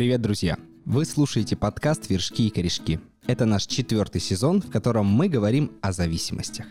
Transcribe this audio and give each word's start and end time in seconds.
Привет, 0.00 0.22
друзья! 0.22 0.56
Вы 0.86 1.04
слушаете 1.04 1.56
подкаст 1.56 2.08
«Вершки 2.08 2.46
и 2.46 2.50
корешки». 2.50 3.00
Это 3.26 3.44
наш 3.44 3.66
четвертый 3.66 4.18
сезон, 4.18 4.62
в 4.62 4.70
котором 4.70 5.04
мы 5.04 5.28
говорим 5.28 5.72
о 5.82 5.92
зависимостях. 5.92 6.64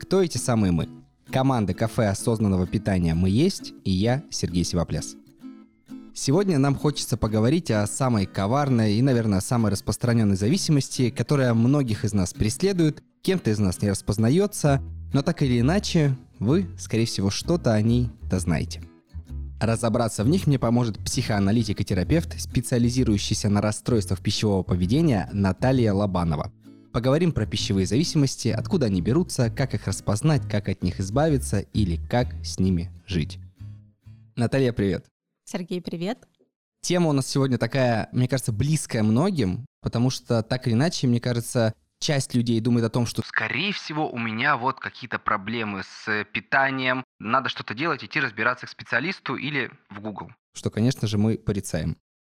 Кто 0.00 0.20
эти 0.20 0.36
самые 0.36 0.72
мы? 0.72 0.88
Команда 1.30 1.74
кафе 1.74 2.08
осознанного 2.08 2.66
питания 2.66 3.14
«Мы 3.14 3.30
есть» 3.30 3.72
и 3.84 3.92
я, 3.92 4.24
Сергей 4.30 4.64
Сивопляс. 4.64 5.14
Сегодня 6.12 6.58
нам 6.58 6.74
хочется 6.74 7.16
поговорить 7.16 7.70
о 7.70 7.86
самой 7.86 8.26
коварной 8.26 8.94
и, 8.94 9.02
наверное, 9.02 9.38
самой 9.38 9.70
распространенной 9.70 10.34
зависимости, 10.34 11.10
которая 11.10 11.54
многих 11.54 12.04
из 12.04 12.14
нас 12.14 12.34
преследует, 12.34 13.00
кем-то 13.22 13.50
из 13.50 13.60
нас 13.60 13.80
не 13.80 13.90
распознается, 13.90 14.82
но 15.12 15.22
так 15.22 15.42
или 15.42 15.60
иначе, 15.60 16.16
вы, 16.40 16.68
скорее 16.80 17.06
всего, 17.06 17.30
что-то 17.30 17.74
о 17.74 17.80
ней-то 17.80 18.40
знаете. 18.40 18.82
Разобраться 19.60 20.24
в 20.24 20.28
них 20.28 20.46
мне 20.46 20.58
поможет 20.58 20.98
психоаналитик 20.98 21.82
и 21.82 21.84
терапевт, 21.84 22.40
специализирующийся 22.40 23.50
на 23.50 23.60
расстройствах 23.60 24.20
пищевого 24.22 24.62
поведения 24.62 25.28
Наталья 25.34 25.92
Лобанова. 25.92 26.50
Поговорим 26.94 27.30
про 27.30 27.44
пищевые 27.44 27.86
зависимости, 27.86 28.48
откуда 28.48 28.86
они 28.86 29.02
берутся, 29.02 29.50
как 29.50 29.74
их 29.74 29.86
распознать, 29.86 30.48
как 30.48 30.70
от 30.70 30.82
них 30.82 30.98
избавиться 30.98 31.60
или 31.74 31.96
как 32.08 32.28
с 32.42 32.58
ними 32.58 32.90
жить. 33.06 33.38
Наталья, 34.34 34.72
привет. 34.72 35.04
Сергей, 35.44 35.82
привет. 35.82 36.26
Тема 36.80 37.10
у 37.10 37.12
нас 37.12 37.26
сегодня 37.26 37.58
такая, 37.58 38.08
мне 38.12 38.28
кажется, 38.28 38.52
близкая 38.52 39.02
многим, 39.02 39.66
потому 39.82 40.08
что 40.08 40.42
так 40.42 40.66
или 40.66 40.72
иначе, 40.72 41.06
мне 41.06 41.20
кажется, 41.20 41.74
часть 42.00 42.34
людей 42.34 42.60
думает 42.60 42.86
о 42.86 42.90
том, 42.90 43.06
что 43.06 43.22
скорее 43.24 43.72
всего 43.72 44.10
у 44.10 44.18
меня 44.18 44.56
вот 44.56 44.80
какие-то 44.80 45.18
проблемы 45.18 45.82
с 45.84 46.24
питанием, 46.32 47.04
надо 47.18 47.48
что-то 47.48 47.74
делать, 47.74 48.02
идти 48.02 48.18
разбираться 48.20 48.66
к 48.66 48.70
специалисту 48.70 49.36
или 49.36 49.70
в 49.90 50.00
Google. 50.00 50.32
Что, 50.54 50.70
конечно 50.70 51.06
же, 51.06 51.18
мы 51.18 51.38
порицаем. 51.38 51.96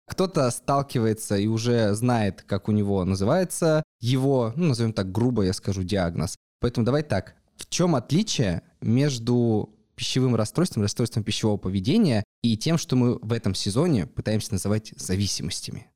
Кто-то 0.08 0.50
сталкивается 0.50 1.36
и 1.36 1.46
уже 1.46 1.94
знает, 1.94 2.42
как 2.42 2.68
у 2.68 2.72
него 2.72 3.04
называется 3.04 3.84
его, 4.00 4.52
ну, 4.56 4.68
назовем 4.68 4.92
так 4.92 5.12
грубо, 5.12 5.42
я 5.42 5.52
скажу, 5.52 5.84
диагноз. 5.84 6.36
Поэтому 6.60 6.84
давай 6.84 7.04
так. 7.04 7.36
В 7.56 7.68
чем 7.68 7.94
отличие 7.94 8.62
между 8.80 9.70
пищевым 9.94 10.34
расстройством, 10.34 10.82
расстройством 10.82 11.22
пищевого 11.22 11.58
поведения 11.58 12.24
и 12.42 12.56
тем, 12.56 12.78
что 12.78 12.96
мы 12.96 13.18
в 13.18 13.32
этом 13.32 13.54
сезоне 13.54 14.06
пытаемся 14.06 14.54
называть 14.54 14.94
зависимостями? 14.96 15.89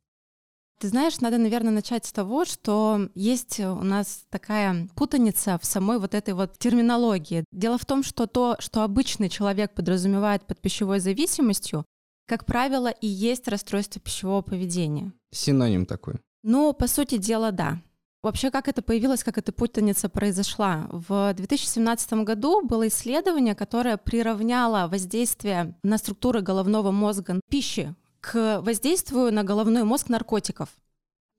Ты 0.80 0.88
знаешь, 0.88 1.20
надо, 1.20 1.38
наверное, 1.38 1.72
начать 1.72 2.04
с 2.04 2.12
того, 2.12 2.44
что 2.44 3.08
есть 3.14 3.60
у 3.60 3.82
нас 3.82 4.24
такая 4.28 4.88
путаница 4.96 5.58
в 5.60 5.64
самой 5.64 5.98
вот 5.98 6.14
этой 6.14 6.34
вот 6.34 6.58
терминологии. 6.58 7.44
Дело 7.52 7.78
в 7.78 7.86
том, 7.86 8.02
что 8.02 8.26
то, 8.26 8.56
что 8.58 8.82
обычный 8.82 9.28
человек 9.28 9.72
подразумевает 9.74 10.46
под 10.46 10.60
пищевой 10.60 11.00
зависимостью, 11.00 11.84
как 12.26 12.46
правило, 12.46 12.88
и 12.88 13.06
есть 13.06 13.48
расстройство 13.48 14.00
пищевого 14.00 14.42
поведения. 14.42 15.12
Синоним 15.32 15.86
такой. 15.86 16.16
Ну, 16.42 16.72
по 16.72 16.86
сути 16.86 17.18
дела, 17.18 17.52
да. 17.52 17.80
Вообще, 18.22 18.50
как 18.50 18.68
это 18.68 18.80
появилось, 18.80 19.22
как 19.22 19.36
эта 19.36 19.52
путаница 19.52 20.08
произошла? 20.08 20.88
В 20.90 21.34
2017 21.34 22.24
году 22.24 22.66
было 22.66 22.88
исследование, 22.88 23.54
которое 23.54 23.98
приравняло 23.98 24.88
воздействие 24.88 25.76
на 25.82 25.98
структуры 25.98 26.40
головного 26.40 26.90
мозга 26.90 27.38
пищи 27.50 27.94
к 28.24 28.62
воздействию 28.62 29.32
на 29.32 29.44
головной 29.44 29.84
мозг 29.84 30.08
наркотиков. 30.08 30.70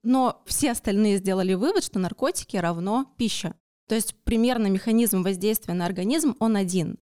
Но 0.04 0.42
все 0.46 0.70
остальные 0.70 1.18
сделали 1.18 1.54
вывод, 1.54 1.82
что 1.82 1.98
наркотики 1.98 2.56
равно 2.56 3.12
пища. 3.16 3.54
То 3.88 3.96
есть 3.96 4.14
примерно 4.22 4.68
механизм 4.68 5.22
воздействия 5.22 5.74
на 5.74 5.84
организм, 5.84 6.36
он 6.38 6.54
один. 6.54 6.98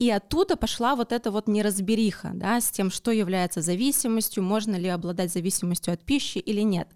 И 0.00 0.10
оттуда 0.10 0.56
пошла 0.56 0.96
вот 0.96 1.12
эта 1.12 1.30
вот 1.30 1.46
неразбериха 1.46 2.32
да, 2.34 2.60
с 2.60 2.70
тем, 2.70 2.90
что 2.90 3.10
является 3.12 3.62
зависимостью, 3.62 4.42
можно 4.42 4.74
ли 4.76 4.88
обладать 4.88 5.32
зависимостью 5.32 5.94
от 5.94 6.04
пищи 6.04 6.38
или 6.38 6.62
нет. 6.62 6.88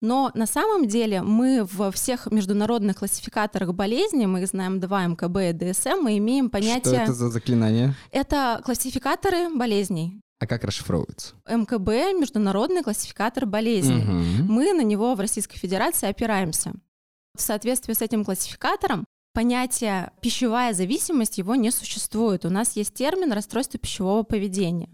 Но 0.00 0.30
на 0.34 0.46
самом 0.46 0.86
деле 0.86 1.22
мы 1.22 1.64
во 1.64 1.90
всех 1.90 2.30
международных 2.30 2.98
классификаторах 2.98 3.72
болезней, 3.72 4.26
мы 4.26 4.42
их 4.42 4.48
знаем 4.48 4.80
два 4.80 5.06
МКБ 5.06 5.36
и 5.36 5.52
ДСМ, 5.52 6.02
мы 6.02 6.18
имеем 6.18 6.50
понятие... 6.50 6.94
Что 6.94 7.02
это 7.04 7.14
за 7.14 7.30
заклинание? 7.30 7.94
Это 8.10 8.60
классификаторы 8.64 9.48
болезней. 9.54 10.20
А 10.40 10.46
как 10.46 10.64
расшифровывается? 10.64 11.34
МКБ— 11.48 11.88
международный 12.20 12.82
классификатор 12.82 13.46
болезней. 13.46 14.02
Угу. 14.02 14.52
Мы 14.52 14.72
на 14.72 14.82
него 14.82 15.14
в 15.14 15.20
Российской 15.20 15.58
Федерации 15.58 16.08
опираемся. 16.08 16.72
В 17.36 17.40
соответствии 17.40 17.94
с 17.94 18.02
этим 18.02 18.24
классификатором 18.24 19.04
понятие 19.32 20.12
пищевая 20.20 20.74
зависимость 20.74 21.38
его 21.38 21.54
не 21.54 21.70
существует. 21.70 22.44
У 22.44 22.50
нас 22.50 22.76
есть 22.76 22.94
термин 22.94 23.32
расстройство 23.32 23.78
пищевого 23.78 24.22
поведения. 24.22 24.88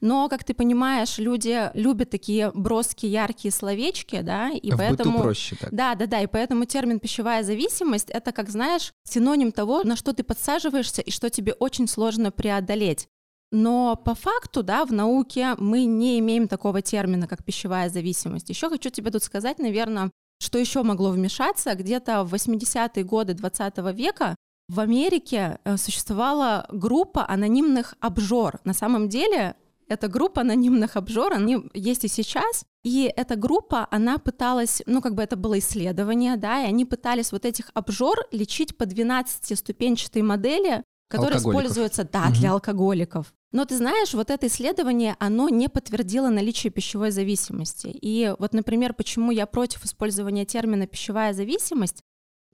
Но, 0.00 0.28
как 0.28 0.44
ты 0.44 0.52
понимаешь, 0.52 1.16
люди 1.18 1.70
любят 1.72 2.10
такие 2.10 2.50
броские, 2.52 3.12
яркие 3.12 3.50
словечки, 3.50 4.20
да, 4.20 4.50
и 4.50 4.70
в 4.70 4.76
поэтому... 4.76 5.22
Проще 5.22 5.56
так. 5.56 5.72
Да, 5.72 5.94
да, 5.94 6.06
да, 6.06 6.20
и 6.20 6.26
поэтому 6.26 6.66
термин 6.66 7.00
пищевая 7.00 7.42
зависимость— 7.42 8.10
это, 8.10 8.32
как 8.32 8.50
знаешь, 8.50 8.92
синоним 9.04 9.52
того, 9.52 9.82
на 9.84 9.96
что 9.96 10.12
ты 10.12 10.22
подсаживаешься 10.22 11.00
и 11.00 11.10
что 11.10 11.30
тебе 11.30 11.54
очень 11.54 11.88
сложно 11.88 12.30
преодолеть. 12.30 13.08
Но 13.52 13.96
по 13.96 14.14
факту, 14.14 14.62
да, 14.62 14.84
в 14.84 14.92
науке 14.92 15.54
мы 15.58 15.84
не 15.84 16.18
имеем 16.18 16.48
такого 16.48 16.82
термина, 16.82 17.28
как 17.28 17.44
пищевая 17.44 17.88
зависимость. 17.88 18.50
Еще 18.50 18.68
хочу 18.68 18.90
тебе 18.90 19.10
тут 19.10 19.22
сказать, 19.22 19.58
наверное, 19.58 20.10
что 20.40 20.58
еще 20.58 20.82
могло 20.82 21.10
вмешаться. 21.10 21.74
Где-то 21.74 22.24
в 22.24 22.34
80-е 22.34 23.04
годы 23.04 23.34
20 23.34 23.78
века 23.94 24.34
в 24.68 24.80
Америке 24.80 25.58
э, 25.64 25.76
существовала 25.76 26.66
группа 26.70 27.28
анонимных 27.28 27.94
обжор. 28.00 28.60
На 28.64 28.74
самом 28.74 29.08
деле 29.08 29.54
эта 29.88 30.08
группа 30.08 30.40
анонимных 30.40 30.96
обжор, 30.96 31.32
они 31.32 31.58
есть 31.72 32.04
и 32.04 32.08
сейчас. 32.08 32.64
И 32.82 33.12
эта 33.16 33.36
группа, 33.36 33.86
она 33.90 34.18
пыталась, 34.18 34.82
ну 34.86 35.00
как 35.00 35.14
бы 35.14 35.22
это 35.22 35.36
было 35.36 35.58
исследование, 35.58 36.36
да, 36.36 36.62
и 36.62 36.66
они 36.66 36.84
пытались 36.84 37.32
вот 37.32 37.44
этих 37.44 37.70
обжор 37.74 38.26
лечить 38.32 38.76
по 38.76 38.84
12-ступенчатой 38.84 40.22
модели 40.22 40.82
которые 41.08 41.38
используются, 41.38 42.04
да, 42.04 42.26
угу. 42.26 42.34
для 42.34 42.52
алкоголиков. 42.52 43.32
Но 43.52 43.64
ты 43.64 43.76
знаешь, 43.76 44.12
вот 44.12 44.30
это 44.30 44.48
исследование, 44.48 45.16
оно 45.18 45.48
не 45.48 45.68
подтвердило 45.68 46.28
наличие 46.28 46.70
пищевой 46.70 47.10
зависимости. 47.10 47.86
И 47.88 48.34
вот, 48.38 48.52
например, 48.52 48.92
почему 48.92 49.30
я 49.30 49.46
против 49.46 49.84
использования 49.84 50.44
термина 50.44 50.86
пищевая 50.86 51.32
зависимость, 51.32 52.02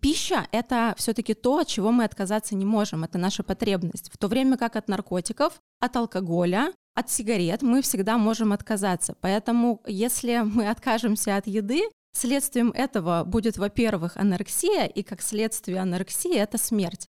Пища— 0.02 0.48
это 0.50 0.96
все-таки 0.98 1.32
то, 1.32 1.58
от 1.58 1.68
чего 1.68 1.92
мы 1.92 2.02
отказаться 2.02 2.56
не 2.56 2.64
можем, 2.64 3.04
это 3.04 3.18
наша 3.18 3.44
потребность. 3.44 4.10
В 4.12 4.18
то 4.18 4.26
время 4.26 4.56
как 4.56 4.74
от 4.74 4.88
наркотиков, 4.88 5.60
от 5.78 5.94
алкоголя, 5.94 6.72
от 6.96 7.08
сигарет 7.08 7.62
мы 7.62 7.82
всегда 7.82 8.18
можем 8.18 8.52
отказаться. 8.52 9.14
Поэтому 9.20 9.80
если 9.86 10.42
мы 10.44 10.68
откажемся 10.68 11.36
от 11.36 11.46
еды, 11.46 11.82
следствием 12.12 12.72
этого 12.72 13.22
будет, 13.24 13.58
во-первых, 13.58 14.16
анорексия, 14.16 14.86
и 14.86 15.04
как 15.04 15.22
следствие 15.22 15.78
анорексии— 15.78 16.34
это 16.36 16.58
смерть. 16.58 17.06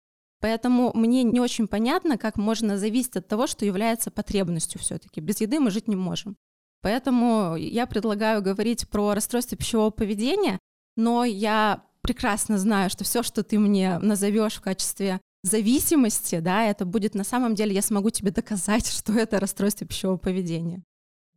Поэтому 0.47 0.93
мне 0.95 1.25
не 1.25 1.41
очень 1.41 1.67
понятно, 1.67 2.17
как 2.17 2.37
можно 2.37 2.79
зависеть 2.79 3.17
от 3.17 3.27
того, 3.27 3.49
что 3.49 3.65
является 3.65 4.13
потребностью 4.13 4.81
все-таки. 4.81 5.21
Без 5.21 5.41
еды 5.41 5.59
мы 5.59 5.73
жить 5.73 5.89
не 5.89 5.97
можем. 5.97 6.37
Поэтому 6.83 7.57
я 7.57 7.85
предлагаю 7.89 8.43
говорить 8.43 8.89
про 8.89 9.13
расстройство 9.13 9.59
пищевого 9.59 9.91
поведения, 9.91 10.61
но 10.97 11.25
я 11.25 11.83
прекрасно 12.01 12.59
знаю, 12.59 12.91
что 12.91 13.03
все, 13.03 13.25
что 13.25 13.43
ты 13.43 13.59
мне 13.59 13.99
назовешь 13.99 14.55
в 14.55 14.61
качестве 14.61 15.21
зависимости, 15.43 16.39
да, 16.39 16.63
это 16.63 16.85
будет 16.85 17.17
на 17.17 17.25
самом 17.25 17.57
деле, 17.57 17.75
я 17.75 17.83
смогу 17.83 18.11
тебе 18.11 18.31
доказать, 18.31 18.87
что 18.97 19.15
это 19.15 19.41
расстройство 19.41 19.85
пищевого 19.85 20.17
поведения. 20.17 20.85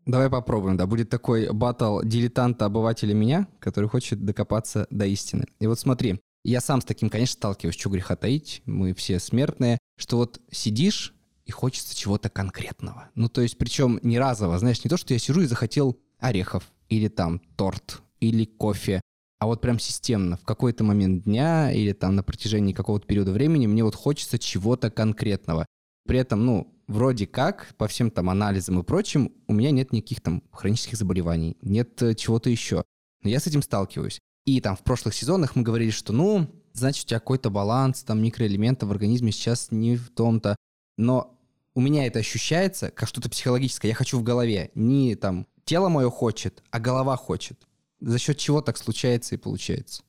Давай 0.06 0.30
попробуем, 0.30 0.78
да, 0.78 0.86
будет 0.86 1.10
такой 1.10 1.52
батл 1.52 2.02
дилетанта 2.04 2.66
обывателя 2.66 3.16
меня, 3.16 3.48
который 3.58 3.90
хочет 3.90 4.24
докопаться 4.24 4.86
до 4.92 5.08
истины. 5.08 5.48
И 5.60 5.66
вот 5.66 5.80
смотри, 5.80 6.22
я 6.50 6.62
сам 6.62 6.82
с 6.82 6.86
таким, 6.86 7.10
конечно, 7.10 7.34
сталкиваюсь, 7.34 7.78
что 7.78 7.90
греха 7.90 8.16
таить, 8.16 8.62
мы 8.66 8.94
все 8.94 9.20
смертные, 9.20 9.78
что 9.98 10.18
вот 10.18 10.42
сидишь 10.52 11.14
и 11.46 11.52
хочется 11.52 11.96
чего-то 11.96 12.30
конкретного. 12.30 13.10
Ну, 13.16 13.30
то 13.30 13.42
есть, 13.42 13.58
причем 13.58 14.00
не 14.04 14.20
разово, 14.20 14.60
знаешь, 14.60 14.84
не 14.84 14.90
то, 14.90 14.98
что 14.98 15.14
я 15.14 15.20
сижу 15.20 15.42
и 15.42 15.46
захотел 15.46 16.00
орехов, 16.20 16.64
или 16.90 17.08
там 17.08 17.40
торт, 17.56 18.02
или 18.20 18.46
кофе, 18.46 19.02
а 19.40 19.48
вот 19.48 19.62
прям 19.62 19.80
системно, 19.80 20.38
в 20.38 20.44
какой-то 20.44 20.84
момент 20.84 21.24
дня 21.24 21.72
или 21.72 21.94
там 21.94 22.16
на 22.16 22.24
протяжении 22.24 22.74
какого-то 22.74 23.08
периода 23.08 23.32
времени 23.32 23.68
мне 23.68 23.84
вот 23.84 23.96
хочется 23.96 24.38
чего-то 24.38 24.92
конкретного. 24.92 25.66
При 26.06 26.20
этом, 26.20 26.46
ну, 26.46 26.76
вроде 26.88 27.26
как, 27.26 27.74
по 27.78 27.88
всем 27.88 28.12
там 28.12 28.30
анализам 28.30 28.80
и 28.80 28.84
прочим, 28.84 29.32
у 29.48 29.54
меня 29.54 29.72
нет 29.72 29.94
никаких 29.94 30.22
там 30.22 30.44
хронических 30.52 30.98
заболеваний, 30.98 31.58
нет 31.62 32.02
э, 32.02 32.16
чего-то 32.16 32.50
еще. 32.50 32.84
Но 33.22 33.30
я 33.30 33.40
с 33.40 33.48
этим 33.48 33.62
сталкиваюсь. 33.62 34.20
И 34.50 34.62
там 34.62 34.76
в 34.76 34.82
прошлых 34.82 35.14
сезонах 35.14 35.56
мы 35.56 35.62
говорили, 35.62 35.92
что 35.92 36.12
ну, 36.12 36.50
значит, 36.74 37.06
у 37.06 37.08
тебя 37.10 37.20
какой-то 37.20 37.52
баланс, 37.52 38.02
там 38.02 38.20
микроэлементов 38.24 38.90
в 38.90 38.92
организме 38.92 39.32
сейчас 39.32 39.68
не 39.70 39.96
в 39.96 40.10
том-то. 40.10 40.56
Но 40.98 41.38
у 41.76 41.82
меня 41.82 42.08
это 42.08 42.18
ощущается 42.18 42.90
как 42.90 43.08
что-то 43.08 43.30
психологическое. 43.30 43.90
Я 43.90 43.94
хочу 43.94 44.18
в 44.18 44.24
голове. 44.24 44.72
Не 44.74 45.16
там 45.16 45.46
тело 45.66 45.90
мое 45.90 46.10
хочет, 46.10 46.64
а 46.72 46.80
голова 46.80 47.16
хочет. 47.16 47.60
За 48.00 48.18
счет 48.18 48.40
чего 48.40 48.62
так 48.62 48.78
случается 48.78 49.36
и 49.36 49.38
получается? 49.38 50.02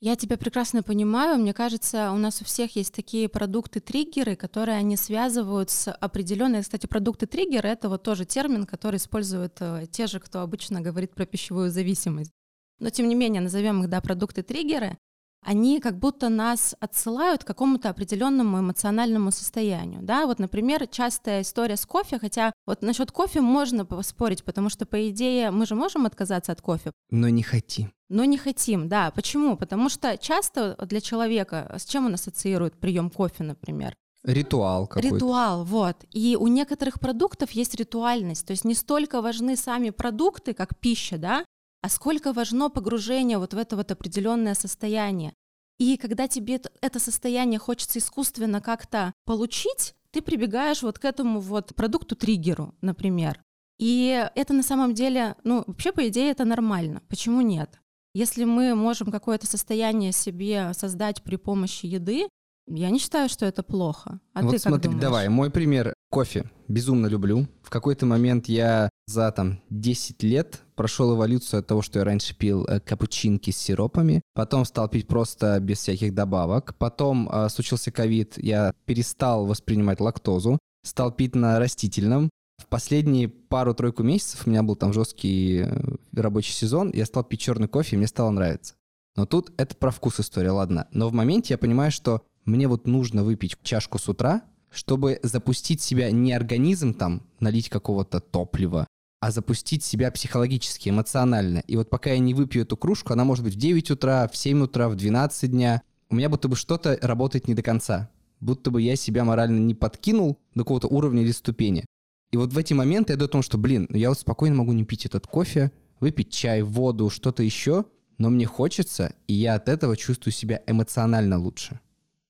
Я 0.00 0.16
тебя 0.16 0.38
прекрасно 0.38 0.82
понимаю. 0.82 1.38
Мне 1.38 1.52
кажется, 1.52 2.10
у 2.10 2.16
нас 2.16 2.40
у 2.40 2.46
всех 2.46 2.76
есть 2.76 2.94
такие 2.94 3.28
продукты-триггеры, 3.28 4.34
которые 4.34 4.78
они 4.78 4.96
связывают 4.96 5.68
с 5.68 5.92
определенной... 5.92 6.62
Кстати, 6.62 6.86
продукты-триггеры— 6.86 7.68
это 7.70 7.90
вот 7.90 8.02
тоже 8.02 8.24
термин, 8.24 8.64
который 8.64 8.96
используют 8.96 9.58
э, 9.60 9.84
те 9.90 10.06
же, 10.06 10.20
кто 10.20 10.40
обычно 10.40 10.80
говорит 10.80 11.14
про 11.14 11.26
пищевую 11.26 11.70
зависимость. 11.70 12.32
Но 12.78 12.90
тем 12.90 13.08
не 13.08 13.14
менее, 13.14 13.40
назовем 13.40 13.82
их, 13.82 13.88
да, 13.88 14.00
продукты-триггеры 14.00 14.98
они 15.44 15.78
как 15.80 15.98
будто 15.98 16.28
нас 16.28 16.74
отсылают 16.80 17.44
к 17.44 17.46
какому-то 17.46 17.90
определенному 17.90 18.60
эмоциональному 18.60 19.30
состоянию. 19.30 20.00
Да? 20.02 20.26
Вот, 20.26 20.38
например, 20.38 20.86
частая 20.88 21.42
история 21.42 21.76
с 21.76 21.86
кофе, 21.86 22.18
хотя 22.18 22.52
вот 22.66 22.82
насчет 22.82 23.12
кофе 23.12 23.40
можно 23.40 23.84
поспорить, 23.84 24.42
потому 24.42 24.70
что, 24.70 24.86
по 24.86 25.08
идее, 25.08 25.50
мы 25.50 25.66
же 25.66 25.74
можем 25.74 26.06
отказаться 26.06 26.52
от 26.52 26.60
кофе. 26.62 26.92
Но 27.10 27.28
не 27.28 27.42
хотим. 27.42 27.92
Но 28.08 28.24
не 28.24 28.38
хотим, 28.38 28.88
да. 28.88 29.10
Почему? 29.10 29.56
Потому 29.56 29.88
что 29.88 30.16
часто 30.16 30.76
для 30.86 31.00
человека 31.00 31.74
с 31.78 31.84
чем 31.84 32.06
он 32.06 32.14
ассоциирует 32.14 32.78
прием 32.78 33.10
кофе, 33.10 33.44
например? 33.44 33.94
Ритуал 34.24 34.86
какой-то. 34.86 35.14
Ритуал, 35.14 35.64
вот. 35.64 35.96
И 36.10 36.36
у 36.40 36.46
некоторых 36.46 36.98
продуктов 36.98 37.50
есть 37.50 37.74
ритуальность. 37.74 38.46
То 38.46 38.52
есть 38.52 38.64
не 38.64 38.74
столько 38.74 39.20
важны 39.20 39.54
сами 39.54 39.90
продукты, 39.90 40.54
как 40.54 40.78
пища, 40.78 41.18
да, 41.18 41.44
а 41.84 41.90
сколько 41.90 42.32
важно 42.32 42.70
погружение 42.70 43.36
вот 43.36 43.52
в 43.52 43.58
это 43.58 43.76
вот 43.76 43.90
определенное 43.90 44.54
состояние. 44.54 45.34
И 45.78 45.98
когда 45.98 46.26
тебе 46.28 46.58
это 46.80 46.98
состояние 46.98 47.58
хочется 47.58 47.98
искусственно 47.98 48.62
как-то 48.62 49.12
получить, 49.26 49.94
ты 50.10 50.22
прибегаешь 50.22 50.80
вот 50.80 50.98
к 50.98 51.04
этому 51.04 51.40
вот 51.40 51.74
продукту-триггеру, 51.74 52.74
например. 52.80 53.42
И 53.78 54.26
это 54.34 54.54
на 54.54 54.62
самом 54.62 54.94
деле, 54.94 55.36
ну, 55.44 55.62
вообще, 55.66 55.92
по 55.92 56.08
идее, 56.08 56.30
это 56.30 56.46
нормально. 56.46 57.02
Почему 57.06 57.42
нет? 57.42 57.78
Если 58.14 58.44
мы 58.44 58.74
можем 58.74 59.10
какое-то 59.10 59.46
состояние 59.46 60.12
себе 60.12 60.72
создать 60.72 61.22
при 61.22 61.36
помощи 61.36 61.84
еды, 61.84 62.30
я 62.66 62.90
не 62.90 62.98
считаю, 62.98 63.28
что 63.28 63.46
это 63.46 63.62
плохо. 63.62 64.20
А 64.32 64.42
вот 64.42 64.52
ты 64.52 64.58
смотри, 64.58 64.82
как 64.82 64.90
думаешь? 64.92 65.02
давай, 65.02 65.28
мой 65.28 65.50
пример. 65.50 65.94
Кофе. 66.10 66.50
Безумно 66.68 67.08
люблю. 67.08 67.46
В 67.62 67.70
какой-то 67.70 68.06
момент 68.06 68.46
я 68.48 68.88
за 69.06 69.30
там 69.32 69.60
10 69.70 70.22
лет 70.22 70.60
прошел 70.76 71.14
эволюцию 71.14 71.60
от 71.60 71.66
того, 71.66 71.82
что 71.82 71.98
я 71.98 72.04
раньше 72.04 72.36
пил 72.36 72.64
э, 72.64 72.80
капучинки 72.80 73.50
с 73.50 73.56
сиропами, 73.56 74.22
потом 74.34 74.64
стал 74.64 74.88
пить 74.88 75.08
просто 75.08 75.58
без 75.60 75.78
всяких 75.78 76.14
добавок, 76.14 76.74
потом 76.78 77.28
э, 77.30 77.48
случился 77.48 77.90
ковид, 77.90 78.38
я 78.38 78.72
перестал 78.86 79.46
воспринимать 79.46 80.00
лактозу, 80.00 80.58
стал 80.84 81.12
пить 81.12 81.34
на 81.34 81.58
растительном, 81.58 82.30
в 82.58 82.66
последние 82.66 83.28
пару-тройку 83.28 84.02
месяцев 84.02 84.46
у 84.46 84.50
меня 84.50 84.62
был 84.62 84.76
там 84.76 84.92
жесткий 84.92 85.64
э, 85.64 85.96
рабочий 86.12 86.52
сезон, 86.52 86.90
я 86.94 87.04
стал 87.06 87.24
пить 87.24 87.40
черный 87.40 87.68
кофе, 87.68 87.96
и 87.96 87.98
мне 87.98 88.06
стало 88.06 88.30
нравиться. 88.30 88.74
Но 89.16 89.26
тут 89.26 89.52
это 89.56 89.76
про 89.76 89.90
вкус 89.90 90.20
история, 90.20 90.50
ладно. 90.50 90.88
Но 90.92 91.08
в 91.08 91.12
моменте 91.12 91.54
я 91.54 91.58
понимаю, 91.58 91.92
что 91.92 92.22
мне 92.44 92.68
вот 92.68 92.86
нужно 92.86 93.24
выпить 93.24 93.56
чашку 93.62 93.98
с 93.98 94.08
утра, 94.08 94.42
чтобы 94.70 95.20
запустить 95.22 95.80
себя 95.80 96.10
не 96.10 96.32
организм 96.32 96.94
там, 96.94 97.22
налить 97.40 97.68
какого-то 97.68 98.20
топлива, 98.20 98.86
а 99.20 99.30
запустить 99.30 99.84
себя 99.84 100.10
психологически, 100.10 100.88
эмоционально. 100.88 101.58
И 101.66 101.76
вот 101.76 101.88
пока 101.88 102.10
я 102.10 102.18
не 102.18 102.34
выпью 102.34 102.62
эту 102.62 102.76
кружку, 102.76 103.12
она 103.12 103.24
может 103.24 103.44
быть 103.44 103.54
в 103.54 103.58
9 103.58 103.92
утра, 103.92 104.28
в 104.28 104.36
7 104.36 104.64
утра, 104.64 104.88
в 104.88 104.96
12 104.96 105.50
дня, 105.50 105.82
у 106.10 106.14
меня 106.16 106.28
будто 106.28 106.48
бы 106.48 106.56
что-то 106.56 106.98
работает 107.00 107.48
не 107.48 107.54
до 107.54 107.62
конца. 107.62 108.10
Будто 108.40 108.70
бы 108.70 108.82
я 108.82 108.96
себя 108.96 109.24
морально 109.24 109.58
не 109.60 109.74
подкинул 109.74 110.38
до 110.54 110.64
какого-то 110.64 110.88
уровня 110.88 111.22
или 111.22 111.30
ступени. 111.30 111.86
И 112.32 112.36
вот 112.36 112.52
в 112.52 112.58
эти 112.58 112.74
моменты 112.74 113.12
я 113.12 113.16
думаю 113.16 113.28
о 113.28 113.32
том, 113.32 113.42
что, 113.42 113.58
блин, 113.58 113.86
я 113.90 114.08
вот 114.08 114.18
спокойно 114.18 114.56
могу 114.56 114.72
не 114.72 114.84
пить 114.84 115.06
этот 115.06 115.26
кофе, 115.26 115.70
выпить 116.00 116.30
чай, 116.30 116.62
воду, 116.62 117.08
что-то 117.08 117.42
еще, 117.42 117.84
но 118.18 118.28
мне 118.28 118.44
хочется, 118.44 119.14
и 119.26 119.34
я 119.34 119.54
от 119.54 119.68
этого 119.68 119.96
чувствую 119.96 120.32
себя 120.32 120.60
эмоционально 120.66 121.38
лучше. 121.38 121.80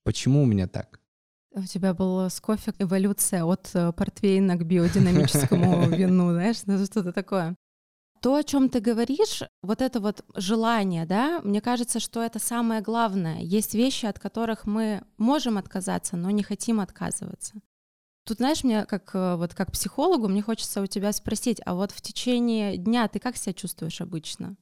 Почему 0.04 0.42
у 0.42 0.46
меня 0.46 0.68
так? 0.68 1.00
У 1.52 1.62
тебя 1.62 1.94
была 1.94 2.28
с 2.28 2.40
кофе 2.40 2.72
эволюция 2.78 3.44
от 3.44 3.70
э, 3.74 3.92
портвейна 3.92 4.56
к 4.56 4.66
биодинамическому 4.66 5.88
вину, 5.96 6.32
знаешь, 6.32 6.58
ну, 6.66 6.84
что-то 6.84 7.12
такое. 7.12 7.56
То, 8.20 8.36
о 8.36 8.42
чем 8.42 8.68
ты 8.68 8.80
говоришь, 8.80 9.42
вот 9.62 9.80
это 9.80 10.00
вот 10.00 10.24
желание, 10.34 11.06
да, 11.06 11.40
мне 11.44 11.60
кажется, 11.60 12.00
что 12.00 12.22
это 12.22 12.38
самое 12.38 12.80
главное. 12.80 13.40
Есть 13.40 13.74
вещи, 13.74 14.06
от 14.06 14.18
которых 14.18 14.66
мы 14.66 15.02
можем 15.16 15.58
отказаться, 15.58 16.16
но 16.16 16.30
не 16.30 16.42
хотим 16.42 16.80
отказываться. 16.80 17.54
Тут, 18.24 18.38
знаешь, 18.38 18.64
мне 18.64 18.84
как 18.86 19.14
э, 19.14 19.36
вот 19.36 19.54
как 19.54 19.70
психологу, 19.70 20.28
мне 20.28 20.42
хочется 20.42 20.80
у 20.80 20.86
тебя 20.86 21.12
спросить, 21.12 21.60
а 21.64 21.74
вот 21.74 21.92
в 21.92 22.00
течение 22.00 22.76
дня 22.76 23.06
ты 23.08 23.18
как 23.18 23.36
себя 23.36 23.52
чувствуешь 23.52 24.00
обычно? 24.00 24.56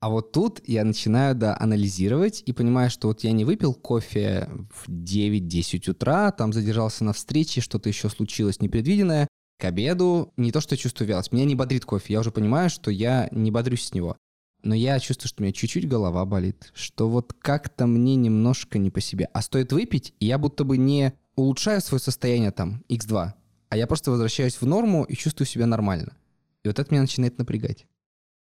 А 0.00 0.10
вот 0.10 0.32
тут 0.32 0.60
я 0.66 0.84
начинаю, 0.84 1.34
да, 1.34 1.56
анализировать 1.58 2.42
и 2.44 2.52
понимаю, 2.52 2.90
что 2.90 3.08
вот 3.08 3.24
я 3.24 3.32
не 3.32 3.44
выпил 3.44 3.72
кофе 3.72 4.48
в 4.70 4.88
9-10 4.90 5.90
утра, 5.90 6.30
там 6.32 6.52
задержался 6.52 7.02
на 7.02 7.12
встрече, 7.12 7.60
что-то 7.60 7.88
еще 7.88 8.10
случилось 8.10 8.60
непредвиденное. 8.60 9.26
К 9.58 9.64
обеду 9.64 10.34
не 10.36 10.52
то, 10.52 10.60
что 10.60 10.74
я 10.74 10.78
чувствую 10.78 11.08
вялость, 11.08 11.32
меня 11.32 11.46
не 11.46 11.54
бодрит 11.54 11.86
кофе, 11.86 12.12
я 12.12 12.20
уже 12.20 12.30
понимаю, 12.30 12.68
что 12.68 12.90
я 12.90 13.28
не 13.32 13.50
бодрюсь 13.50 13.86
с 13.86 13.94
него. 13.94 14.16
Но 14.62 14.74
я 14.74 14.98
чувствую, 15.00 15.28
что 15.28 15.42
у 15.42 15.44
меня 15.44 15.52
чуть-чуть 15.52 15.88
голова 15.88 16.24
болит, 16.26 16.72
что 16.74 17.08
вот 17.08 17.32
как-то 17.32 17.86
мне 17.86 18.16
немножко 18.16 18.78
не 18.78 18.90
по 18.90 19.00
себе. 19.00 19.28
А 19.32 19.40
стоит 19.40 19.72
выпить, 19.72 20.12
и 20.20 20.26
я 20.26 20.36
будто 20.38 20.64
бы 20.64 20.76
не 20.76 21.14
улучшаю 21.36 21.80
свое 21.80 22.00
состояние 22.00 22.50
там 22.50 22.84
x2, 22.88 23.32
а 23.68 23.76
я 23.76 23.86
просто 23.86 24.10
возвращаюсь 24.10 24.60
в 24.60 24.66
норму 24.66 25.04
и 25.04 25.14
чувствую 25.14 25.46
себя 25.46 25.66
нормально. 25.66 26.16
И 26.64 26.68
вот 26.68 26.78
это 26.78 26.92
меня 26.92 27.02
начинает 27.02 27.38
напрягать. 27.38 27.86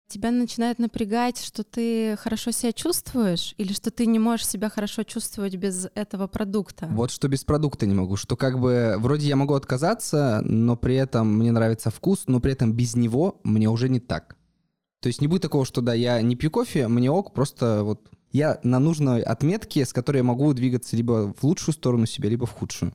Тебя 0.07 0.31
начинает 0.31 0.79
напрягать, 0.79 1.43
что 1.43 1.63
ты 1.63 2.15
хорошо 2.17 2.51
себя 2.51 2.71
чувствуешь, 2.71 3.55
или 3.57 3.73
что 3.73 3.89
ты 3.89 4.05
не 4.05 4.19
можешь 4.19 4.47
себя 4.47 4.69
хорошо 4.69 5.03
чувствовать 5.03 5.55
без 5.55 5.87
этого 5.95 6.27
продукта? 6.27 6.87
Вот 6.91 7.09
что 7.09 7.27
без 7.27 7.43
продукта 7.43 7.85
не 7.85 7.95
могу, 7.95 8.15
что 8.15 8.35
как 8.35 8.59
бы 8.59 8.95
вроде 8.99 9.27
я 9.27 9.35
могу 9.35 9.55
отказаться, 9.55 10.41
но 10.45 10.75
при 10.75 10.95
этом 10.95 11.35
мне 11.35 11.51
нравится 11.51 11.89
вкус, 11.89 12.25
но 12.27 12.39
при 12.39 12.51
этом 12.51 12.73
без 12.73 12.95
него 12.95 13.39
мне 13.43 13.69
уже 13.69 13.89
не 13.89 13.99
так. 13.99 14.37
То 14.99 15.07
есть 15.07 15.19
не 15.19 15.27
будет 15.27 15.41
такого, 15.41 15.65
что 15.65 15.81
да, 15.81 15.93
я 15.93 16.21
не 16.21 16.35
пью 16.35 16.51
кофе, 16.51 16.87
мне 16.87 17.09
ок, 17.09 17.33
просто 17.33 17.83
вот 17.83 18.09
я 18.31 18.59
на 18.63 18.79
нужной 18.79 19.21
отметке, 19.21 19.85
с 19.85 19.93
которой 19.93 20.17
я 20.17 20.23
могу 20.23 20.53
двигаться 20.53 20.95
либо 20.95 21.33
в 21.33 21.43
лучшую 21.43 21.73
сторону 21.73 22.05
себя, 22.05 22.29
либо 22.29 22.45
в 22.45 22.51
худшую. 22.51 22.93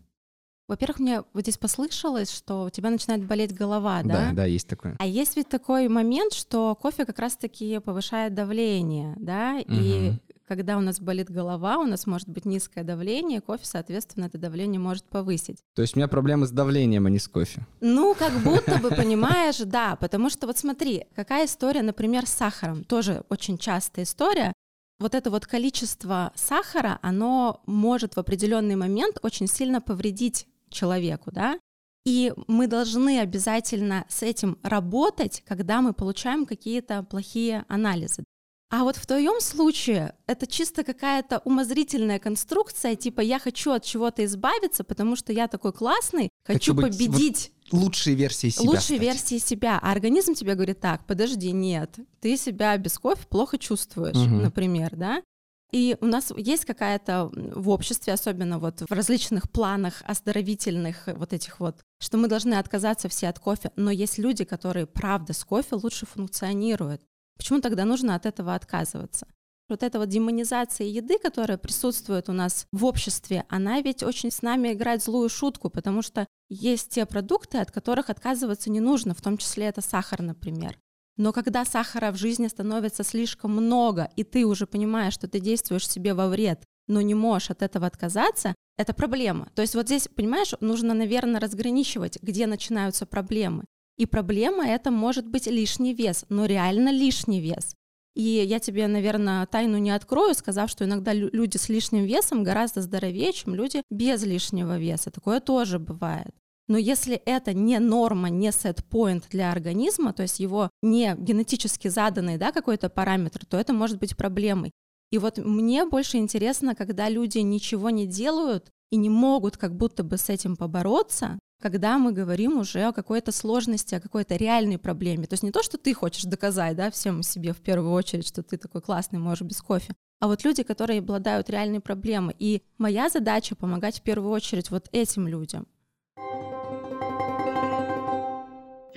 Во-первых, 0.68 1.00
мне 1.00 1.22
вот 1.32 1.42
здесь 1.42 1.56
послышалось, 1.56 2.30
что 2.30 2.64
у 2.64 2.70
тебя 2.70 2.90
начинает 2.90 3.24
болеть 3.24 3.54
голова, 3.54 4.02
да? 4.02 4.28
Да, 4.28 4.32
да, 4.32 4.44
есть 4.44 4.68
такое. 4.68 4.96
А 4.98 5.06
есть 5.06 5.34
ведь 5.36 5.48
такой 5.48 5.88
момент, 5.88 6.34
что 6.34 6.74
кофе 6.74 7.06
как 7.06 7.18
раз-таки 7.18 7.78
повышает 7.78 8.34
давление, 8.34 9.14
да? 9.18 9.56
Угу. 9.60 9.74
И 9.74 10.12
когда 10.46 10.76
у 10.76 10.80
нас 10.80 11.00
болит 11.00 11.30
голова, 11.30 11.78
у 11.78 11.86
нас 11.86 12.06
может 12.06 12.28
быть 12.28 12.44
низкое 12.44 12.84
давление, 12.84 13.40
кофе, 13.40 13.64
соответственно, 13.64 14.26
это 14.26 14.36
давление 14.36 14.78
может 14.78 15.04
повысить. 15.04 15.58
То 15.74 15.82
есть 15.82 15.96
у 15.96 15.98
меня 15.98 16.08
проблемы 16.08 16.46
с 16.46 16.50
давлением, 16.50 17.06
а 17.06 17.10
не 17.10 17.18
с 17.18 17.28
кофе? 17.28 17.66
Ну, 17.80 18.14
как 18.14 18.32
будто 18.42 18.78
бы, 18.78 18.90
понимаешь, 18.96 19.58
да, 19.58 19.96
потому 19.96 20.28
что 20.28 20.46
вот 20.46 20.58
смотри, 20.58 21.06
какая 21.14 21.46
история, 21.46 21.82
например, 21.82 22.26
с 22.26 22.30
сахаром, 22.30 22.84
тоже 22.84 23.24
очень 23.30 23.56
частая 23.56 24.04
история, 24.04 24.52
вот 25.00 25.14
это 25.14 25.30
вот 25.30 25.46
количество 25.46 26.32
сахара, 26.34 26.98
оно 27.02 27.62
может 27.66 28.16
в 28.16 28.18
определенный 28.18 28.76
момент 28.76 29.18
очень 29.22 29.46
сильно 29.46 29.80
повредить 29.80 30.46
человеку, 30.70 31.30
да, 31.32 31.58
и 32.04 32.32
мы 32.46 32.66
должны 32.66 33.20
обязательно 33.20 34.06
с 34.08 34.22
этим 34.22 34.58
работать, 34.62 35.42
когда 35.46 35.82
мы 35.82 35.92
получаем 35.92 36.46
какие-то 36.46 37.02
плохие 37.02 37.64
анализы. 37.68 38.24
А 38.70 38.84
вот 38.84 38.96
в 38.96 39.06
твоем 39.06 39.40
случае 39.40 40.14
это 40.26 40.46
чисто 40.46 40.84
какая-то 40.84 41.38
умозрительная 41.44 42.18
конструкция, 42.18 42.96
типа 42.96 43.22
я 43.22 43.38
хочу 43.38 43.72
от 43.72 43.82
чего-то 43.84 44.24
избавиться, 44.26 44.84
потому 44.84 45.16
что 45.16 45.32
я 45.32 45.48
такой 45.48 45.72
классный, 45.72 46.28
хочу, 46.44 46.74
хочу 46.74 46.90
победить. 46.90 47.52
Вот 47.70 47.80
лучшие 47.80 48.14
версии 48.14 48.48
себя. 48.50 48.70
Лучшие 48.70 48.98
стать. 48.98 49.00
версии 49.00 49.38
себя. 49.38 49.78
А 49.82 49.92
организм 49.92 50.34
тебе 50.34 50.54
говорит, 50.54 50.80
так, 50.80 51.06
подожди, 51.06 51.50
нет, 51.52 51.96
ты 52.20 52.36
себя 52.36 52.76
без 52.76 52.98
кофе 52.98 53.26
плохо 53.28 53.58
чувствуешь, 53.58 54.16
угу. 54.16 54.36
например, 54.36 54.96
да? 54.96 55.22
И 55.70 55.96
у 56.00 56.06
нас 56.06 56.32
есть 56.36 56.64
какая-то 56.64 57.30
в 57.34 57.68
обществе, 57.68 58.12
особенно 58.12 58.58
вот 58.58 58.80
в 58.80 58.90
различных 58.90 59.50
планах 59.50 60.02
оздоровительных 60.06 61.08
вот 61.08 61.32
этих 61.32 61.60
вот, 61.60 61.80
что 62.00 62.16
мы 62.16 62.26
должны 62.28 62.54
отказаться 62.54 63.08
все 63.08 63.28
от 63.28 63.38
кофе, 63.38 63.70
но 63.76 63.90
есть 63.90 64.18
люди, 64.18 64.44
которые 64.44 64.86
правда 64.86 65.34
с 65.34 65.44
кофе 65.44 65.74
лучше 65.74 66.06
функционируют. 66.06 67.02
Почему 67.36 67.60
тогда 67.60 67.84
нужно 67.84 68.14
от 68.14 68.24
этого 68.24 68.54
отказываться? 68.54 69.26
Вот 69.68 69.82
эта 69.82 69.98
вот 69.98 70.08
демонизация 70.08 70.86
еды, 70.86 71.18
которая 71.18 71.58
присутствует 71.58 72.30
у 72.30 72.32
нас 72.32 72.66
в 72.72 72.86
обществе, 72.86 73.44
она 73.50 73.82
ведь 73.82 74.02
очень 74.02 74.30
с 74.30 74.40
нами 74.40 74.72
играет 74.72 75.04
злую 75.04 75.28
шутку, 75.28 75.68
потому 75.68 76.00
что 76.00 76.26
есть 76.48 76.88
те 76.88 77.04
продукты, 77.04 77.58
от 77.58 77.70
которых 77.70 78.08
отказываться 78.08 78.70
не 78.70 78.80
нужно, 78.80 79.12
в 79.12 79.20
том 79.20 79.36
числе 79.36 79.66
это 79.66 79.82
сахар, 79.82 80.22
например. 80.22 80.78
Но 81.18 81.32
когда 81.32 81.64
сахара 81.64 82.12
в 82.12 82.16
жизни 82.16 82.46
становится 82.46 83.02
слишком 83.02 83.50
много, 83.50 84.08
и 84.16 84.22
ты 84.22 84.46
уже 84.46 84.66
понимаешь, 84.66 85.14
что 85.14 85.28
ты 85.28 85.40
действуешь 85.40 85.88
себе 85.88 86.14
во 86.14 86.28
вред, 86.28 86.62
но 86.86 87.00
не 87.00 87.14
можешь 87.14 87.50
от 87.50 87.60
этого 87.60 87.86
отказаться, 87.86 88.54
это 88.78 88.94
проблема. 88.94 89.50
То 89.54 89.62
есть 89.62 89.74
вот 89.74 89.86
здесь, 89.86 90.08
понимаешь, 90.08 90.54
нужно, 90.60 90.94
наверное, 90.94 91.40
разграничивать, 91.40 92.18
где 92.22 92.46
начинаются 92.46 93.04
проблемы. 93.04 93.64
И 93.98 94.06
проблема 94.06 94.64
это 94.66 94.92
может 94.92 95.26
быть 95.26 95.48
лишний 95.48 95.92
вес, 95.92 96.24
но 96.28 96.46
реально 96.46 96.90
лишний 96.90 97.40
вес. 97.40 97.74
И 98.14 98.22
я 98.22 98.60
тебе, 98.60 98.86
наверное, 98.86 99.44
тайну 99.46 99.78
не 99.78 99.90
открою, 99.90 100.34
сказав, 100.34 100.70
что 100.70 100.84
иногда 100.84 101.12
люди 101.12 101.56
с 101.56 101.68
лишним 101.68 102.04
весом 102.04 102.44
гораздо 102.44 102.80
здоровее, 102.80 103.32
чем 103.32 103.56
люди 103.56 103.82
без 103.90 104.22
лишнего 104.22 104.78
веса. 104.78 105.10
Такое 105.10 105.40
тоже 105.40 105.80
бывает. 105.80 106.34
Но 106.68 106.76
если 106.76 107.16
это 107.16 107.54
не 107.54 107.78
норма, 107.78 108.28
не 108.28 108.52
сет-поинт 108.52 109.26
для 109.30 109.50
организма, 109.50 110.12
то 110.12 110.22
есть 110.22 110.38
его 110.38 110.70
не 110.82 111.16
генетически 111.18 111.88
заданный 111.88 112.36
да, 112.36 112.52
какой-то 112.52 112.90
параметр, 112.90 113.46
то 113.46 113.56
это 113.56 113.72
может 113.72 113.98
быть 113.98 114.16
проблемой. 114.16 114.72
И 115.10 115.16
вот 115.16 115.38
мне 115.38 115.86
больше 115.86 116.18
интересно, 116.18 116.74
когда 116.74 117.08
люди 117.08 117.38
ничего 117.38 117.88
не 117.88 118.06
делают 118.06 118.70
и 118.90 118.96
не 118.96 119.08
могут 119.08 119.56
как 119.56 119.74
будто 119.74 120.02
бы 120.02 120.18
с 120.18 120.28
этим 120.28 120.56
побороться, 120.56 121.38
когда 121.60 121.98
мы 121.98 122.12
говорим 122.12 122.58
уже 122.58 122.84
о 122.84 122.92
какой-то 122.92 123.32
сложности, 123.32 123.94
о 123.94 124.00
какой-то 124.00 124.36
реальной 124.36 124.78
проблеме. 124.78 125.26
То 125.26 125.34
есть 125.34 125.42
не 125.42 125.50
то, 125.50 125.62
что 125.62 125.78
ты 125.78 125.94
хочешь 125.94 126.24
доказать 126.24 126.76
да, 126.76 126.90
всем 126.90 127.22
себе 127.22 127.54
в 127.54 127.58
первую 127.58 127.92
очередь, 127.92 128.28
что 128.28 128.42
ты 128.42 128.58
такой 128.58 128.82
классный, 128.82 129.18
можешь 129.18 129.42
без 129.42 129.60
кофе, 129.62 129.94
а 130.20 130.26
вот 130.26 130.44
люди, 130.44 130.62
которые 130.62 131.00
обладают 131.00 131.48
реальной 131.48 131.80
проблемой. 131.80 132.34
И 132.38 132.62
моя 132.76 133.08
задача 133.08 133.54
помогать 133.56 133.98
в 133.98 134.02
первую 134.02 134.30
очередь 134.32 134.70
вот 134.70 134.88
этим 134.92 135.26
людям. 135.26 135.66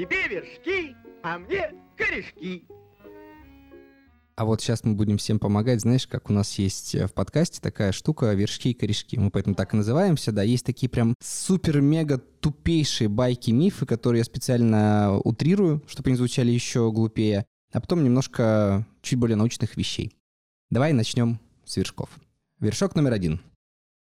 Тебе 0.01 0.27
вершки, 0.27 0.96
а 1.22 1.38
мне 1.38 1.75
корешки. 1.96 2.65
А 4.36 4.46
вот 4.46 4.60
сейчас 4.60 4.84
мы 4.84 4.96
будем 4.96 5.20
всем 5.20 5.38
помогать, 5.38 5.81
знаешь, 5.81 6.08
как 6.08 6.31
у 6.31 6.34
нас 6.34 6.58
есть 6.58 6.96
э, 6.96 7.05
в 7.05 7.13
подкасте 7.13 7.62
такая 7.62 7.91
штука 7.91 8.34
вершки 8.34 8.72
и 8.72 8.74
корешки. 8.74 9.20
Мы 9.20 9.29
поэтому 9.29 9.53
так 9.53 9.75
и 9.75 9.77
называемся, 9.77 10.31
да. 10.31 10.41
Есть 10.41 10.65
такие 10.65 10.89
прям 10.89 11.13
супер-мега 11.22 12.17
тупейшие 12.17 13.10
байки, 13.10 13.51
мифы, 13.51 13.86
которые 13.86 14.22
я 14.22 14.24
специально 14.24 15.20
утрирую, 15.20 15.84
чтобы 15.86 16.10
они 16.10 16.17
звучали 16.17 16.50
еще 16.50 16.91
глупее, 16.91 17.46
а 17.72 17.79
потом 17.79 18.03
немножко 18.03 18.88
чуть 19.03 19.20
более 19.20 19.36
научных 19.36 19.77
вещей. 19.77 20.17
Давай 20.72 20.93
начнем 20.93 21.39
с 21.63 21.77
вершков. 21.77 22.10
Вершок 22.60 22.96
номер 22.96 23.13
один. 23.13 23.39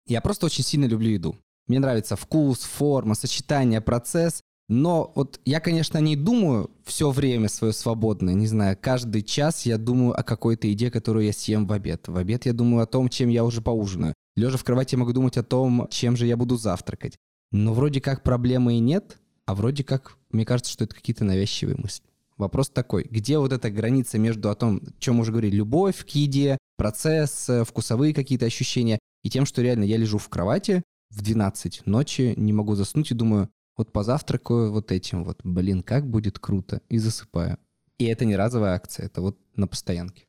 Я 0.07 0.19
просто 0.19 0.47
очень 0.47 0.65
сильно 0.65 0.87
люблю 0.87 1.11
еду. 1.11 1.37
Мне 1.67 1.79
нравится 1.79 2.17
вкус, 2.17 2.63
форма, 2.63 3.15
сочетание, 3.15 3.79
процесс. 3.79 4.43
Но 4.67 5.11
вот 5.15 5.39
я, 5.45 5.59
конечно, 5.59 5.99
не 5.99 6.15
думаю 6.15 6.71
все 6.85 7.11
время 7.11 7.49
свое 7.49 7.71
свободное, 7.71 8.33
не 8.33 8.47
знаю, 8.47 8.77
каждый 8.79 9.21
час 9.21 9.65
я 9.65 9.77
думаю 9.77 10.19
о 10.19 10.23
какой-то 10.23 10.67
еде, 10.67 10.89
которую 10.89 11.25
я 11.25 11.33
съем 11.33 11.67
в 11.67 11.71
обед. 11.71 12.07
В 12.07 12.17
обед 12.17 12.47
я 12.47 12.53
думаю 12.53 12.83
о 12.83 12.87
том, 12.87 13.09
чем 13.09 13.29
я 13.29 13.43
уже 13.43 13.61
поужинаю. 13.61 14.15
Лежа 14.35 14.57
в 14.57 14.63
кровати 14.63 14.95
я 14.95 14.99
могу 14.99 15.13
думать 15.13 15.37
о 15.37 15.43
том, 15.43 15.87
чем 15.91 16.17
же 16.17 16.25
я 16.25 16.35
буду 16.35 16.57
завтракать. 16.57 17.15
Но 17.51 17.73
вроде 17.73 18.01
как 18.01 18.23
проблемы 18.23 18.77
и 18.77 18.79
нет, 18.79 19.17
а 19.45 19.53
вроде 19.53 19.83
как, 19.83 20.17
мне 20.31 20.45
кажется, 20.45 20.71
что 20.71 20.83
это 20.83 20.95
какие-то 20.95 21.23
навязчивые 21.23 21.77
мысли. 21.77 22.03
Вопрос 22.37 22.69
такой, 22.69 23.07
где 23.09 23.37
вот 23.37 23.53
эта 23.53 23.69
граница 23.69 24.17
между 24.17 24.49
о 24.49 24.55
том, 24.55 24.77
о 24.77 24.99
чем 24.99 25.19
уже 25.19 25.31
говорили, 25.31 25.55
любовь 25.55 26.05
к 26.05 26.09
еде, 26.09 26.57
процесс, 26.75 27.47
э, 27.47 27.63
вкусовые 27.63 28.13
какие-то 28.13 28.45
ощущения, 28.45 28.99
и 29.23 29.29
тем, 29.29 29.45
что 29.45 29.61
реально 29.61 29.85
я 29.85 29.95
лежу 29.95 30.17
в 30.17 30.27
кровати 30.27 30.83
в 31.11 31.21
12 31.21 31.83
ночи, 31.85 32.33
не 32.35 32.51
могу 32.51 32.75
заснуть 32.75 33.11
и 33.11 33.15
думаю, 33.15 33.49
вот 33.77 33.91
позавтракаю 33.91 34.71
вот 34.71 34.91
этим 34.91 35.23
вот, 35.23 35.39
блин, 35.43 35.83
как 35.83 36.07
будет 36.07 36.39
круто, 36.39 36.81
и 36.89 36.97
засыпаю. 36.97 37.57
И 37.97 38.05
это 38.05 38.25
не 38.25 38.35
разовая 38.35 38.75
акция, 38.75 39.05
это 39.05 39.21
вот 39.21 39.37
на 39.55 39.67
постоянке. 39.67 40.25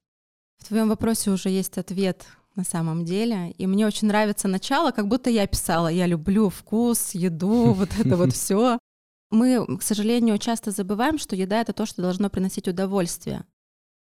В 0.59 0.69
твоем 0.69 0.89
вопросе 0.89 1.31
уже 1.31 1.49
есть 1.49 1.79
ответ 1.79 2.27
на 2.55 2.65
самом 2.65 3.05
деле. 3.05 3.51
И 3.53 3.67
мне 3.67 3.87
очень 3.87 4.09
нравится 4.09 4.49
начало, 4.49 4.91
как 4.91 5.09
будто 5.09 5.31
я 5.31 5.47
писала, 5.47 5.89
я 5.89 6.07
люблю 6.07 6.49
вкус, 6.49 7.15
еду, 7.15 7.73
вот 7.75 7.91
это 7.99 8.17
вот 8.17 8.33
все. 8.33 8.79
Мы, 9.31 9.79
к 9.79 9.83
сожалению, 9.83 10.39
часто 10.39 10.71
забываем, 10.71 11.19
что 11.19 11.37
еда— 11.37 11.61
это 11.63 11.73
то, 11.73 11.85
что 11.85 12.03
должно 12.03 12.31
приносить 12.31 12.69
удовольствие. 12.69 13.45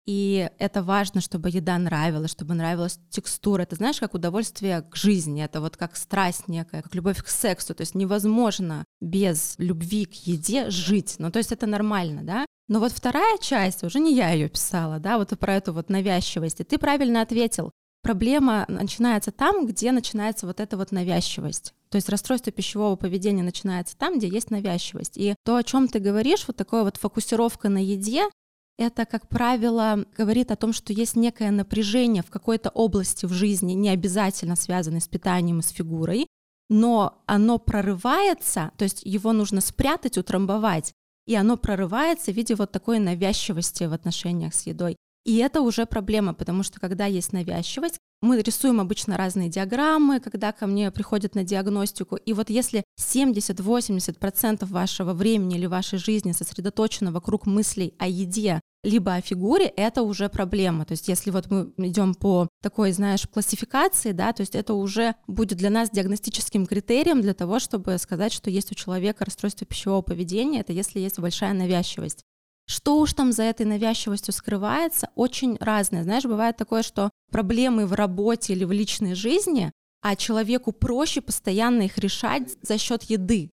И 0.07 0.49
это 0.57 0.81
важно, 0.83 1.19
чтобы 1.19 1.49
еда 1.49 1.77
нравилась, 1.77 2.31
чтобы 2.31 2.53
нравилась 2.53 2.97
текстура. 3.09 3.63
Это 3.63 3.75
знаешь, 3.75 3.99
как 3.99 4.13
удовольствие 4.13 4.81
к 4.81 4.95
жизни, 4.95 5.43
это 5.43 5.59
вот 5.59 5.75
как 5.75 5.97
страсть 5.97 6.47
некая, 6.47 6.81
как 6.81 6.95
любовь 6.95 7.21
к 7.21 7.27
сексу. 7.27 7.75
То 7.75 7.81
есть 7.81 7.93
невозможно 7.93 8.85
без 9.01 9.55
любви 9.57 10.05
к 10.05 10.13
еде 10.13 10.69
жить. 10.69 11.15
Ну, 11.19 11.29
то 11.29 11.39
есть 11.39 11.51
это 11.51 11.67
нормально, 11.67 12.23
да? 12.23 12.45
Но 12.69 12.79
вот 12.79 12.93
вторая 12.93 13.37
часть, 13.39 13.83
уже 13.83 13.99
не 13.99 14.15
я 14.15 14.31
ее 14.31 14.47
писала, 14.47 14.99
да, 14.99 15.17
вот 15.17 15.37
про 15.37 15.55
эту 15.55 15.73
вот 15.73 15.89
навязчивость. 15.89 16.61
И 16.61 16.63
ты 16.63 16.77
правильно 16.77 17.21
ответил. 17.21 17.71
Проблема 18.01 18.63
начинается 18.69 19.33
там, 19.33 19.65
где 19.65 19.91
начинается 19.91 20.45
вот 20.47 20.61
эта 20.61 20.77
вот 20.77 20.93
навязчивость. 20.93 21.73
То 21.89 21.97
есть 21.97 22.07
расстройство 22.07 22.53
пищевого 22.53 22.95
поведения 22.95 23.43
начинается 23.43 23.97
там, 23.97 24.17
где 24.17 24.29
есть 24.29 24.51
навязчивость. 24.51 25.17
И 25.17 25.35
то, 25.43 25.57
о 25.57 25.63
чем 25.63 25.89
ты 25.89 25.99
говоришь, 25.99 26.45
вот 26.47 26.55
такая 26.55 26.83
вот 26.83 26.95
фокусировка 26.95 27.67
на 27.67 27.83
еде, 27.83 28.29
это, 28.77 29.05
как 29.05 29.27
правило, 29.27 30.05
говорит 30.15 30.51
о 30.51 30.55
том, 30.55 30.71
что 30.71 30.93
есть 30.93 31.15
некое 31.15 31.51
напряжение 31.51 32.23
в 32.23 32.29
какой-то 32.29 32.69
области 32.69 33.25
в 33.25 33.33
жизни, 33.33 33.73
не 33.73 33.89
обязательно 33.89 34.55
связанное 34.55 34.99
с 34.99 35.07
питанием 35.07 35.59
и 35.59 35.63
с 35.63 35.69
фигурой, 35.69 36.27
но 36.69 37.23
оно 37.25 37.57
прорывается, 37.57 38.71
то 38.77 38.83
есть 38.83 39.01
его 39.03 39.33
нужно 39.33 39.61
спрятать, 39.61 40.17
утрамбовать, 40.17 40.93
и 41.25 41.35
оно 41.35 41.57
прорывается 41.57 42.31
в 42.31 42.35
виде 42.35 42.55
вот 42.55 42.71
такой 42.71 42.99
навязчивости 42.99 43.85
в 43.85 43.93
отношениях 43.93 44.53
с 44.53 44.67
едой. 44.67 44.95
И 45.25 45.37
это 45.37 45.61
уже 45.61 45.85
проблема, 45.85 46.33
потому 46.33 46.63
что 46.63 46.79
когда 46.79 47.05
есть 47.05 47.33
навязчивость, 47.33 47.99
мы 48.21 48.41
рисуем 48.41 48.79
обычно 48.79 49.17
разные 49.17 49.49
диаграммы, 49.49 50.19
когда 50.19 50.51
ко 50.51 50.65
мне 50.67 50.91
приходят 50.91 51.35
на 51.35 51.43
диагностику. 51.43 52.15
И 52.15 52.33
вот 52.33 52.49
если 52.49 52.83
70-80% 52.99 54.65
вашего 54.65 55.13
времени 55.13 55.57
или 55.57 55.65
вашей 55.65 55.99
жизни 55.99 56.31
сосредоточено 56.31 57.11
вокруг 57.11 57.45
мыслей 57.45 57.93
о 57.99 58.07
еде, 58.07 58.59
либо 58.83 59.15
о 59.15 59.21
фигуре, 59.21 59.65
это 59.65 60.01
уже 60.01 60.29
проблема. 60.29 60.85
То 60.85 60.93
есть 60.93 61.07
если 61.07 61.29
вот 61.29 61.49
мы 61.51 61.73
идем 61.77 62.15
по 62.15 62.47
такой, 62.61 62.91
знаешь, 62.91 63.27
классификации, 63.27 64.13
да, 64.13 64.33
то 64.33 64.41
есть 64.41 64.55
это 64.55 64.73
уже 64.73 65.15
будет 65.27 65.57
для 65.57 65.69
нас 65.69 65.89
диагностическим 65.89 66.65
критерием 66.65 67.21
для 67.21 67.33
того, 67.33 67.59
чтобы 67.59 67.97
сказать, 67.97 68.33
что 68.33 68.49
есть 68.49 68.71
у 68.71 68.75
человека 68.75 69.25
расстройство 69.25 69.67
пищевого 69.67 70.01
поведения, 70.01 70.61
это 70.61 70.73
если 70.73 70.99
есть 70.99 71.19
большая 71.19 71.53
навязчивость. 71.53 72.23
Что 72.69 72.99
уж 72.99 73.13
там 73.13 73.31
за 73.31 73.43
этой 73.43 73.65
навязчивостью 73.65 74.33
скрывается, 74.33 75.09
очень 75.15 75.57
разное. 75.59 76.03
Знаешь, 76.03 76.25
бывает 76.25 76.57
такое, 76.57 76.83
что 76.83 77.09
проблемы 77.31 77.85
в 77.85 77.93
работе 77.93 78.53
или 78.53 78.65
в 78.65 78.71
личной 78.71 79.15
жизни, 79.15 79.71
а 80.01 80.15
человеку 80.15 80.73
проще 80.73 81.21
постоянно 81.21 81.83
их 81.83 81.97
решать 81.97 82.57
за 82.61 82.77
счет 82.77 83.03
еды. 83.03 83.49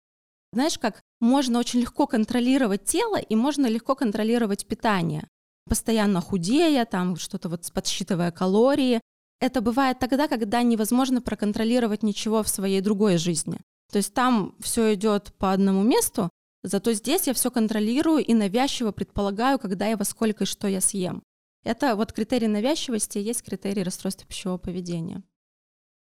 Знаешь, 0.53 0.79
как 0.79 1.01
можно 1.21 1.59
очень 1.59 1.81
легко 1.81 2.07
контролировать 2.07 2.85
тело 2.85 3.17
и 3.17 3.37
можно 3.37 3.67
легко 3.67 3.95
контролировать 3.95 4.67
питание. 4.67 5.29
Постоянно 5.69 6.21
худея, 6.21 6.85
там 6.85 7.17
что-то 7.17 7.49
вот 7.49 7.71
подсчитывая 7.73 8.31
калории. 8.33 9.01
Это 9.41 9.61
бывает 9.61 9.99
тогда, 9.99 10.27
когда 10.27 10.63
невозможно 10.63 11.21
проконтролировать 11.21 12.03
ничего 12.03 12.43
в 12.43 12.49
своей 12.49 12.81
другой 12.81 13.19
жизни. 13.19 13.61
То 13.91 13.99
есть 13.99 14.15
там 14.15 14.55
все 14.61 14.95
идет 14.95 15.33
по 15.39 15.53
одному 15.53 15.83
месту, 15.83 16.31
Зато 16.63 16.93
здесь 16.93 17.27
я 17.27 17.35
все 17.35 17.51
контролирую 17.51 18.25
и 18.25 18.35
навязчиво 18.35 18.93
предполагаю, 18.93 19.59
когда 19.59 19.89
я 19.89 19.97
во 19.97 20.05
сколько 20.05 20.45
и 20.45 20.47
что 20.47 20.69
я 20.69 20.81
съем. 20.81 21.23
Это 21.65 21.97
вот 21.97 22.13
критерий 22.13 22.49
навязчивости 22.49 23.19
и 23.19 23.23
есть 23.23 23.43
критерий 23.43 23.83
расстройства 23.83 24.27
пищевого 24.27 24.59
поведения. 24.59 25.23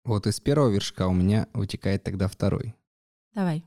Вот 0.04 0.28
из 0.28 0.40
первого 0.40 0.70
вершка 0.70 1.08
у 1.08 1.14
меня 1.14 1.48
вытекает 1.54 2.04
тогда 2.04 2.28
второй. 2.28 2.74
Давай. 3.34 3.64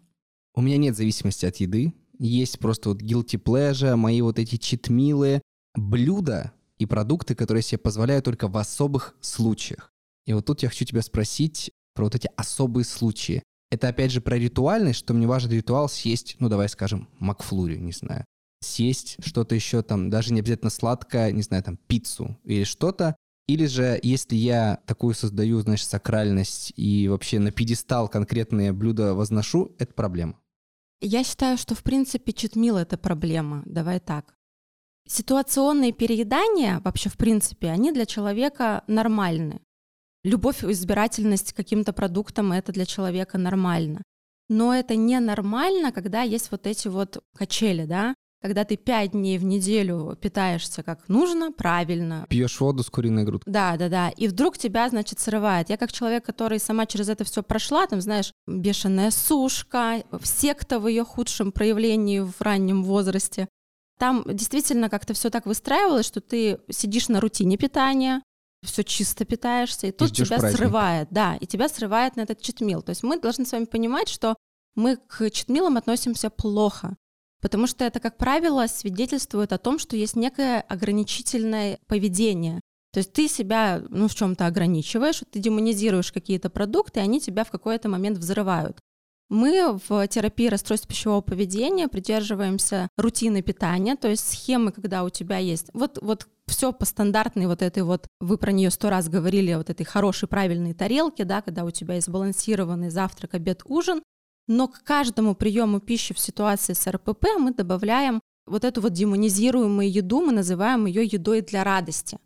У 0.54 0.60
меня 0.60 0.76
нет 0.76 0.96
зависимости 0.96 1.46
от 1.46 1.56
еды. 1.56 1.94
Есть 2.18 2.58
просто 2.58 2.90
вот 2.90 3.02
guilty 3.02 3.42
pleasure, 3.42 3.96
мои 3.96 4.20
вот 4.20 4.38
эти 4.38 4.56
читмилы, 4.56 5.42
блюда 5.74 6.52
и 6.78 6.86
продукты, 6.86 7.34
которые 7.34 7.62
себе 7.62 7.78
позволяю 7.78 8.22
только 8.22 8.48
в 8.48 8.56
особых 8.56 9.16
случаях. 9.20 9.92
И 10.26 10.32
вот 10.32 10.46
тут 10.46 10.62
я 10.62 10.68
хочу 10.68 10.84
тебя 10.84 11.02
спросить 11.02 11.70
про 11.94 12.04
вот 12.04 12.14
эти 12.14 12.28
особые 12.36 12.84
случаи. 12.84 13.42
Это 13.70 13.88
опять 13.88 14.12
же 14.12 14.20
про 14.20 14.36
ритуальность, 14.38 14.98
что 14.98 15.14
мне 15.14 15.26
важен 15.26 15.50
ритуал 15.50 15.88
съесть, 15.88 16.36
ну 16.38 16.48
давай 16.48 16.68
скажем, 16.68 17.08
макфлури, 17.18 17.78
не 17.78 17.92
знаю. 17.92 18.24
Съесть 18.60 19.16
что-то 19.24 19.54
еще 19.54 19.82
там, 19.82 20.10
даже 20.10 20.32
не 20.32 20.40
обязательно 20.40 20.70
сладкое, 20.70 21.32
не 21.32 21.42
знаю, 21.42 21.62
там 21.62 21.76
пиццу 21.76 22.38
или 22.44 22.64
что-то. 22.64 23.16
Или 23.46 23.66
же, 23.66 24.00
если 24.02 24.36
я 24.36 24.78
такую 24.86 25.14
создаю, 25.14 25.60
значит, 25.60 25.88
сакральность 25.88 26.72
и 26.76 27.08
вообще 27.08 27.38
на 27.38 27.50
пьедестал 27.50 28.08
конкретные 28.08 28.72
блюда 28.72 29.14
возношу, 29.14 29.74
это 29.78 29.92
проблема. 29.92 30.40
Я 31.00 31.22
считаю, 31.24 31.58
что 31.58 31.74
в 31.74 31.82
принципе 31.82 32.32
читмил— 32.32 32.76
это 32.78 32.96
проблема. 32.96 33.62
Давай 33.66 34.00
так. 34.00 34.34
Ситуационные 35.06 35.92
переедания 35.92 36.80
вообще 36.80 37.10
в 37.10 37.18
принципе, 37.18 37.68
они 37.68 37.92
для 37.92 38.06
человека 38.06 38.82
нормальны. 38.86 39.60
Любовь, 40.24 40.64
избирательность 40.64 41.52
к 41.52 41.56
каким-то 41.56 41.92
продуктам— 41.92 42.52
это 42.52 42.72
для 42.72 42.86
человека 42.86 43.36
нормально. 43.36 44.02
Но 44.48 44.74
это 44.74 44.96
ненормально, 44.96 45.92
когда 45.92 46.22
есть 46.22 46.50
вот 46.50 46.66
эти 46.66 46.88
вот 46.88 47.22
качели, 47.36 47.84
да, 47.84 48.14
когда 48.44 48.64
ты 48.64 48.76
пять 48.76 49.12
дней 49.12 49.38
в 49.38 49.44
неделю 49.44 50.18
питаешься 50.20 50.82
как 50.82 51.08
нужно, 51.08 51.50
правильно. 51.50 52.26
Пьешь 52.28 52.60
воду 52.60 52.82
с 52.82 52.90
куриной 52.90 53.24
грудкой. 53.24 53.50
Да, 53.50 53.76
да, 53.78 53.88
да. 53.88 54.10
И 54.10 54.28
вдруг 54.28 54.58
тебя, 54.58 54.86
значит, 54.90 55.18
срывает. 55.18 55.70
Я 55.70 55.78
как 55.78 55.92
человек, 55.92 56.26
который 56.26 56.58
сама 56.58 56.84
через 56.84 57.08
это 57.08 57.24
все 57.24 57.42
прошла, 57.42 57.86
там, 57.86 58.02
знаешь, 58.02 58.32
бешеная 58.46 59.10
сушка, 59.10 60.04
секта 60.22 60.78
в 60.78 60.88
ее 60.88 61.04
худшем 61.04 61.52
проявлении 61.52 62.20
в 62.20 62.34
раннем 62.40 62.82
возрасте. 62.84 63.48
Там 63.98 64.24
действительно 64.26 64.90
как-то 64.90 65.14
все 65.14 65.30
так 65.30 65.46
выстраивалось, 65.46 66.06
что 66.06 66.20
ты 66.20 66.58
сидишь 66.70 67.08
на 67.08 67.20
рутине 67.20 67.56
питания, 67.56 68.22
все 68.64 68.84
чисто 68.84 69.24
питаешься, 69.24 69.86
и 69.86 69.92
тут 69.92 70.08
ждёшь 70.08 70.28
тебя 70.28 70.38
праздника. 70.38 70.62
срывает, 70.62 71.08
да, 71.10 71.36
и 71.36 71.46
тебя 71.46 71.68
срывает 71.68 72.16
на 72.16 72.22
этот 72.22 72.40
читмил. 72.40 72.82
То 72.82 72.90
есть 72.90 73.02
мы 73.02 73.20
должны 73.20 73.44
с 73.44 73.52
вами 73.52 73.64
понимать, 73.64 74.08
что 74.08 74.36
мы 74.74 74.96
к 74.96 75.30
читмилам 75.30 75.76
относимся 75.76 76.30
плохо, 76.30 76.96
потому 77.40 77.66
что 77.66 77.84
это, 77.84 78.00
как 78.00 78.16
правило, 78.16 78.66
свидетельствует 78.66 79.52
о 79.52 79.58
том, 79.58 79.78
что 79.78 79.96
есть 79.96 80.16
некое 80.16 80.60
ограничительное 80.62 81.78
поведение. 81.86 82.60
То 82.92 82.98
есть 82.98 83.12
ты 83.12 83.28
себя 83.28 83.82
ну, 83.88 84.06
в 84.06 84.14
чем-то 84.14 84.46
ограничиваешь, 84.46 85.22
ты 85.30 85.40
демонизируешь 85.40 86.12
какие-то 86.12 86.48
продукты, 86.48 87.00
и 87.00 87.02
они 87.02 87.20
тебя 87.20 87.44
в 87.44 87.50
какой-то 87.50 87.88
момент 87.88 88.18
взрывают. 88.18 88.78
Мы 89.34 89.80
в 89.88 90.06
терапии 90.06 90.46
расстройств 90.46 90.86
пищевого 90.86 91.20
поведения 91.20 91.88
придерживаемся 91.88 92.88
рутины 92.96 93.42
питания, 93.42 93.96
то 93.96 94.08
есть 94.08 94.28
схемы, 94.28 94.70
когда 94.70 95.02
у 95.02 95.10
тебя 95.10 95.38
есть 95.38 95.70
вот, 95.72 95.98
вот 96.00 96.28
все 96.46 96.72
по 96.72 96.84
стандартной 96.84 97.48
вот 97.48 97.60
этой 97.60 97.82
вот, 97.82 98.06
вы 98.20 98.38
про 98.38 98.52
нее 98.52 98.70
сто 98.70 98.90
раз 98.90 99.08
говорили, 99.08 99.54
вот 99.54 99.70
этой 99.70 99.82
хорошей 99.82 100.28
правильной 100.28 100.72
тарелке, 100.72 101.24
да, 101.24 101.42
когда 101.42 101.64
у 101.64 101.72
тебя 101.72 101.96
есть 101.96 102.06
сбалансированный 102.06 102.90
завтрак, 102.90 103.34
обед, 103.34 103.62
ужин, 103.64 104.04
но 104.46 104.68
к 104.68 104.84
каждому 104.84 105.34
приему 105.34 105.80
пищи 105.80 106.14
в 106.14 106.20
ситуации 106.20 106.74
с 106.74 106.88
РПП 106.88 107.26
мы 107.36 107.52
добавляем 107.52 108.20
вот 108.46 108.64
эту 108.64 108.82
вот 108.82 108.92
демонизируемую 108.92 109.90
еду, 109.90 110.20
мы 110.20 110.30
называем 110.30 110.86
ее 110.86 111.02
едой 111.02 111.40
для 111.40 111.64
радости. 111.64 112.18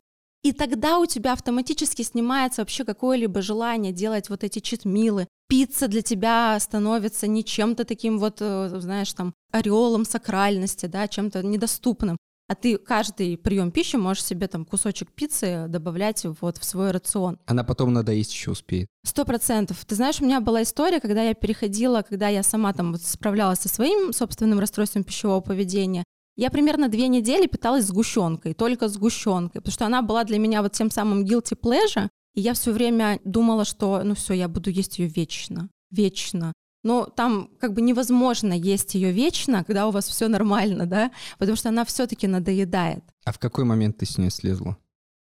И 0.42 0.52
тогда 0.52 0.98
у 0.98 1.06
тебя 1.06 1.32
автоматически 1.32 2.02
снимается 2.02 2.60
вообще 2.60 2.84
какое-либо 2.84 3.40
желание 3.40 3.92
делать 3.94 4.28
вот 4.28 4.44
эти 4.44 4.58
читмилы. 4.58 5.26
Пицца 5.48 5.88
для 5.88 6.02
тебя 6.02 6.58
становится 6.60 7.26
не 7.26 7.42
чем-то 7.42 7.84
таким 7.84 8.18
вот, 8.18 8.38
э, 8.40 8.70
знаешь, 8.80 9.12
там, 9.14 9.32
ореолом 9.50 10.04
сакральности, 10.04 10.86
да, 10.86 11.08
чем-то 11.08 11.42
недоступным. 11.42 12.18
А 12.48 12.54
ты 12.54 12.78
каждый 12.78 13.36
прием 13.36 13.70
пищи 13.70 13.96
можешь 13.96 14.24
себе 14.24 14.46
там 14.46 14.64
кусочек 14.64 15.12
пиццы 15.12 15.66
добавлять 15.68 16.24
вот 16.40 16.56
в 16.56 16.64
свой 16.64 16.90
рацион. 16.92 17.38
Она 17.46 17.62
потом 17.62 17.92
надоесть 17.92 18.32
еще 18.32 18.52
успеет. 18.52 18.88
Сто 19.04 19.26
процентов. 19.26 19.84
Ты 19.84 19.94
знаешь, 19.94 20.20
у 20.20 20.24
меня 20.24 20.40
была 20.40 20.62
история, 20.62 21.00
когда 21.00 21.22
я 21.22 21.34
переходила, 21.34 22.00
когда 22.00 22.28
я 22.28 22.42
сама 22.42 22.72
там 22.72 22.92
вот 22.92 23.02
справлялась 23.02 23.60
со 23.60 23.68
своим 23.68 24.14
собственным 24.14 24.60
расстройством 24.60 25.04
пищевого 25.04 25.40
поведения. 25.40 26.04
Я 26.36 26.50
примерно 26.50 26.88
две 26.88 27.08
недели 27.08 27.46
питалась 27.46 27.84
сгущенкой, 27.84 28.54
только 28.54 28.88
сгущенкой, 28.88 29.60
потому 29.60 29.72
что 29.72 29.86
она 29.86 30.02
была 30.02 30.24
для 30.24 30.38
меня 30.38 30.62
вот 30.62 30.72
тем 30.72 30.90
самым 30.90 31.24
guilty 31.24 31.54
pleasure, 31.60 32.08
и 32.34 32.40
я 32.40 32.54
все 32.54 32.72
время 32.72 33.20
думала, 33.24 33.64
что 33.64 34.02
ну 34.04 34.14
все, 34.14 34.34
я 34.34 34.48
буду 34.48 34.70
есть 34.70 34.98
ее 34.98 35.08
вечно, 35.08 35.68
вечно. 35.90 36.52
Но 36.84 37.06
там 37.06 37.50
как 37.58 37.72
бы 37.72 37.80
невозможно 37.80 38.52
есть 38.52 38.94
ее 38.94 39.10
вечно, 39.10 39.64
когда 39.64 39.88
у 39.88 39.90
вас 39.90 40.06
все 40.08 40.28
нормально, 40.28 40.86
да, 40.86 41.10
потому 41.38 41.56
что 41.56 41.70
она 41.70 41.84
все-таки 41.84 42.26
надоедает. 42.26 43.04
А 43.24 43.32
в 43.32 43.38
какой 43.38 43.64
момент 43.64 43.98
ты 43.98 44.06
с 44.06 44.16
нее 44.16 44.30
слезла? 44.30 44.78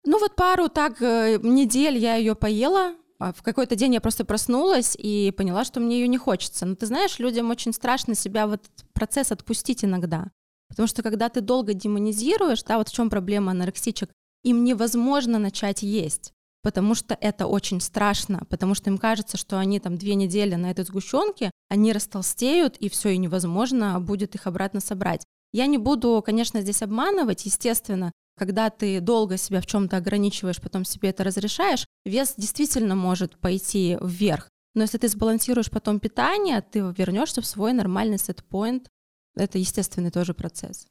Ну 0.06 0.20
вот 0.20 0.36
пару 0.36 0.68
так 0.68 1.02
э, 1.02 1.40
недель 1.42 1.98
я 1.98 2.16
ее 2.16 2.36
поела, 2.36 2.96
а 3.20 3.32
в 3.32 3.42
какой-то 3.42 3.76
день 3.76 3.94
я 3.94 4.02
просто 4.02 4.26
проснулась 4.26 4.98
и 4.98 5.32
поняла, 5.38 5.64
что 5.64 5.80
мне 5.80 6.02
ее 6.02 6.08
не 6.08 6.18
хочется. 6.18 6.66
Но 6.66 6.76
ты 6.76 6.88
знаешь, 6.88 7.20
людям 7.20 7.50
очень 7.52 7.72
страшно 7.72 8.16
себя 8.16 8.48
в 8.48 8.54
этот 8.54 8.72
процесс 8.94 9.32
отпустить 9.32 9.86
иногда. 9.86 10.32
Потому 10.68 10.88
что 10.88 11.04
когда 11.04 11.30
ты 11.30 11.40
долго 11.40 11.74
демонизируешь, 11.74 12.64
да, 12.64 12.78
вот 12.78 12.90
в 12.90 12.94
чем 12.94 13.10
проблема 13.10 13.52
анорексичек, 13.52 14.10
им 14.44 14.64
невозможно 14.64 15.40
начать 15.40 15.84
есть, 15.84 16.34
потому 16.64 16.96
что 16.96 17.16
это 17.20 17.46
очень 17.46 17.80
страшно, 17.82 18.44
потому 18.50 18.74
что 18.74 18.90
им 18.90 18.98
кажется, 18.98 19.38
что 19.38 19.60
они 19.60 19.80
там 19.80 19.98
две 19.98 20.16
недели 20.16 20.56
на 20.56 20.72
этой 20.72 20.86
сгущенке, 20.86 21.52
они 21.70 21.94
растолстеют, 21.94 22.78
и 22.78 22.90
все, 22.90 23.10
и 23.10 23.18
невозможно 23.18 24.00
будет 24.00 24.34
их 24.34 24.48
обратно 24.48 24.80
собрать. 24.80 25.24
Я 25.52 25.68
не 25.68 25.78
буду, 25.78 26.24
конечно, 26.26 26.62
здесь 26.62 26.82
обманывать, 26.82 27.46
естественно, 27.46 28.12
когда 28.36 28.72
ты 28.72 29.00
долго 29.00 29.38
себя 29.38 29.62
в 29.62 29.68
чем-то 29.68 29.98
ограничиваешь, 29.98 30.60
потом 30.60 30.86
себе 30.86 31.10
это 31.10 31.24
разрешаешь, 31.24 31.86
вес 32.06 32.34
действительно 32.38 32.96
может 32.96 33.38
пойти 33.38 33.98
вверх. 34.02 34.50
Но 34.74 34.82
если 34.82 34.98
ты 34.98 35.08
сбалансируешь 35.08 35.70
потом 35.70 36.00
питание, 36.00 36.62
ты 36.62 36.80
вернешься 36.98 37.42
в 37.42 37.46
свой 37.46 37.74
нормальный 37.74 38.18
сетпоинт, 38.18 38.88
это 39.36 39.60
естественный 39.60 40.10
тоже 40.10 40.34
процесс. 40.34 40.88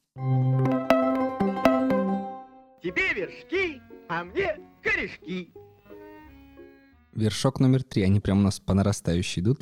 Тебе 2.83 3.14
вершки, 3.14 3.81
а 4.09 4.25
мне 4.25 4.59
корешки. 4.83 5.53
Вершок 7.12 7.61
номер 7.61 7.85
три. 7.85 8.03
Они 8.03 8.18
прям 8.18 8.40
у 8.40 8.42
нас 8.42 8.59
по 8.59 8.75
нарастающей 8.75 9.40
идут. 9.40 9.61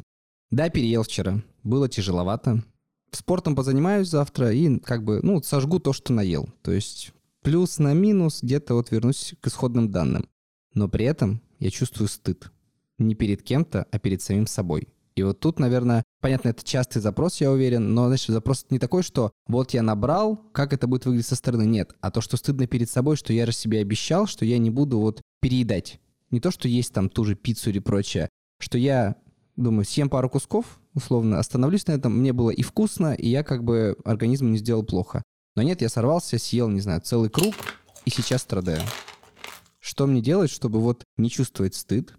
Да, 0.50 0.70
переел 0.70 1.02
вчера. 1.02 1.42
Было 1.62 1.86
тяжеловато. 1.86 2.64
Спортом 3.10 3.54
позанимаюсь 3.54 4.08
завтра 4.08 4.52
и 4.52 4.78
как 4.78 5.04
бы, 5.04 5.20
ну, 5.22 5.42
сожгу 5.42 5.80
то, 5.80 5.92
что 5.92 6.14
наел. 6.14 6.48
То 6.62 6.72
есть 6.72 7.12
плюс 7.42 7.78
на 7.78 7.92
минус 7.92 8.42
где-то 8.42 8.72
вот 8.72 8.90
вернусь 8.90 9.34
к 9.42 9.48
исходным 9.48 9.90
данным. 9.90 10.26
Но 10.72 10.88
при 10.88 11.04
этом 11.04 11.42
я 11.58 11.70
чувствую 11.70 12.08
стыд. 12.08 12.50
Не 12.96 13.14
перед 13.14 13.42
кем-то, 13.42 13.86
а 13.90 13.98
перед 13.98 14.22
самим 14.22 14.46
собой. 14.46 14.88
И 15.16 15.22
вот 15.22 15.40
тут, 15.40 15.58
наверное, 15.58 16.04
понятно, 16.20 16.50
это 16.50 16.64
частый 16.64 17.02
запрос, 17.02 17.40
я 17.40 17.50
уверен, 17.50 17.94
но, 17.94 18.08
значит, 18.08 18.28
запрос 18.28 18.66
не 18.70 18.78
такой, 18.78 19.02
что 19.02 19.32
вот 19.46 19.72
я 19.72 19.82
набрал, 19.82 20.36
как 20.52 20.72
это 20.72 20.86
будет 20.86 21.04
выглядеть 21.04 21.26
со 21.26 21.36
стороны, 21.36 21.66
нет, 21.66 21.94
а 22.00 22.10
то, 22.10 22.20
что 22.20 22.36
стыдно 22.36 22.66
перед 22.66 22.88
собой, 22.88 23.16
что 23.16 23.32
я 23.32 23.46
же 23.46 23.52
себе 23.52 23.80
обещал, 23.80 24.26
что 24.26 24.44
я 24.44 24.58
не 24.58 24.70
буду 24.70 24.98
вот 24.98 25.20
переедать. 25.40 26.00
Не 26.30 26.40
то, 26.40 26.50
что 26.50 26.68
есть 26.68 26.92
там 26.92 27.08
ту 27.08 27.24
же 27.24 27.34
пиццу 27.34 27.70
или 27.70 27.80
прочее, 27.80 28.28
что 28.58 28.78
я, 28.78 29.16
думаю, 29.56 29.84
съем 29.84 30.08
пару 30.08 30.30
кусков, 30.30 30.80
условно, 30.94 31.38
остановлюсь 31.38 31.86
на 31.86 31.92
этом, 31.92 32.18
мне 32.18 32.32
было 32.32 32.50
и 32.50 32.62
вкусно, 32.62 33.14
и 33.14 33.28
я 33.28 33.42
как 33.42 33.64
бы 33.64 33.96
организму 34.04 34.48
не 34.50 34.58
сделал 34.58 34.84
плохо. 34.84 35.22
Но 35.56 35.62
нет, 35.62 35.82
я 35.82 35.88
сорвался, 35.88 36.38
съел, 36.38 36.68
не 36.68 36.80
знаю, 36.80 37.00
целый 37.00 37.30
круг, 37.30 37.54
и 38.04 38.10
сейчас 38.10 38.42
страдаю. 38.42 38.82
Что 39.80 40.06
мне 40.06 40.20
делать, 40.20 40.50
чтобы 40.50 40.80
вот 40.80 41.04
не 41.16 41.30
чувствовать 41.30 41.74
стыд 41.74 42.14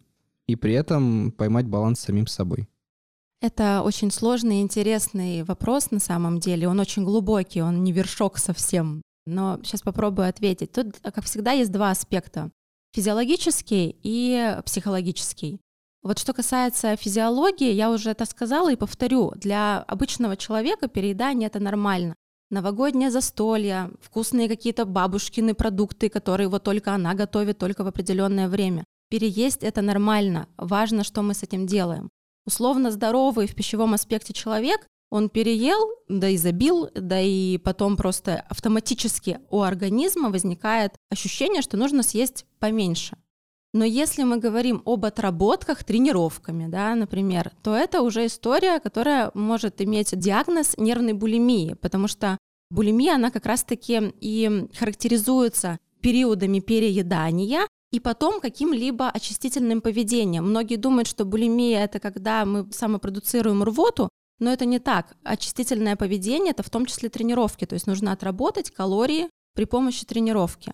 и 0.47 0.55
при 0.55 0.73
этом 0.73 1.31
поймать 1.31 1.67
баланс 1.67 1.99
с 1.99 2.03
самим 2.03 2.27
собой? 2.27 2.67
Это 3.41 3.81
очень 3.83 4.11
сложный 4.11 4.57
и 4.57 4.61
интересный 4.61 5.41
вопрос 5.41 5.89
на 5.89 5.99
самом 5.99 6.39
деле. 6.39 6.67
Он 6.67 6.79
очень 6.79 7.03
глубокий, 7.03 7.63
он 7.63 7.83
не 7.83 7.91
вершок 7.91 8.37
совсем. 8.37 9.01
Но 9.25 9.59
сейчас 9.63 9.81
попробую 9.81 10.29
ответить. 10.29 10.71
Тут, 10.71 10.99
как 10.99 11.23
всегда, 11.23 11.51
есть 11.51 11.71
два 11.71 11.89
аспекта. 11.89 12.51
Физиологический 12.93 13.97
и 14.03 14.57
психологический. 14.63 15.59
Вот 16.03 16.19
что 16.19 16.33
касается 16.33 16.95
физиологии, 16.95 17.71
я 17.71 17.89
уже 17.89 18.11
это 18.11 18.25
сказала 18.25 18.71
и 18.71 18.75
повторю. 18.75 19.31
Для 19.35 19.79
обычного 19.87 20.37
человека 20.37 20.87
переедание 20.87 21.47
это 21.47 21.59
нормально. 21.59 22.13
Новогоднее 22.51 23.09
застолье, 23.09 23.89
вкусные 24.01 24.49
какие-то 24.49 24.85
бабушкины 24.85 25.55
продукты, 25.55 26.09
которые 26.09 26.47
вот 26.47 26.63
только 26.63 26.93
она 26.93 27.15
готовит 27.15 27.57
только 27.57 27.83
в 27.83 27.87
определенное 27.87 28.47
время. 28.47 28.83
Переесть 29.09 29.63
это 29.63 29.81
нормально. 29.81 30.47
Важно, 30.57 31.03
что 31.03 31.23
мы 31.23 31.33
с 31.33 31.41
этим 31.41 31.65
делаем 31.65 32.09
условно 32.45 32.91
здоровый 32.91 33.47
в 33.47 33.55
пищевом 33.55 33.93
аспекте 33.93 34.33
человек, 34.33 34.87
он 35.09 35.29
переел, 35.29 35.91
да 36.07 36.29
и 36.29 36.37
забил, 36.37 36.89
да 36.95 37.19
и 37.19 37.57
потом 37.57 37.97
просто 37.97 38.45
автоматически 38.49 39.39
у 39.49 39.61
организма 39.61 40.29
возникает 40.29 40.93
ощущение, 41.09 41.61
что 41.61 41.75
нужно 41.75 42.01
съесть 42.01 42.45
поменьше. 42.59 43.17
Но 43.73 43.85
если 43.85 44.23
мы 44.23 44.37
говорим 44.37 44.81
об 44.85 45.05
отработках 45.05 45.83
тренировками, 45.83 46.67
да, 46.67 46.95
например, 46.95 47.51
то 47.61 47.75
это 47.75 48.01
уже 48.01 48.25
история, 48.25 48.79
которая 48.79 49.31
может 49.33 49.81
иметь 49.81 50.17
диагноз 50.17 50.75
нервной 50.77 51.13
булимии, 51.13 51.75
потому 51.75 52.07
что 52.07 52.37
булимия, 52.69 53.15
она 53.15 53.31
как 53.31 53.45
раз-таки 53.45 54.13
и 54.19 54.67
характеризуется 54.77 55.79
периодами 56.01 56.59
переедания, 56.59 57.61
и 57.91 57.99
потом 57.99 58.39
каким-либо 58.39 59.09
очистительным 59.09 59.81
поведением. 59.81 60.49
Многие 60.49 60.77
думают, 60.77 61.07
что 61.07 61.25
булимия— 61.25 61.83
это 61.85 61.99
когда 61.99 62.45
мы 62.45 62.71
самопродуцируем 62.71 63.63
рвоту, 63.63 64.09
но 64.39 64.51
это 64.51 64.65
не 64.65 64.79
так. 64.79 65.15
Очистительное 65.23 65.95
поведение— 65.95 66.51
это 66.53 66.63
в 66.63 66.69
том 66.69 66.85
числе 66.85 67.09
тренировки, 67.09 67.65
то 67.65 67.73
есть 67.73 67.87
нужно 67.87 68.11
отработать 68.11 68.71
калории 68.71 69.29
при 69.53 69.65
помощи 69.65 70.05
тренировки. 70.05 70.73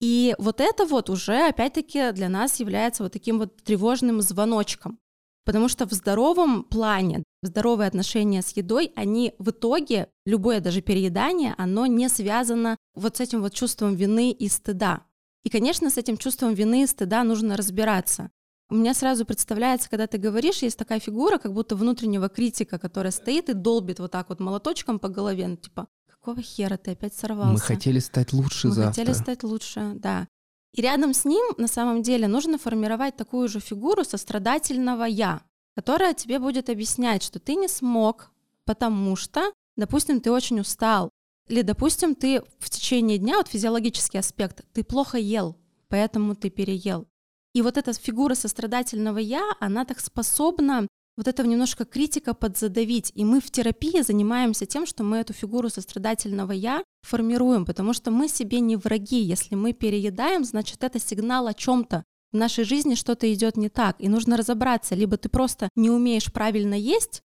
И 0.00 0.34
вот 0.38 0.60
это 0.60 0.84
вот 0.84 1.10
уже, 1.10 1.48
опять-таки, 1.48 2.12
для 2.12 2.28
нас 2.28 2.60
является 2.60 3.02
вот 3.02 3.12
таким 3.12 3.38
вот 3.38 3.56
тревожным 3.62 4.20
звоночком. 4.20 4.98
Потому 5.44 5.68
что 5.68 5.86
в 5.86 5.92
здоровом 5.92 6.64
плане, 6.64 7.22
здоровые 7.42 7.88
отношения 7.88 8.42
с 8.42 8.50
едой, 8.56 8.92
они 8.96 9.34
в 9.38 9.50
итоге, 9.50 10.08
любое 10.26 10.60
даже 10.60 10.80
переедание, 10.80 11.54
оно 11.56 11.86
не 11.86 12.08
связано 12.08 12.76
вот 12.94 13.16
с 13.16 13.20
этим 13.20 13.42
вот 13.42 13.54
чувством 13.54 13.94
вины 13.94 14.32
и 14.32 14.48
стыда. 14.48 15.04
И, 15.46 15.48
конечно, 15.48 15.90
с 15.90 15.96
этим 15.96 16.16
чувством 16.16 16.54
вины 16.54 16.84
стыда 16.88 17.22
нужно 17.22 17.56
разбираться. 17.56 18.32
У 18.68 18.74
меня 18.74 18.94
сразу 18.94 19.24
представляется, 19.24 19.88
когда 19.88 20.08
ты 20.08 20.18
говоришь, 20.18 20.62
есть 20.62 20.76
такая 20.76 20.98
фигура, 20.98 21.38
как 21.38 21.52
будто 21.52 21.76
внутреннего 21.76 22.28
критика, 22.28 22.80
которая 22.80 23.12
стоит 23.12 23.48
и 23.48 23.52
долбит 23.52 24.00
вот 24.00 24.10
так 24.10 24.28
вот 24.28 24.40
молоточком 24.40 24.98
по 24.98 25.08
голове, 25.08 25.46
ну, 25.46 25.56
типа, 25.56 25.86
какого 26.10 26.42
хера 26.42 26.76
ты 26.76 26.90
опять 26.90 27.14
сорвался? 27.14 27.52
Мы 27.52 27.60
хотели 27.60 28.00
стать 28.00 28.32
лучше 28.32 28.66
Мы 28.66 28.74
завтра. 28.74 28.90
хотели 28.90 29.14
стать 29.14 29.44
лучше, 29.44 29.92
да. 29.94 30.26
И 30.74 30.82
рядом 30.82 31.14
с 31.14 31.24
ним, 31.24 31.44
на 31.58 31.68
самом 31.68 32.02
деле, 32.02 32.26
нужно 32.26 32.58
формировать 32.58 33.14
такую 33.14 33.46
же 33.46 33.60
фигуру 33.60 34.02
сострадательного 34.02 35.04
«я», 35.04 35.42
которая 35.76 36.12
тебе 36.14 36.40
будет 36.40 36.68
объяснять, 36.70 37.22
что 37.22 37.38
ты 37.38 37.54
не 37.54 37.68
смог, 37.68 38.32
потому 38.64 39.14
что, 39.14 39.52
допустим, 39.76 40.20
ты 40.20 40.32
очень 40.32 40.58
устал, 40.58 41.10
Или, 41.48 41.62
допустим, 41.62 42.14
ты 42.14 42.42
в 42.58 42.70
течение 42.70 43.18
дня, 43.18 43.36
вот 43.36 43.48
физиологический 43.48 44.18
аспект, 44.18 44.64
ты 44.72 44.82
плохо 44.82 45.18
ел, 45.18 45.56
поэтому 45.88 46.34
ты 46.34 46.50
переел. 46.50 47.06
И 47.54 47.62
вот 47.62 47.76
эта 47.76 47.92
фигура 47.92 48.34
сострадательного 48.34 49.18
«я», 49.18 49.42
она 49.60 49.84
так 49.84 50.00
способна 50.00 50.86
вот 51.16 51.28
этого 51.28 51.46
немножко 51.46 51.86
критика 51.86 52.34
подзадавить. 52.34 53.12
И 53.14 53.24
мы 53.24 53.40
в 53.40 53.50
терапии 53.50 54.02
занимаемся 54.02 54.66
тем, 54.66 54.84
что 54.84 55.02
мы 55.02 55.18
эту 55.18 55.32
фигуру 55.32 55.70
сострадательного 55.70 56.52
«я» 56.52 56.82
формируем, 57.02 57.64
потому 57.64 57.94
что 57.94 58.10
мы 58.10 58.28
себе 58.28 58.60
не 58.60 58.76
враги. 58.76 59.22
Если 59.22 59.54
мы 59.54 59.72
переедаем, 59.72 60.44
значит, 60.44 60.84
это 60.84 60.98
сигнал 60.98 61.46
о 61.46 61.54
чем 61.54 61.84
то 61.84 62.04
В 62.32 62.36
нашей 62.36 62.64
жизни 62.64 62.94
что-то 62.94 63.32
идет 63.32 63.56
не 63.56 63.70
так, 63.70 63.96
и 64.00 64.08
нужно 64.08 64.36
разобраться. 64.36 64.94
Либо 64.94 65.16
ты 65.16 65.28
просто 65.28 65.70
не 65.76 65.88
умеешь 65.88 66.30
правильно 66.30 66.74
есть. 66.74 67.22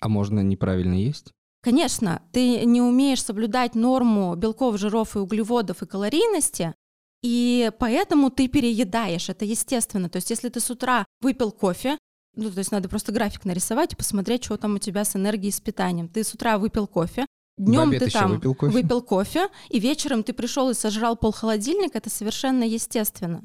А 0.00 0.08
можно 0.08 0.40
неправильно 0.40 0.94
есть? 0.94 1.32
Конечно, 1.62 2.22
ты 2.32 2.64
не 2.64 2.80
умеешь 2.80 3.22
соблюдать 3.22 3.74
норму 3.74 4.34
белков, 4.34 4.78
жиров 4.78 5.14
и 5.16 5.18
углеводов 5.18 5.82
и 5.82 5.86
калорийности, 5.86 6.74
и 7.22 7.70
поэтому 7.78 8.30
ты 8.30 8.48
переедаешь, 8.48 9.28
это 9.28 9.44
естественно. 9.44 10.08
То 10.08 10.16
есть 10.16 10.30
если 10.30 10.48
ты 10.48 10.60
с 10.60 10.70
утра 10.70 11.04
выпил 11.20 11.52
кофе, 11.52 11.98
ну, 12.34 12.50
то 12.50 12.58
есть 12.58 12.72
надо 12.72 12.88
просто 12.88 13.12
график 13.12 13.44
нарисовать 13.44 13.92
и 13.92 13.96
посмотреть, 13.96 14.44
что 14.44 14.56
там 14.56 14.76
у 14.76 14.78
тебя 14.78 15.04
с 15.04 15.16
энергией 15.16 15.52
с 15.52 15.60
питанием. 15.60 16.08
Ты 16.08 16.24
с 16.24 16.32
утра 16.32 16.56
выпил 16.58 16.86
кофе, 16.86 17.26
днем 17.58 17.90
ты 17.90 18.10
там 18.10 18.32
выпил 18.32 18.54
кофе. 18.54 18.72
выпил 18.72 19.02
кофе, 19.02 19.48
и 19.68 19.78
вечером 19.78 20.22
ты 20.22 20.32
пришел 20.32 20.70
и 20.70 20.74
сожрал 20.74 21.16
пол 21.16 21.32
холодильника, 21.32 21.98
это 21.98 22.08
совершенно 22.08 22.64
естественно. 22.64 23.44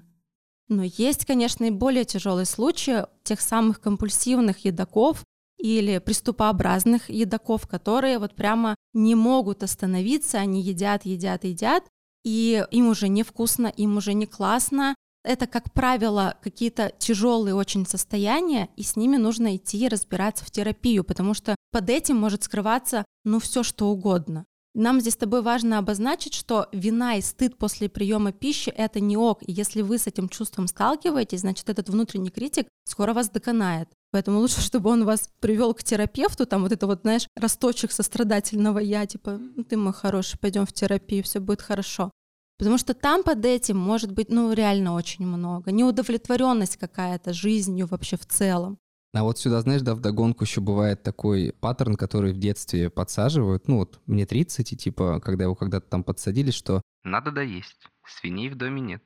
Но 0.67 0.83
есть, 0.83 1.25
конечно, 1.25 1.65
и 1.65 1.71
более 1.71 2.05
тяжелые 2.05 2.45
случаи 2.45 3.05
тех 3.23 3.41
самых 3.41 3.81
компульсивных 3.81 4.65
едоков 4.65 5.23
или 5.65 5.97
приступообразных 5.97 7.09
едоков, 7.09 7.67
которые 7.67 8.19
вот 8.19 8.35
прямо 8.35 8.75
не 8.93 9.15
могут 9.15 9.63
остановиться, 9.63 10.37
они 10.37 10.61
едят, 10.61 11.05
едят, 11.05 11.43
едят, 11.43 11.83
и 12.23 12.63
им 12.69 12.87
уже 12.89 13.07
невкусно, 13.07 13.67
им 13.67 13.97
уже 13.97 14.13
не 14.13 14.27
классно, 14.27 14.93
это, 15.23 15.47
как 15.47 15.73
правило, 15.73 16.37
какие-то 16.43 16.91
тяжелые 16.99 17.55
очень 17.55 17.87
состояния, 17.87 18.69
и 18.77 18.83
с 18.83 18.95
ними 18.95 19.17
нужно 19.17 19.55
идти 19.55 19.87
разбираться 19.87 20.45
в 20.45 20.51
терапию, 20.51 21.03
потому 21.03 21.33
что 21.33 21.55
под 21.71 21.89
этим 21.89 22.15
может 22.17 22.43
скрываться, 22.43 23.03
ну, 23.23 23.39
все 23.39 23.63
что 23.63 23.87
угодно. 23.87 24.45
Нам 24.75 24.99
здесь 24.99 25.13
с 25.13 25.17
тобой 25.17 25.41
важно 25.41 25.77
обозначить, 25.77 26.33
что 26.33 26.67
вина 26.73 27.15
и 27.15 27.21
стыд 27.21 27.57
после 27.57 27.87
приема 27.87 28.33
пищи— 28.33 28.69
это 28.75 28.99
не 28.99 29.15
ок. 29.15 29.41
И 29.41 29.53
если 29.53 29.81
вы 29.81 29.97
с 29.97 30.05
этим 30.05 30.27
чувством 30.27 30.67
сталкиваетесь, 30.67 31.39
значит, 31.39 31.69
этот 31.69 31.87
внутренний 31.87 32.29
критик 32.29 32.67
скоро 32.83 33.13
вас 33.13 33.29
доконает. 33.29 33.87
Поэтому 34.11 34.39
лучше, 34.39 34.59
чтобы 34.69 34.89
он 34.89 35.05
вас 35.05 35.29
привел 35.39 35.73
к 35.73 35.81
терапевту, 35.81 36.45
там 36.45 36.63
вот 36.63 36.73
это 36.73 36.87
вот, 36.87 37.01
знаешь, 37.03 37.25
росточек 37.37 37.93
сострадательного 37.93 38.79
я, 38.79 39.05
типа, 39.05 39.37
ну, 39.37 39.63
ты 39.63 39.77
мой 39.77 39.93
хороший, 39.93 40.37
пойдем 40.37 40.65
в 40.65 40.73
терапию, 40.73 41.23
все 41.23 41.39
будет 41.39 41.61
хорошо. 41.61 42.11
Потому 42.57 42.77
что 42.77 42.93
там 42.93 43.23
под 43.23 43.45
этим 43.45 43.77
может 43.77 44.11
быть, 44.11 44.29
ну, 44.29 44.51
реально 44.51 44.93
очень 44.93 45.25
много. 45.25 45.71
Неудовлетворенность 45.71 46.75
какая-то 46.75 47.31
жизнью 47.31 47.87
вообще 47.87 48.17
в 48.17 48.25
целом. 48.25 48.77
А 49.15 49.23
вот 49.23 49.39
сюда, 49.39 49.61
знаешь, 49.61 49.81
да, 49.81 49.95
вдогонку 49.95 50.43
еще 50.43 50.59
бывает 50.59 51.01
такой 51.01 51.53
паттерн, 51.61 51.95
который 51.95 52.33
в 52.33 52.37
детстве 52.37 52.89
подсаживают. 52.89 53.69
Ну 53.69 53.77
вот 53.77 54.01
мне 54.07 54.25
30, 54.25 54.73
и 54.73 54.75
типа, 54.75 55.21
когда 55.21 55.45
его 55.45 55.55
когда-то 55.55 55.87
там 55.87 56.03
подсадили, 56.03 56.51
что 56.51 56.81
надо 57.05 57.31
доесть, 57.31 57.87
свиней 58.05 58.49
в 58.49 58.55
доме 58.55 58.81
нет. 58.81 59.01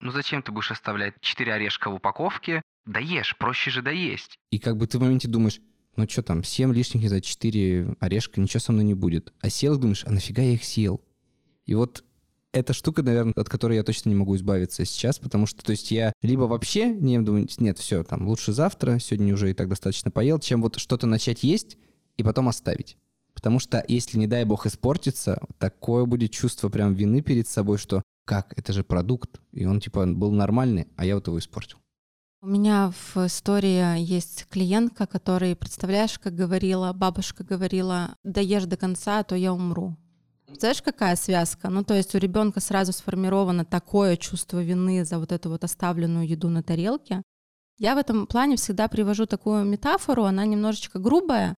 Ну 0.00 0.10
зачем 0.10 0.42
ты 0.42 0.50
будешь 0.50 0.72
оставлять 0.72 1.14
4 1.20 1.52
орешка 1.52 1.88
в 1.88 1.94
упаковке? 1.94 2.62
Доешь, 2.84 3.36
проще 3.38 3.70
же 3.70 3.80
доесть. 3.80 4.34
И 4.50 4.58
как 4.58 4.76
бы 4.76 4.88
ты 4.88 4.98
в 4.98 5.02
моменте 5.02 5.28
думаешь, 5.28 5.60
ну 5.94 6.08
что 6.08 6.24
там, 6.24 6.42
7 6.42 6.74
лишних 6.74 7.08
за 7.08 7.20
4 7.20 7.94
орешка, 8.00 8.40
ничего 8.40 8.58
со 8.58 8.72
мной 8.72 8.82
не 8.82 8.94
будет. 8.94 9.32
А 9.40 9.50
сел 9.50 9.78
думаешь, 9.78 10.04
а 10.04 10.10
нафига 10.10 10.42
я 10.42 10.54
их 10.54 10.64
съел? 10.64 11.00
И 11.64 11.76
вот 11.76 12.02
эта 12.54 12.72
штука, 12.72 13.02
наверное, 13.02 13.34
от 13.36 13.48
которой 13.48 13.76
я 13.76 13.82
точно 13.82 14.08
не 14.10 14.14
могу 14.14 14.36
избавиться 14.36 14.84
сейчас, 14.84 15.18
потому 15.18 15.46
что, 15.46 15.62
то 15.62 15.72
есть, 15.72 15.90
я 15.90 16.12
либо 16.22 16.42
вообще 16.42 16.88
не 16.94 17.18
думаю, 17.18 17.48
нет, 17.58 17.78
все, 17.78 18.04
там, 18.04 18.28
лучше 18.28 18.52
завтра, 18.52 18.98
сегодня 19.00 19.34
уже 19.34 19.50
и 19.50 19.54
так 19.54 19.68
достаточно 19.68 20.10
поел, 20.10 20.38
чем 20.38 20.62
вот 20.62 20.76
что-то 20.76 21.06
начать 21.06 21.42
есть 21.42 21.76
и 22.16 22.22
потом 22.22 22.48
оставить. 22.48 22.96
Потому 23.34 23.58
что, 23.58 23.84
если, 23.88 24.18
не 24.18 24.28
дай 24.28 24.44
бог, 24.44 24.66
испортится, 24.66 25.42
такое 25.58 26.04
будет 26.04 26.30
чувство 26.30 26.68
прям 26.68 26.94
вины 26.94 27.20
перед 27.20 27.48
собой, 27.48 27.78
что 27.78 28.02
как, 28.24 28.56
это 28.56 28.72
же 28.72 28.84
продукт, 28.84 29.40
и 29.52 29.66
он, 29.66 29.80
типа, 29.80 30.06
был 30.06 30.30
нормальный, 30.30 30.86
а 30.96 31.04
я 31.04 31.16
вот 31.16 31.26
его 31.26 31.38
испортил. 31.38 31.78
У 32.40 32.46
меня 32.46 32.92
в 32.92 33.16
истории 33.26 33.98
есть 34.00 34.46
клиентка, 34.50 35.06
который, 35.06 35.56
представляешь, 35.56 36.18
как 36.18 36.34
говорила, 36.34 36.92
бабушка 36.92 37.42
говорила, 37.42 38.16
доешь 38.22 38.66
до 38.66 38.76
конца, 38.76 39.20
а 39.20 39.24
то 39.24 39.34
я 39.34 39.52
умру. 39.52 39.96
Знаешь, 40.48 40.82
какая 40.82 41.16
связка? 41.16 41.70
Ну, 41.70 41.84
то 41.84 41.94
есть 41.94 42.14
у 42.14 42.18
ребенка 42.18 42.60
сразу 42.60 42.92
сформировано 42.92 43.64
такое 43.64 44.16
чувство 44.16 44.62
вины 44.62 45.04
за 45.04 45.18
вот 45.18 45.32
эту 45.32 45.50
вот 45.50 45.64
оставленную 45.64 46.26
еду 46.26 46.48
на 46.48 46.62
тарелке. 46.62 47.22
Я 47.78 47.94
в 47.94 47.98
этом 47.98 48.26
плане 48.26 48.56
всегда 48.56 48.88
привожу 48.88 49.26
такую 49.26 49.64
метафору, 49.64 50.24
она 50.24 50.44
немножечко 50.46 50.98
грубая, 50.98 51.54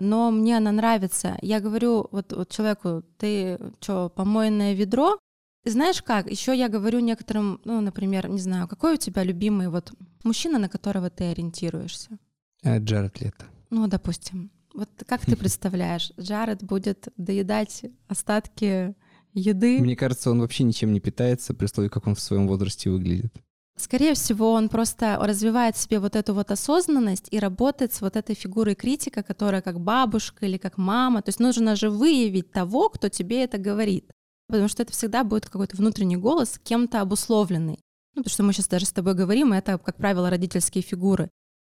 но 0.00 0.30
мне 0.30 0.56
она 0.56 0.72
нравится. 0.72 1.38
Я 1.42 1.60
говорю 1.60 2.08
вот, 2.10 2.32
вот 2.32 2.48
человеку, 2.48 3.04
ты 3.18 3.58
что, 3.80 4.08
помойное 4.08 4.74
ведро? 4.74 5.18
И 5.64 5.70
знаешь 5.70 6.02
как? 6.02 6.30
Еще 6.30 6.56
я 6.56 6.68
говорю 6.68 7.00
некоторым, 7.00 7.60
ну, 7.64 7.80
например, 7.80 8.28
не 8.28 8.40
знаю, 8.40 8.66
какой 8.66 8.94
у 8.94 8.96
тебя 8.96 9.22
любимый 9.22 9.68
вот 9.68 9.92
мужчина, 10.24 10.58
на 10.58 10.68
которого 10.68 11.10
ты 11.10 11.24
ориентируешься? 11.24 12.18
Э, 12.62 12.78
Джаред 12.78 13.20
Лето. 13.20 13.44
Ну, 13.68 13.86
допустим. 13.86 14.50
Вот 14.74 14.88
как 15.06 15.24
ты 15.24 15.36
представляешь, 15.36 16.12
Джаред 16.18 16.62
будет 16.62 17.08
доедать 17.16 17.84
остатки 18.08 18.94
еды? 19.32 19.80
Мне 19.80 19.96
кажется, 19.96 20.30
он 20.30 20.40
вообще 20.40 20.64
ничем 20.64 20.92
не 20.92 21.00
питается, 21.00 21.54
при 21.54 21.64
условии, 21.66 21.88
как 21.88 22.06
он 22.06 22.14
в 22.14 22.20
своем 22.20 22.46
возрасте 22.46 22.90
выглядит. 22.90 23.32
Скорее 23.76 24.12
всего, 24.12 24.52
он 24.52 24.68
просто 24.68 25.16
развивает 25.18 25.74
в 25.74 25.80
себе 25.80 26.00
вот 26.00 26.14
эту 26.14 26.34
вот 26.34 26.50
осознанность 26.50 27.28
и 27.30 27.38
работает 27.38 27.94
с 27.94 28.02
вот 28.02 28.14
этой 28.14 28.34
фигурой 28.34 28.74
критика, 28.74 29.22
которая 29.22 29.62
как 29.62 29.80
бабушка 29.80 30.44
или 30.44 30.58
как 30.58 30.76
мама. 30.76 31.22
То 31.22 31.30
есть 31.30 31.40
нужно 31.40 31.76
же 31.76 31.88
выявить 31.88 32.52
того, 32.52 32.90
кто 32.90 33.08
тебе 33.08 33.42
это 33.42 33.56
говорит. 33.56 34.10
Потому 34.48 34.68
что 34.68 34.82
это 34.82 34.92
всегда 34.92 35.24
будет 35.24 35.46
какой-то 35.46 35.76
внутренний 35.76 36.18
голос, 36.18 36.60
кем-то 36.62 37.00
обусловленный. 37.00 37.78
Ну, 38.14 38.22
потому 38.22 38.32
что 38.32 38.42
мы 38.42 38.52
сейчас 38.52 38.68
даже 38.68 38.84
с 38.84 38.92
тобой 38.92 39.14
говорим, 39.14 39.52
это, 39.52 39.78
как 39.78 39.96
правило, 39.96 40.28
родительские 40.28 40.82
фигуры. 40.82 41.30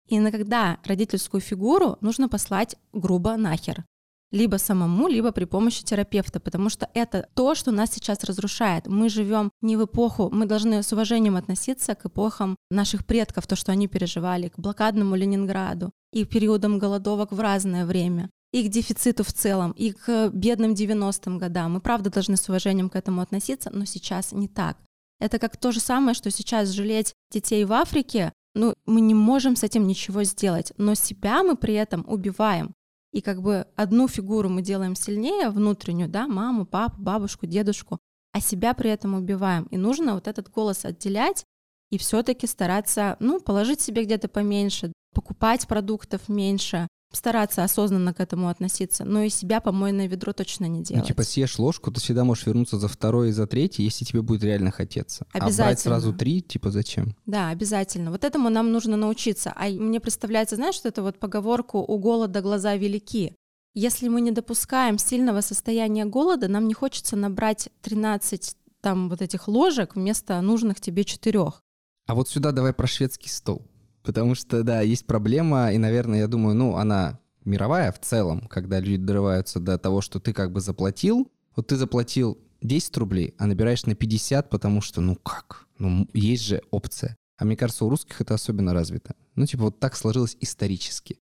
Иногда 0.08 0.78
родительскую 0.86 1.42
фигуру 1.42 1.98
нужно 2.02 2.30
послать 2.30 2.76
грубо 2.94 3.36
нахер. 3.38 3.86
Либо 4.32 4.58
самому, 4.58 5.08
либо 5.08 5.32
при 5.32 5.46
помощи 5.46 5.86
терапевта, 5.86 6.42
потому 6.42 6.70
что 6.70 6.90
это 6.94 7.30
то, 7.34 7.56
что 7.56 7.72
нас 7.72 7.92
сейчас 7.92 8.24
разрушает. 8.26 8.86
Мы 8.88 9.08
живем 9.08 9.52
не 9.62 9.78
в 9.78 9.86
эпоху, 9.86 10.30
мы 10.34 10.46
должны 10.46 10.84
с 10.84 10.92
уважением 10.92 11.38
относиться 11.38 11.96
к 11.96 12.06
эпохам 12.06 12.58
наших 12.70 13.06
предков, 13.06 13.48
то, 13.48 13.56
что 13.56 13.72
они 13.72 13.88
переживали, 13.88 14.50
к 14.50 14.60
блокадному 14.60 15.16
Ленинграду 15.16 15.92
и 16.12 16.26
периодам 16.26 16.78
голодовок 16.78 17.32
в 17.32 17.40
разное 17.40 17.86
время 17.86 18.30
и 18.52 18.68
к 18.68 18.72
дефициту 18.72 19.24
в 19.24 19.34
целом, 19.34 19.72
и 19.72 19.92
к 19.92 20.30
бедным 20.34 20.74
90-м 20.74 21.38
годам. 21.38 21.74
Мы, 21.74 21.82
правда, 21.82 22.10
должны 22.10 22.38
с 22.38 22.50
уважением 22.50 22.90
к 22.90 22.96
этому 22.96 23.22
относиться, 23.22 23.70
но 23.74 23.86
сейчас 23.86 24.32
не 24.32 24.48
так. 24.48 24.78
Это 25.20 25.40
как 25.40 25.58
то 25.58 25.72
же 25.72 25.80
самое, 25.80 26.14
что 26.14 26.32
сейчас 26.32 26.70
жалеть 26.70 27.14
детей 27.32 27.66
в 27.66 27.74
Африке, 27.74 28.34
ну, 28.58 28.74
мы 28.86 29.02
не 29.02 29.14
можем 29.14 29.56
с 29.56 29.64
этим 29.64 29.88
ничего 29.88 30.24
сделать, 30.24 30.74
но 30.78 30.96
себя 30.96 31.44
мы 31.44 31.56
при 31.56 31.76
этом 31.76 32.04
убиваем. 32.08 32.74
И 33.14 33.22
как 33.22 33.42
бы 33.42 33.66
одну 33.76 34.08
фигуру 34.08 34.50
мы 34.50 34.62
делаем 34.62 34.96
сильнее, 34.96 35.50
внутреннюю, 35.50 36.10
да, 36.10 36.28
маму, 36.28 36.66
папу, 36.66 37.02
бабушку, 37.02 37.46
дедушку, 37.46 38.00
а 38.34 38.42
себя 38.42 38.74
при 38.74 38.90
этом 38.90 39.14
убиваем. 39.14 39.66
И 39.66 39.78
нужно 39.78 40.14
вот 40.14 40.28
этот 40.28 40.50
голос 40.50 40.86
отделять 40.86 41.46
и 41.90 41.98
все-таки 41.98 42.48
стараться, 42.48 43.16
ну, 43.20 43.40
положить 43.40 43.80
себе 43.80 44.04
где-то 44.04 44.28
поменьше, 44.28 44.92
покупать 45.14 45.68
продуктов 45.68 46.28
меньше, 46.28 46.88
стараться 47.12 47.64
осознанно 47.64 48.14
к 48.14 48.20
этому 48.20 48.50
относиться, 48.50 49.06
но 49.06 49.22
и 49.22 49.30
себя 49.30 49.62
помойное 49.62 50.08
ведро 50.08 50.34
точно 50.34 50.66
не 50.66 50.84
делать. 50.84 51.04
Ну, 51.04 51.08
типа 51.08 51.24
съешь 51.24 51.58
ложку, 51.58 51.92
ты 51.92 52.00
всегда 52.00 52.24
можешь 52.24 52.46
вернуться 52.46 52.78
за 52.78 52.88
второй 52.88 53.30
и 53.30 53.32
за 53.32 53.48
третий, 53.48 53.84
если 53.84 54.06
тебе 54.06 54.22
будет 54.22 54.44
реально 54.44 54.72
хотеться. 54.72 55.26
Обязательно. 55.32 55.64
А 55.64 55.68
брать 55.68 55.80
сразу 55.80 56.14
три, 56.14 56.42
типа 56.42 56.70
зачем? 56.70 57.16
Да, 57.26 57.50
обязательно. 57.50 58.12
Вот 58.12 58.24
этому 58.24 58.50
нам 58.50 58.72
нужно 58.72 58.98
научиться. 58.98 59.54
А 59.56 59.68
мне 59.70 60.00
представляется, 60.00 60.56
знаешь, 60.56 60.76
что 60.76 60.90
это 60.90 61.02
вот 61.02 61.18
поговорку 61.20 61.80
«у 61.80 61.98
голода 61.98 62.42
глаза 62.42 62.76
велики». 62.76 63.34
Если 63.74 64.08
мы 64.08 64.22
не 64.22 64.32
допускаем 64.32 64.98
сильного 64.98 65.42
состояния 65.42 66.06
голода, 66.06 66.48
нам 66.48 66.68
не 66.68 66.74
хочется 66.74 67.16
набрать 67.16 67.70
13 67.82 68.56
там 68.82 69.10
вот 69.10 69.22
этих 69.22 69.48
ложек 69.48 69.96
вместо 69.96 70.40
нужных 70.42 70.80
тебе 70.80 71.04
четырех. 71.04 71.62
А 72.08 72.16
вот 72.16 72.30
сюда 72.30 72.52
давай 72.52 72.74
про 72.74 72.88
шведский 72.88 73.30
стол. 73.30 73.68
Потому 74.08 74.36
что, 74.36 74.64
да, 74.64 74.80
есть 74.80 75.06
проблема, 75.06 75.74
и, 75.74 75.78
наверное, 75.78 76.20
я 76.20 76.28
думаю, 76.30 76.56
ну, 76.56 76.78
она 76.78 77.20
мировая 77.44 77.92
в 77.92 78.00
целом, 78.00 78.48
когда 78.48 78.80
люди 78.80 79.04
дорываются 79.04 79.60
до 79.60 79.78
того, 79.78 80.00
что 80.00 80.22
ты 80.22 80.32
как 80.32 80.54
бы 80.54 80.62
заплатил, 80.62 81.30
вот 81.58 81.68
ты 81.68 81.76
заплатил 81.76 82.38
10 82.62 82.96
рублей, 83.00 83.36
а 83.38 83.48
набираешь 83.48 83.86
на 83.86 83.96
50, 83.96 84.50
потому 84.50 84.80
что, 84.80 85.02
ну 85.02 85.18
как, 85.18 85.68
ну 85.78 86.08
есть 86.14 86.44
же 86.44 86.62
опция. 86.72 87.18
А 87.38 87.44
мне 87.44 87.58
кажется, 87.58 87.84
у 87.84 87.90
русских 87.90 88.22
это 88.22 88.34
особенно 88.34 88.74
развито. 88.74 89.14
Ну, 89.36 89.46
типа, 89.46 89.64
вот 89.64 89.80
так 89.82 89.98
сложилось 89.98 90.38
исторически. 90.40 91.20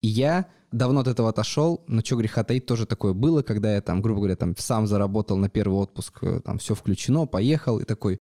И 0.00 0.06
я 0.06 0.46
давно 0.70 1.00
от 1.00 1.08
этого 1.08 1.30
отошел, 1.30 1.82
но 1.88 2.00
что 2.00 2.14
греха 2.14 2.44
таить, 2.44 2.64
тоже 2.64 2.86
такое 2.86 3.12
было, 3.12 3.42
когда 3.42 3.74
я 3.74 3.82
там, 3.82 4.02
грубо 4.02 4.20
говоря, 4.20 4.36
там 4.36 4.54
сам 4.56 4.86
заработал 4.86 5.36
на 5.36 5.48
первый 5.48 5.80
отпуск, 5.80 6.22
э, 6.22 6.40
там 6.44 6.58
все 6.58 6.76
включено, 6.76 7.26
поехал 7.26 7.80
и 7.80 7.84
такой, 7.84 8.18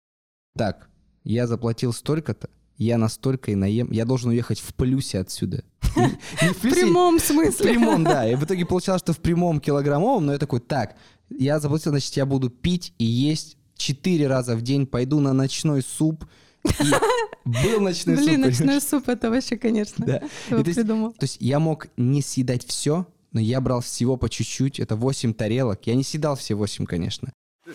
так, 0.56 0.88
я 1.24 1.46
заплатил 1.46 1.92
столько-то, 1.92 2.48
я 2.78 2.96
настолько 2.96 3.50
и 3.50 3.54
наем, 3.54 3.90
я 3.90 4.04
должен 4.04 4.30
уехать 4.30 4.60
в 4.60 4.72
плюсе 4.74 5.18
отсюда. 5.18 5.64
в, 5.82 6.60
прямом 6.60 7.18
смысле. 7.18 7.72
В 7.72 7.74
прямом, 7.74 8.04
да. 8.04 8.30
И 8.30 8.36
в 8.36 8.44
итоге 8.44 8.64
получалось, 8.64 9.02
что 9.02 9.12
в 9.12 9.18
прямом 9.18 9.60
килограммовом, 9.60 10.26
но 10.26 10.32
я 10.32 10.38
такой, 10.38 10.60
так, 10.60 10.96
я 11.28 11.58
заплатил, 11.58 11.90
значит, 11.90 12.16
я 12.16 12.24
буду 12.24 12.50
пить 12.50 12.94
и 12.98 13.04
есть 13.04 13.56
четыре 13.76 14.28
раза 14.28 14.56
в 14.56 14.62
день, 14.62 14.86
пойду 14.86 15.20
на 15.20 15.32
ночной 15.32 15.82
суп, 15.82 16.24
был 17.44 17.80
ночной 17.80 18.16
суп. 18.16 18.26
Блин, 18.26 18.40
ночной 18.42 18.80
суп, 18.80 19.08
это 19.08 19.30
вообще, 19.30 19.56
конечно, 19.56 20.06
да. 20.06 20.22
то, 20.48 20.56
есть, 20.58 20.86
то 20.86 21.14
есть 21.22 21.36
я 21.40 21.58
мог 21.58 21.88
не 21.96 22.22
съедать 22.22 22.64
все, 22.64 23.06
но 23.32 23.40
я 23.40 23.60
брал 23.60 23.80
всего 23.80 24.16
по 24.16 24.28
чуть-чуть, 24.28 24.80
это 24.80 24.96
8 24.96 25.34
тарелок. 25.34 25.86
Я 25.86 25.94
не 25.94 26.04
съедал 26.04 26.36
все 26.36 26.54
8, 26.54 26.86
конечно. 26.86 27.32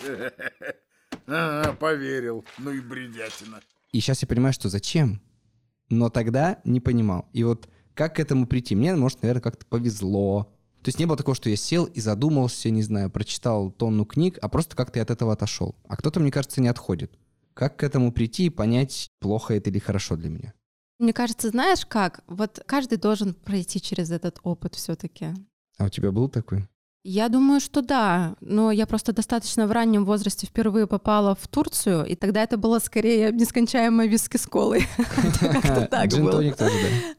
А, 1.26 1.74
поверил. 1.74 2.44
Ну 2.58 2.72
и 2.72 2.82
бредятина. 2.82 3.62
И 3.94 4.02
сейчас 4.02 4.22
я 4.24 4.28
понимаю, 4.28 4.52
что 4.52 4.68
зачем. 4.68 5.22
Но 5.90 6.10
тогда 6.10 6.60
не 6.66 6.82
понимал. 6.82 7.30
И 7.32 7.44
вот 7.44 7.70
как 7.94 8.16
к 8.16 8.20
этому 8.20 8.48
прийти? 8.48 8.76
Мне, 8.76 8.96
может, 8.96 9.22
наверное, 9.22 9.42
как-то 9.42 9.66
повезло. 9.66 10.52
То 10.82 10.90
есть 10.90 11.00
не 11.00 11.06
было 11.06 11.16
такого, 11.16 11.36
что 11.36 11.50
я 11.50 11.56
сел 11.56 11.86
и 11.86 12.02
задумался, 12.02 12.70
не 12.70 12.82
знаю, 12.82 13.10
прочитал 13.10 13.72
тонну 13.72 14.04
книг, 14.04 14.38
а 14.42 14.50
просто 14.50 14.76
как-то 14.76 15.00
я 15.00 15.04
от 15.04 15.12
этого 15.12 15.32
отошел. 15.32 15.76
А 15.88 15.96
кто-то, 15.96 16.20
мне 16.20 16.32
кажется, 16.32 16.60
не 16.60 16.68
отходит. 16.68 17.18
Как 17.54 17.78
к 17.78 17.84
этому 17.84 18.12
прийти 18.12 18.48
и 18.48 18.50
понять, 18.50 19.12
плохо 19.20 19.54
это 19.54 19.70
или 19.70 19.80
хорошо 19.80 20.18
для 20.18 20.30
меня? 20.30 20.54
Мне 21.00 21.14
кажется, 21.14 21.50
знаешь 21.50 21.86
как? 21.86 22.24
Вот 22.28 22.64
каждый 22.66 22.98
должен 22.98 23.36
пройти 23.36 23.80
через 23.80 24.10
этот 24.12 24.40
опыт 24.44 24.76
все-таки. 24.76 25.28
А 25.78 25.86
у 25.86 25.90
тебя 25.90 26.12
был 26.12 26.30
такой? 26.30 26.68
Я 27.06 27.28
думаю, 27.28 27.60
что 27.60 27.82
да, 27.82 28.36
но 28.40 28.72
я 28.72 28.88
просто 28.88 29.12
достаточно 29.12 29.68
в 29.68 29.74
раннем 29.74 30.06
возрасте 30.06 30.48
впервые 30.48 30.88
попала 30.88 31.36
в 31.36 31.50
Турцию, 31.50 32.06
и 32.06 32.16
тогда 32.16 32.44
это 32.44 32.56
было 32.56 32.80
скорее 32.80 33.34
нескончаемое 33.34 34.08
виски 34.08 34.38
с 34.38 34.48
колой. 34.48 34.88
Как-то 35.42 35.88
так 35.92 36.10
было. 36.12 36.42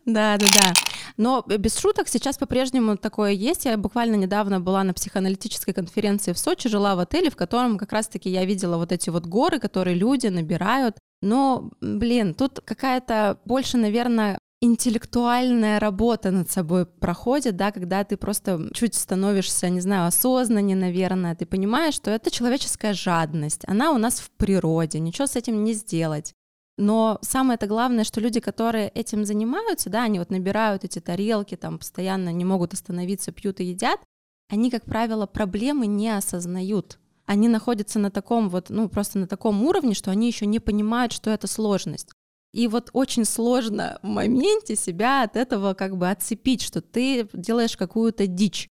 Да, 0.07 0.39
да, 0.39 0.47
да. 0.47 0.73
Но 1.19 1.45
без 1.47 1.79
шуток 1.79 2.09
сейчас 2.09 2.39
по-прежнему 2.39 2.97
такое 2.97 3.33
есть. 3.33 3.67
Я 3.67 3.77
буквально 3.77 4.15
недавно 4.15 4.59
была 4.59 4.83
на 4.85 4.95
психоаналитической 4.95 5.75
конференции 5.75 6.33
в 6.33 6.39
Сочи, 6.39 6.71
жила 6.71 6.97
в 6.97 7.01
отеле, 7.01 7.29
в 7.29 7.37
котором 7.37 7.77
как 7.77 7.93
раз-таки 7.93 8.31
я 8.31 8.47
видела 8.47 8.79
вот 8.79 8.91
эти 8.91 9.11
вот 9.11 9.27
горы, 9.27 9.59
которые 9.59 9.97
люди 9.97 10.29
набирают. 10.29 10.97
Но, 11.21 11.71
блин, 11.83 12.33
тут 12.33 12.61
какая-то 12.65 13.39
больше, 13.45 13.77
наверное, 13.77 14.39
интеллектуальная 14.65 15.79
работа 15.79 16.31
над 16.31 16.51
собой 16.51 16.87
проходит, 16.87 17.57
да, 17.57 17.71
когда 17.71 18.03
ты 18.03 18.17
просто 18.17 18.71
чуть 18.73 18.95
становишься, 18.95 19.69
не 19.69 19.81
знаю, 19.81 20.07
осознаннее, 20.07 20.77
наверное, 20.77 21.35
ты 21.35 21.45
понимаешь, 21.45 21.95
что 21.95 22.11
это 22.11 22.31
человеческая 22.31 22.95
жадность, 22.95 23.63
она 23.67 23.93
у 23.93 23.99
нас 23.99 24.21
в 24.21 24.31
природе, 24.31 25.01
ничего 25.01 25.27
с 25.27 25.37
этим 25.37 25.65
не 25.65 25.75
сделать. 25.75 26.33
Но 26.77 27.19
самое 27.21 27.57
это 27.57 27.67
главное, 27.67 28.05
что 28.05 28.21
люди, 28.21 28.41
которые 28.41 28.89
этим 28.89 29.25
занимаются, 29.25 29.91
да, 29.91 30.05
они 30.05 30.19
вот 30.19 30.31
набирают 30.31 30.83
эти 30.85 30.99
тарелки, 30.99 31.57
там 31.57 31.79
постоянно 31.79 32.31
не 32.31 32.45
могут 32.45 32.73
остановиться, 32.73 33.33
пьют 33.33 33.61
и 33.61 33.65
едят, 33.65 34.01
они, 34.49 34.71
как 34.71 34.85
правило, 34.85 35.27
проблемы 35.27 35.87
не 35.87 36.11
осознают. 36.11 36.99
Они 37.27 37.49
находятся 37.49 37.99
на 37.99 38.11
таком 38.11 38.49
вот, 38.49 38.71
ну, 38.71 38.89
просто 38.89 39.19
на 39.19 39.27
таком 39.27 39.63
уровне, 39.63 39.95
что 39.95 40.11
они 40.11 40.27
еще 40.27 40.47
не 40.47 40.59
понимают, 40.59 41.13
что 41.13 41.31
это 41.31 41.47
сложность. 41.47 42.11
И 42.55 42.69
вот 42.69 42.91
очень 42.93 43.25
сложно 43.25 43.99
в 44.01 44.07
моменте 44.07 44.77
себя 44.77 45.25
от 45.25 45.35
этого 45.35 45.75
как 45.75 45.97
бы 45.97 46.09
отцепить, 46.09 46.63
что 46.63 46.81
ты 46.81 47.29
делаешь 47.33 47.77
какую-то 47.77 48.29
дичь. 48.29 48.69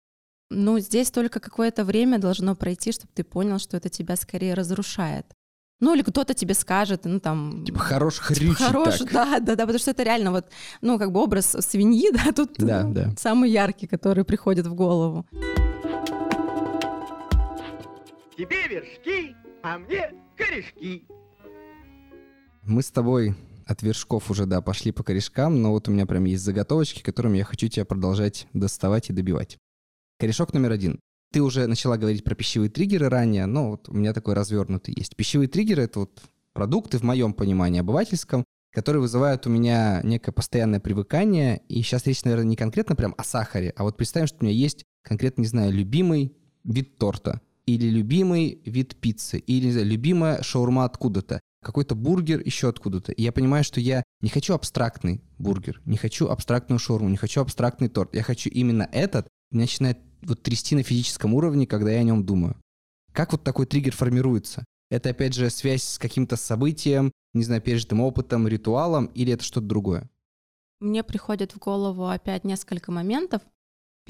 Ну, 0.50 0.78
здесь 0.80 1.10
только 1.10 1.40
какое-то 1.40 1.82
время 1.82 2.18
должно 2.18 2.54
пройти, 2.54 2.92
чтобы 2.92 3.10
ты 3.14 3.24
понял, 3.24 3.58
что 3.58 3.78
это 3.78 3.88
тебя 3.88 4.16
скорее 4.16 4.52
разрушает. 4.52 5.24
Ну, 5.80 5.94
или 5.94 6.02
кто-то 6.02 6.34
тебе 6.34 6.52
скажет, 6.52 7.06
ну, 7.06 7.20
там... 7.20 7.64
Типа 7.64 7.78
хорош 7.78 8.20
типа, 8.34 8.52
Хорош, 8.52 8.98
так. 8.98 9.12
да, 9.12 9.40
да, 9.40 9.56
да, 9.56 9.64
потому 9.64 9.78
что 9.78 9.92
это 9.92 10.02
реально 10.02 10.32
вот, 10.32 10.50
ну, 10.82 10.98
как 10.98 11.10
бы 11.10 11.20
образ 11.20 11.56
свиньи, 11.60 12.10
да, 12.12 12.32
тут 12.32 12.56
да, 12.58 12.82
ну, 12.82 12.92
да. 12.92 13.14
самый 13.16 13.50
яркий, 13.50 13.86
который 13.86 14.24
приходит 14.24 14.66
в 14.66 14.74
голову. 14.74 15.24
Тебе 18.36 18.68
вершки, 18.68 19.34
а 19.62 19.78
мне 19.78 20.12
корешки. 20.36 21.06
Мы 22.62 22.82
с 22.82 22.90
тобой 22.90 23.34
от 23.70 23.82
вершков 23.82 24.30
уже, 24.30 24.46
да, 24.46 24.60
пошли 24.60 24.90
по 24.90 25.04
корешкам, 25.04 25.62
но 25.62 25.70
вот 25.70 25.88
у 25.88 25.92
меня 25.92 26.04
прям 26.04 26.24
есть 26.24 26.42
заготовочки, 26.42 27.02
которыми 27.02 27.38
я 27.38 27.44
хочу 27.44 27.68
тебя 27.68 27.84
продолжать 27.84 28.48
доставать 28.52 29.10
и 29.10 29.12
добивать. 29.12 29.58
Корешок 30.18 30.52
номер 30.52 30.72
один. 30.72 30.98
Ты 31.32 31.40
уже 31.40 31.68
начала 31.68 31.96
говорить 31.96 32.24
про 32.24 32.34
пищевые 32.34 32.68
триггеры 32.68 33.08
ранее, 33.08 33.46
но 33.46 33.70
вот 33.70 33.88
у 33.88 33.92
меня 33.92 34.12
такой 34.12 34.34
развернутый 34.34 34.94
есть. 34.96 35.14
Пищевые 35.14 35.46
триггеры— 35.46 35.82
это 35.84 36.00
вот 36.00 36.20
продукты, 36.52 36.98
в 36.98 37.04
моем 37.04 37.32
понимании 37.32 37.78
обывательском, 37.78 38.44
которые 38.72 39.02
вызывают 39.02 39.46
у 39.46 39.50
меня 39.50 40.00
некое 40.02 40.32
постоянное 40.32 40.80
привыкание. 40.80 41.62
И 41.68 41.80
сейчас 41.82 42.06
речь, 42.06 42.24
наверное, 42.24 42.46
не 42.46 42.56
конкретно 42.56 42.96
прям 42.96 43.14
о 43.16 43.22
сахаре, 43.22 43.72
а 43.76 43.84
вот 43.84 43.96
представим, 43.96 44.26
что 44.26 44.38
у 44.40 44.44
меня 44.44 44.54
есть 44.54 44.84
конкретно, 45.02 45.42
не 45.42 45.46
знаю, 45.46 45.72
любимый 45.72 46.36
вид 46.64 46.98
торта, 46.98 47.40
или 47.66 47.88
любимый 47.88 48.60
вид 48.64 48.96
пиццы, 48.96 49.38
или 49.38 49.66
не 49.66 49.72
знаю, 49.72 49.86
любимая 49.86 50.42
шаурма 50.42 50.84
откуда-то 50.86 51.38
какой-то 51.62 51.94
бургер 51.94 52.40
еще 52.40 52.68
откуда-то. 52.68 53.12
И 53.12 53.22
я 53.22 53.32
понимаю, 53.32 53.64
что 53.64 53.80
я 53.80 54.02
не 54.20 54.28
хочу 54.28 54.54
абстрактный 54.54 55.22
бургер, 55.38 55.80
не 55.84 55.96
хочу 55.96 56.28
абстрактную 56.28 56.78
шаурму, 56.78 57.08
не 57.08 57.16
хочу 57.16 57.40
абстрактный 57.40 57.88
торт. 57.88 58.14
Я 58.14 58.22
хочу 58.22 58.50
именно 58.50 58.88
этот. 58.92 59.28
Меня 59.50 59.64
начинает 59.64 59.98
вот 60.22 60.42
трясти 60.42 60.74
на 60.74 60.82
физическом 60.82 61.34
уровне, 61.34 61.66
когда 61.66 61.90
я 61.90 62.00
о 62.00 62.04
нем 62.04 62.24
думаю. 62.24 62.56
Как 63.12 63.32
вот 63.32 63.42
такой 63.42 63.66
триггер 63.66 63.94
формируется? 63.94 64.64
Это, 64.90 65.10
опять 65.10 65.34
же, 65.34 65.50
связь 65.50 65.82
с 65.82 65.98
каким-то 65.98 66.36
событием, 66.36 67.12
не 67.32 67.44
знаю, 67.44 67.62
пережитым 67.62 68.00
опытом, 68.00 68.48
ритуалом, 68.48 69.06
или 69.06 69.32
это 69.32 69.44
что-то 69.44 69.66
другое? 69.66 70.10
Мне 70.80 71.04
приходит 71.04 71.52
в 71.52 71.58
голову 71.58 72.08
опять 72.08 72.44
несколько 72.44 72.90
моментов. 72.90 73.42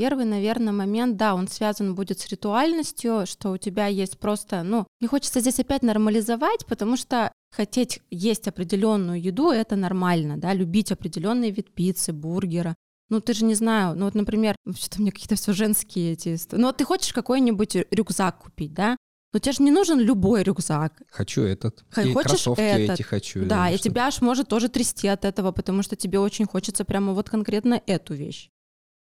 Первый, 0.01 0.25
наверное, 0.25 0.73
момент, 0.73 1.19
да, 1.19 1.35
он 1.35 1.47
связан 1.47 1.95
будет 1.95 2.19
с 2.21 2.29
ритуальностью, 2.29 3.27
что 3.27 3.51
у 3.51 3.59
тебя 3.59 3.87
есть 3.87 4.19
просто, 4.19 4.63
ну, 4.63 4.87
не 4.99 5.07
хочется 5.07 5.41
здесь 5.41 5.61
опять 5.61 5.83
нормализовать, 5.83 6.65
потому 6.65 6.97
что 6.97 7.31
хотеть 7.55 8.01
есть 8.11 8.49
определенную 8.49 9.21
еду 9.21 9.51
это 9.51 9.77
нормально, 9.77 10.39
да, 10.39 10.55
любить 10.55 10.91
определенный 10.91 11.51
вид 11.51 11.75
пиццы, 11.75 12.15
бургера. 12.15 12.77
Ну, 13.11 13.21
ты 13.21 13.35
же 13.35 13.45
не 13.45 13.55
знаю, 13.55 13.95
ну 13.95 14.07
вот, 14.07 14.15
например, 14.15 14.57
что-то 14.75 15.03
мне 15.03 15.13
какие-то 15.13 15.35
все 15.35 15.53
женские 15.53 16.13
эти... 16.13 16.35
Ну, 16.53 16.69
вот 16.69 16.79
ты 16.79 16.85
хочешь 16.87 17.13
какой-нибудь 17.13 17.77
рюкзак 17.91 18.39
купить, 18.39 18.73
да? 18.73 18.97
Но 19.35 19.39
тебе 19.39 19.53
же 19.53 19.63
не 19.63 19.71
нужен 19.71 20.01
любой 20.01 20.45
рюкзак. 20.45 21.03
Хочу 21.11 21.43
этот. 21.43 21.85
Х- 21.91 22.05
и 22.05 22.15
хочешь 22.15 22.31
кроссовки 22.31 22.63
этот. 22.63 22.99
эти 22.99 23.03
хочу. 23.03 23.45
Да, 23.45 23.71
и 23.71 23.77
тебя 23.77 24.07
аж 24.07 24.23
может 24.23 24.49
тоже 24.49 24.71
трясти 24.71 25.09
от 25.09 25.27
этого, 25.27 25.53
потому 25.53 25.83
что 25.83 25.95
тебе 25.95 26.19
очень 26.19 26.47
хочется 26.47 26.87
прямо 26.87 27.13
вот 27.13 27.29
конкретно 27.29 27.83
эту 27.87 28.15
вещь. 28.15 28.49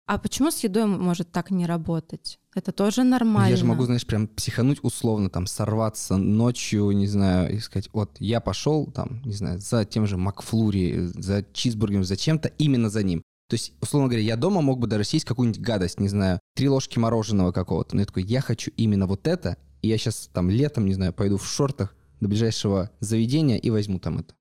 А 0.07 0.19
почему 0.19 0.51
с 0.51 0.63
едой 0.63 0.85
может 0.85 1.33
так 1.33 1.51
не 1.51 1.65
работать? 1.65 2.39
Это 2.55 2.73
тоже 2.73 3.05
нормально. 3.05 3.51
Я 3.51 3.57
же 3.57 3.65
могу, 3.65 3.85
знаешь, 3.85 4.07
прям 4.07 4.29
психануть 4.29 4.79
условно, 4.83 5.31
там, 5.31 5.47
сорваться 5.47 6.19
ночью, 6.19 6.91
не 6.91 7.07
знаю, 7.07 7.55
и 7.55 7.59
сказать, 7.59 7.89
вот, 7.93 8.11
я 8.19 8.41
пошел, 8.41 8.87
там, 8.87 9.23
не 9.25 9.33
знаю, 9.33 9.61
за 9.61 9.87
тем 9.87 10.07
же 10.07 10.19
Макфлури, 10.19 11.07
за 11.15 11.45
чизбургером, 11.55 12.05
за 12.05 12.19
чем-то, 12.19 12.49
именно 12.59 12.91
за 12.91 13.03
ним. 13.03 13.23
То 13.49 13.55
есть, 13.55 13.73
условно 13.81 14.09
говоря, 14.09 14.25
я 14.25 14.37
дома 14.37 14.61
мог 14.61 14.79
бы 14.79 14.87
даже 14.87 15.05
съесть 15.05 15.25
какую-нибудь 15.25 15.61
гадость, 15.61 15.99
не 15.99 16.09
знаю, 16.09 16.39
три 16.55 16.69
ложки 16.69 16.99
мороженого 16.99 17.53
какого-то. 17.53 17.97
Но 17.97 18.03
я 18.03 18.07
такой, 18.07 18.25
я 18.25 18.43
хочу 18.43 18.71
именно 18.77 19.07
вот 19.07 19.27
это, 19.27 19.57
и 19.81 19.89
я 19.89 19.97
сейчас 19.97 20.29
там 20.33 20.51
летом, 20.51 20.85
не 20.85 20.95
знаю, 20.95 21.15
пойду 21.15 21.39
в 21.39 21.47
шортах 21.47 21.95
до 22.21 22.29
ближайшего 22.29 22.91
заведения 23.01 23.57
и 23.57 23.71
возьму 23.71 23.99
там 23.99 24.19
это. 24.19 24.35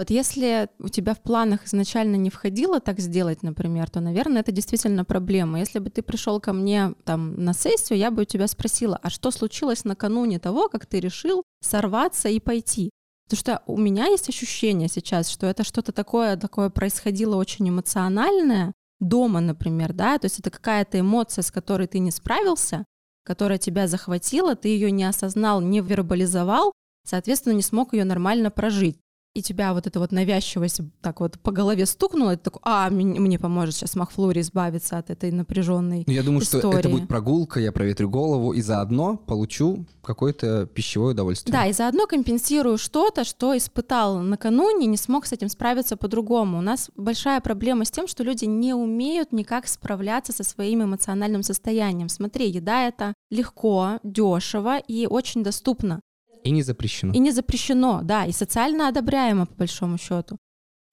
Вот 0.00 0.08
если 0.08 0.70
у 0.78 0.88
тебя 0.88 1.12
в 1.12 1.20
планах 1.20 1.66
изначально 1.66 2.16
не 2.16 2.30
входило 2.30 2.80
так 2.80 3.00
сделать, 3.00 3.42
например, 3.42 3.90
то, 3.90 4.00
наверное, 4.00 4.40
это 4.40 4.50
действительно 4.50 5.04
проблема. 5.04 5.58
Если 5.58 5.78
бы 5.78 5.90
ты 5.90 6.00
пришел 6.00 6.40
ко 6.40 6.54
мне 6.54 6.94
там 7.04 7.34
на 7.34 7.52
сессию, 7.52 7.98
я 7.98 8.10
бы 8.10 8.22
у 8.22 8.24
тебя 8.24 8.46
спросила, 8.46 8.98
а 9.02 9.10
что 9.10 9.30
случилось 9.30 9.84
накануне 9.84 10.38
того, 10.38 10.70
как 10.70 10.86
ты 10.86 11.00
решил 11.00 11.42
сорваться 11.60 12.30
и 12.30 12.40
пойти? 12.40 12.88
Потому 13.28 13.40
что 13.40 13.62
у 13.66 13.76
меня 13.76 14.06
есть 14.06 14.26
ощущение 14.30 14.88
сейчас, 14.88 15.28
что 15.28 15.46
это 15.46 15.64
что-то 15.64 15.92
такое, 15.92 16.38
такое 16.38 16.70
происходило 16.70 17.36
очень 17.36 17.68
эмоциональное 17.68 18.72
дома, 19.00 19.40
например, 19.40 19.92
да, 19.92 20.18
то 20.18 20.24
есть 20.24 20.38
это 20.38 20.48
какая-то 20.48 20.98
эмоция, 20.98 21.42
с 21.42 21.50
которой 21.50 21.88
ты 21.88 21.98
не 21.98 22.10
справился, 22.10 22.86
которая 23.22 23.58
тебя 23.58 23.86
захватила, 23.86 24.56
ты 24.56 24.68
ее 24.68 24.90
не 24.92 25.04
осознал, 25.04 25.60
не 25.60 25.82
вербализовал, 25.82 26.72
соответственно, 27.06 27.52
не 27.52 27.62
смог 27.62 27.92
ее 27.92 28.04
нормально 28.04 28.50
прожить. 28.50 28.96
И 29.32 29.42
тебя 29.42 29.72
вот 29.74 29.86
эта 29.86 30.00
вот 30.00 30.10
навязчивость 30.10 30.80
так 31.00 31.20
вот 31.20 31.38
по 31.38 31.52
голове 31.52 31.86
стукнула, 31.86 32.36
ты 32.36 32.44
такой, 32.44 32.60
а, 32.64 32.90
мне, 32.90 33.20
мне 33.20 33.38
поможет 33.38 33.76
сейчас 33.76 33.94
Макфлури 33.94 34.40
избавиться 34.40 34.98
от 34.98 35.10
этой 35.10 35.30
напряженной 35.30 36.04
Ну, 36.06 36.12
я 36.12 36.22
думаю, 36.22 36.40
что 36.40 36.58
это 36.58 36.70
истории. 36.70 36.92
будет 36.92 37.08
прогулка, 37.08 37.60
я 37.60 37.70
проветрю 37.70 38.10
голову 38.10 38.52
и 38.52 38.60
заодно 38.60 39.16
получу 39.16 39.86
какое-то 40.02 40.66
пищевое 40.66 41.12
удовольствие. 41.12 41.52
Да, 41.52 41.66
и 41.66 41.72
заодно 41.72 42.06
компенсирую 42.06 42.76
что-то, 42.76 43.22
что 43.24 43.56
испытал 43.56 44.18
накануне, 44.18 44.86
не 44.86 44.96
смог 44.96 45.26
с 45.26 45.32
этим 45.32 45.48
справиться 45.48 45.96
по-другому. 45.96 46.58
У 46.58 46.62
нас 46.62 46.90
большая 46.96 47.40
проблема 47.40 47.84
с 47.84 47.90
тем, 47.90 48.08
что 48.08 48.24
люди 48.24 48.46
не 48.46 48.74
умеют 48.74 49.32
никак 49.32 49.68
справляться 49.68 50.32
со 50.32 50.42
своим 50.42 50.82
эмоциональным 50.82 51.44
состоянием. 51.44 52.08
Смотри, 52.08 52.48
еда 52.48 52.88
это 52.88 53.14
легко, 53.30 54.00
дешево 54.02 54.78
и 54.78 55.06
очень 55.06 55.44
доступно. 55.44 56.00
И 56.44 56.50
не 56.50 56.62
запрещено. 56.62 57.12
И 57.12 57.18
не 57.18 57.32
запрещено, 57.32 58.00
да, 58.02 58.26
и 58.26 58.32
социально 58.32 58.88
одобряемо, 58.88 59.46
по 59.46 59.54
большому 59.54 59.98
счету. 59.98 60.38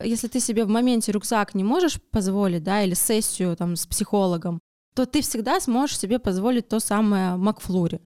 Если 0.04 0.28
ты 0.28 0.40
себе 0.40 0.66
в 0.66 0.70
моменте 0.70 1.12
рюкзак 1.12 1.56
не 1.56 1.64
можешь 1.64 2.00
позволить, 2.12 2.64
да, 2.64 2.84
или 2.84 2.94
сессию 2.94 3.56
там 3.56 3.76
с 3.76 3.88
психологом, 3.88 4.60
то 4.96 5.06
ты 5.06 5.22
всегда 5.22 5.60
сможешь 5.60 5.98
себе 5.98 6.20
позволить 6.20 6.68
то 6.68 6.80
самое 6.80 7.36
Макфлури. 7.36 8.02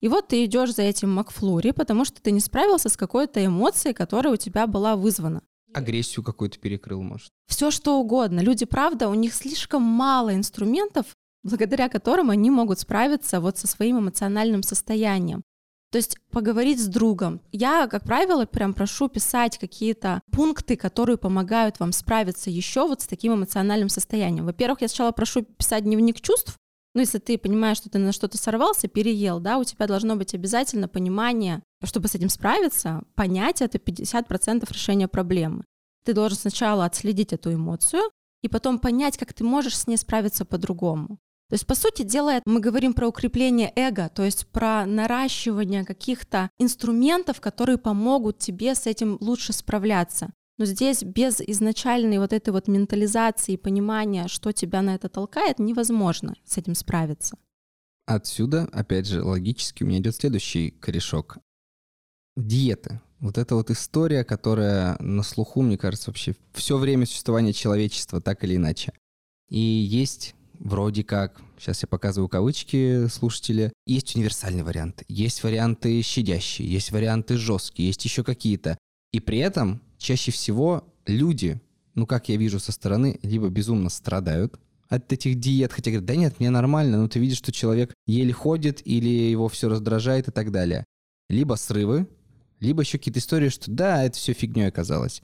И 0.00 0.08
вот 0.08 0.28
ты 0.28 0.44
идешь 0.44 0.74
за 0.74 0.82
этим 0.82 1.10
Макфлури, 1.10 1.72
потому 1.72 2.04
что 2.04 2.20
ты 2.20 2.30
не 2.30 2.40
справился 2.40 2.88
с 2.88 2.96
какой-то 2.96 3.44
эмоцией, 3.44 3.94
которая 3.94 4.34
у 4.34 4.36
тебя 4.36 4.66
была 4.66 4.96
вызвана. 4.96 5.42
Агрессию 5.72 6.24
какую-то 6.24 6.58
перекрыл, 6.58 7.02
может. 7.02 7.30
Все 7.46 7.70
что 7.70 7.98
угодно. 7.98 8.40
Люди, 8.40 8.64
правда, 8.64 9.08
у 9.08 9.14
них 9.14 9.34
слишком 9.34 9.82
мало 9.82 10.34
инструментов, 10.34 11.06
благодаря 11.42 11.88
которым 11.88 12.30
они 12.30 12.50
могут 12.50 12.80
справиться 12.80 13.40
вот 13.40 13.58
со 13.58 13.66
своим 13.66 14.00
эмоциональным 14.00 14.62
состоянием. 14.62 15.42
То 15.92 15.98
есть 15.98 16.18
поговорить 16.30 16.80
с 16.80 16.86
другом. 16.86 17.40
Я, 17.52 17.86
как 17.86 18.04
правило, 18.04 18.44
прям 18.44 18.74
прошу 18.74 19.08
писать 19.08 19.58
какие-то 19.58 20.20
пункты, 20.32 20.76
которые 20.76 21.16
помогают 21.16 21.78
вам 21.78 21.92
справиться 21.92 22.50
еще 22.50 22.86
вот 22.86 23.02
с 23.02 23.06
таким 23.06 23.34
эмоциональным 23.34 23.88
состоянием. 23.88 24.46
Во-первых, 24.46 24.82
я 24.82 24.88
сначала 24.88 25.12
прошу 25.12 25.42
писать 25.42 25.84
дневник 25.84 26.20
чувств. 26.20 26.56
Ну, 26.94 27.00
если 27.00 27.18
ты 27.18 27.38
понимаешь, 27.38 27.76
что 27.76 27.90
ты 27.90 27.98
на 27.98 28.12
что-то 28.12 28.38
сорвался, 28.38 28.88
переел, 28.88 29.38
да, 29.38 29.58
у 29.58 29.64
тебя 29.64 29.86
должно 29.86 30.16
быть 30.16 30.34
обязательно 30.34 30.88
понимание, 30.88 31.62
чтобы 31.84 32.08
с 32.08 32.14
этим 32.14 32.30
справиться, 32.30 33.02
понять 33.14 33.60
это 33.60 33.78
50% 33.78 34.66
решения 34.72 35.06
проблемы. 35.06 35.64
Ты 36.04 36.14
должен 36.14 36.38
сначала 36.38 36.84
отследить 36.86 37.32
эту 37.32 37.52
эмоцию 37.52 38.02
и 38.42 38.48
потом 38.48 38.78
понять, 38.78 39.18
как 39.18 39.34
ты 39.34 39.44
можешь 39.44 39.76
с 39.76 39.86
ней 39.86 39.96
справиться 39.96 40.44
по-другому. 40.44 41.18
То 41.48 41.54
есть, 41.54 41.66
по 41.66 41.76
сути 41.76 42.02
дела, 42.02 42.40
мы 42.44 42.60
говорим 42.60 42.92
про 42.92 43.06
укрепление 43.08 43.72
эго, 43.76 44.08
то 44.08 44.24
есть 44.24 44.48
про 44.48 44.84
наращивание 44.84 45.84
каких-то 45.84 46.50
инструментов, 46.58 47.40
которые 47.40 47.78
помогут 47.78 48.38
тебе 48.38 48.74
с 48.74 48.86
этим 48.86 49.16
лучше 49.20 49.52
справляться. 49.52 50.32
Но 50.58 50.64
здесь 50.64 51.02
без 51.02 51.40
изначальной 51.40 52.18
вот 52.18 52.32
этой 52.32 52.50
вот 52.50 52.66
ментализации 52.66 53.52
и 53.52 53.58
понимания, 53.58 54.26
что 54.26 54.52
тебя 54.52 54.82
на 54.82 54.94
это 54.94 55.08
толкает, 55.08 55.58
невозможно 55.58 56.34
с 56.44 56.56
этим 56.56 56.74
справиться. 56.74 57.36
Отсюда, 58.06 58.68
опять 58.72 59.06
же, 59.06 59.22
логически 59.22 59.82
у 59.82 59.86
меня 59.86 59.98
идет 59.98 60.16
следующий 60.16 60.70
корешок. 60.70 61.38
Диета. 62.36 63.02
Вот 63.18 63.38
эта 63.38 63.54
вот 63.54 63.70
история, 63.70 64.24
которая 64.24 64.96
на 65.00 65.22
слуху, 65.22 65.62
мне 65.62 65.78
кажется, 65.78 66.10
вообще 66.10 66.34
все 66.52 66.76
время 66.76 67.06
существования 67.06 67.52
человечества, 67.52 68.20
так 68.20 68.44
или 68.44 68.56
иначе. 68.56 68.92
И 69.48 69.58
есть 69.58 70.35
вроде 70.58 71.04
как, 71.04 71.40
сейчас 71.58 71.82
я 71.82 71.88
показываю 71.88 72.28
кавычки 72.28 73.06
слушатели, 73.08 73.72
есть 73.86 74.14
универсальный 74.16 74.62
вариант, 74.62 75.02
есть 75.08 75.42
варианты 75.42 76.02
щадящие, 76.02 76.70
есть 76.70 76.92
варианты 76.92 77.36
жесткие, 77.36 77.88
есть 77.88 78.04
еще 78.04 78.24
какие-то. 78.24 78.78
И 79.12 79.20
при 79.20 79.38
этом 79.38 79.82
чаще 79.98 80.30
всего 80.30 80.92
люди, 81.06 81.60
ну 81.94 82.06
как 82.06 82.28
я 82.28 82.36
вижу 82.36 82.60
со 82.60 82.72
стороны, 82.72 83.18
либо 83.22 83.48
безумно 83.48 83.88
страдают 83.88 84.58
от 84.88 85.12
этих 85.12 85.38
диет, 85.40 85.72
хотя 85.72 85.90
говорят, 85.90 86.06
да 86.06 86.16
нет, 86.16 86.38
мне 86.38 86.50
нормально, 86.50 86.98
но 86.98 87.08
ты 87.08 87.18
видишь, 87.18 87.38
что 87.38 87.52
человек 87.52 87.92
еле 88.06 88.32
ходит 88.32 88.82
или 88.86 89.08
его 89.08 89.48
все 89.48 89.68
раздражает 89.68 90.28
и 90.28 90.30
так 90.30 90.52
далее. 90.52 90.84
Либо 91.28 91.54
срывы, 91.54 92.06
либо 92.60 92.82
еще 92.82 92.98
какие-то 92.98 93.18
истории, 93.18 93.48
что 93.48 93.70
да, 93.70 94.04
это 94.04 94.16
все 94.16 94.32
фигней 94.32 94.68
оказалось. 94.68 95.22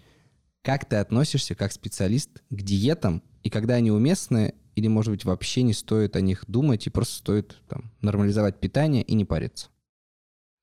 Как 0.62 0.88
ты 0.88 0.97
относишься 0.97 1.55
как 1.55 1.73
специалист 1.73 2.31
к 2.51 2.62
диетам, 2.62 3.23
и 3.42 3.51
когда 3.51 3.75
они 3.75 3.90
уместны, 3.90 4.55
или, 4.75 4.89
может 4.89 5.13
быть, 5.13 5.25
вообще 5.25 5.63
не 5.63 5.73
стоит 5.73 6.17
о 6.17 6.21
них 6.21 6.45
думать, 6.47 6.87
и 6.87 6.91
просто 6.91 7.17
стоит 7.17 7.57
там, 7.69 7.91
нормализовать 8.01 8.61
питание 8.61 9.03
и 9.03 9.15
не 9.15 9.25
париться? 9.25 9.69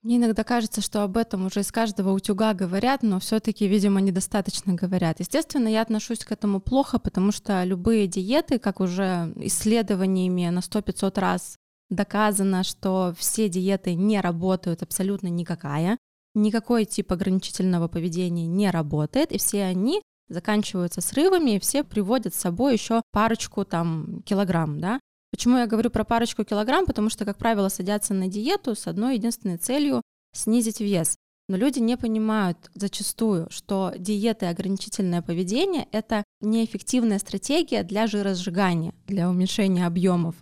Мне 0.01 0.15
иногда 0.15 0.45
кажется, 0.45 0.79
что 0.79 1.03
об 1.03 1.17
этом 1.17 1.47
уже 1.47 1.59
из 1.59 1.73
каждого 1.73 2.11
утюга 2.11 2.53
говорят, 2.53 3.03
но 3.03 3.19
все-таки, 3.19 3.67
видимо, 3.67 3.99
недостаточно 3.99 4.73
говорят. 4.73 5.19
Естественно, 5.19 5.67
я 5.67 5.81
отношусь 5.81 6.19
к 6.19 6.31
этому 6.31 6.61
плохо, 6.61 6.99
потому 6.99 7.33
что 7.33 7.61
любые 7.65 8.07
диеты, 8.07 8.59
как 8.59 8.79
уже 8.79 9.33
исследованиями 9.35 10.47
на 10.47 10.59
100-500 10.59 11.19
раз 11.19 11.57
доказано, 11.89 12.63
что 12.63 13.13
все 13.17 13.49
диеты 13.49 13.93
не 13.95 14.21
работают 14.21 14.83
абсолютно 14.83 15.27
никакая, 15.27 15.97
никакой 16.33 16.85
тип 16.85 17.11
ограничительного 17.11 17.89
поведения 17.89 18.47
не 18.47 18.71
работает, 18.71 19.33
и 19.33 19.37
все 19.37 19.63
они 19.63 20.01
заканчиваются 20.29 21.01
срывами, 21.01 21.55
и 21.55 21.59
все 21.59 21.83
приводят 21.83 22.33
с 22.33 22.39
собой 22.39 22.73
еще 22.73 23.01
парочку 23.11 23.65
там 23.65 24.21
килограмм, 24.25 24.79
да. 24.79 24.99
Почему 25.31 25.57
я 25.57 25.67
говорю 25.67 25.89
про 25.89 26.03
парочку 26.03 26.43
килограмм? 26.43 26.85
Потому 26.85 27.09
что, 27.09 27.25
как 27.25 27.37
правило, 27.37 27.69
садятся 27.69 28.13
на 28.13 28.27
диету 28.27 28.75
с 28.75 28.87
одной 28.87 29.15
единственной 29.15 29.57
целью— 29.57 30.01
снизить 30.33 30.79
вес. 30.79 31.15
Но 31.47 31.57
люди 31.57 31.79
не 31.79 31.97
понимают 31.97 32.69
зачастую, 32.75 33.47
что 33.49 33.93
диета 33.97 34.45
и 34.45 34.49
ограничительное 34.49 35.21
поведение— 35.21 35.87
это 35.91 36.23
неэффективная 36.41 37.17
стратегия 37.17 37.83
для 37.83 38.05
жиросжигания, 38.05 38.93
для 39.07 39.29
уменьшения 39.29 39.87
объемов. 39.87 40.35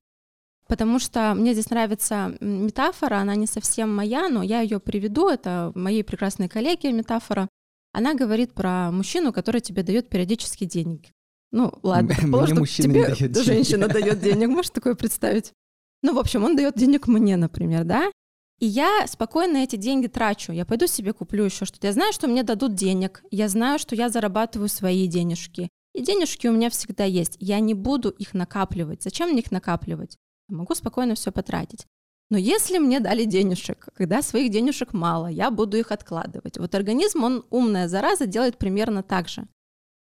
Потому 0.68 1.00
что 1.00 1.34
мне 1.34 1.54
здесь 1.54 1.70
нравится 1.70 2.36
метафора, 2.42 3.20
она 3.20 3.36
не 3.36 3.48
совсем 3.48 3.96
моя, 3.96 4.28
но 4.28 4.44
я 4.44 4.60
ее 4.60 4.82
приведу, 4.82 5.30
это 5.30 5.72
моей 5.76 6.04
прекрасной 6.04 6.50
коллеги 6.50 6.88
метафора. 6.88 7.48
Она 7.98 8.14
говорит 8.14 8.54
про 8.54 8.92
мужчину, 8.92 9.34
который 9.34 9.60
тебе 9.60 9.82
дает 9.82 10.08
периодически 10.08 10.66
деньги. 10.66 11.12
Ну, 11.52 11.74
ладно, 11.82 12.14
мужчина 12.28 12.64
тебе 12.68 13.00
не 13.00 13.06
дает 13.06 13.32
денег. 13.32 13.44
женщина 13.44 13.88
дает 13.88 14.20
денег, 14.20 14.50
можешь 14.50 14.70
такое 14.70 14.94
представить? 14.94 15.52
Ну, 16.04 16.14
в 16.14 16.20
общем, 16.20 16.44
он 16.44 16.56
дает 16.56 16.76
денег 16.76 17.08
мне, 17.08 17.38
например, 17.38 17.86
да? 17.86 18.12
И 18.60 18.68
я 18.68 19.08
спокойно 19.08 19.58
эти 19.58 19.78
деньги 19.78 20.06
трачу. 20.06 20.52
Я 20.52 20.64
пойду 20.64 20.86
себе 20.86 21.12
куплю 21.12 21.46
еще 21.46 21.66
что-то. 21.66 21.88
Я 21.88 21.94
знаю, 21.94 22.14
что 22.14 22.28
мне 22.28 22.44
дадут 22.44 22.76
денег. 22.76 23.24
Я 23.32 23.50
знаю, 23.50 23.80
что 23.80 23.96
я 23.96 24.10
зарабатываю 24.10 24.70
свои 24.70 25.08
денежки. 25.08 25.68
И 25.96 26.04
денежки 26.04 26.46
у 26.46 26.52
меня 26.52 26.70
всегда 26.70 27.04
есть. 27.04 27.36
Я 27.40 27.60
не 27.60 27.74
буду 27.74 28.12
их 28.12 28.36
накапливать. 28.36 29.02
Зачем 29.02 29.32
мне 29.32 29.40
их 29.40 29.50
накапливать? 29.50 30.18
Я 30.50 30.56
могу 30.56 30.76
спокойно 30.76 31.16
все 31.16 31.32
потратить. 31.32 31.88
Но 32.30 32.38
если 32.38 32.78
мне 32.78 33.00
дали 33.00 33.24
денежек, 33.24 33.88
когда 33.96 34.22
своих 34.22 34.52
денежек 34.52 34.94
мало, 34.94 35.28
я 35.28 35.50
буду 35.50 35.78
их 35.78 35.92
откладывать. 35.92 36.58
Вот 36.58 36.76
организм, 36.76 37.24
он 37.24 37.46
умная 37.50 37.88
зараза, 37.88 38.26
делает 38.26 38.58
примерно 38.58 39.02
так 39.02 39.30
же. 39.30 39.48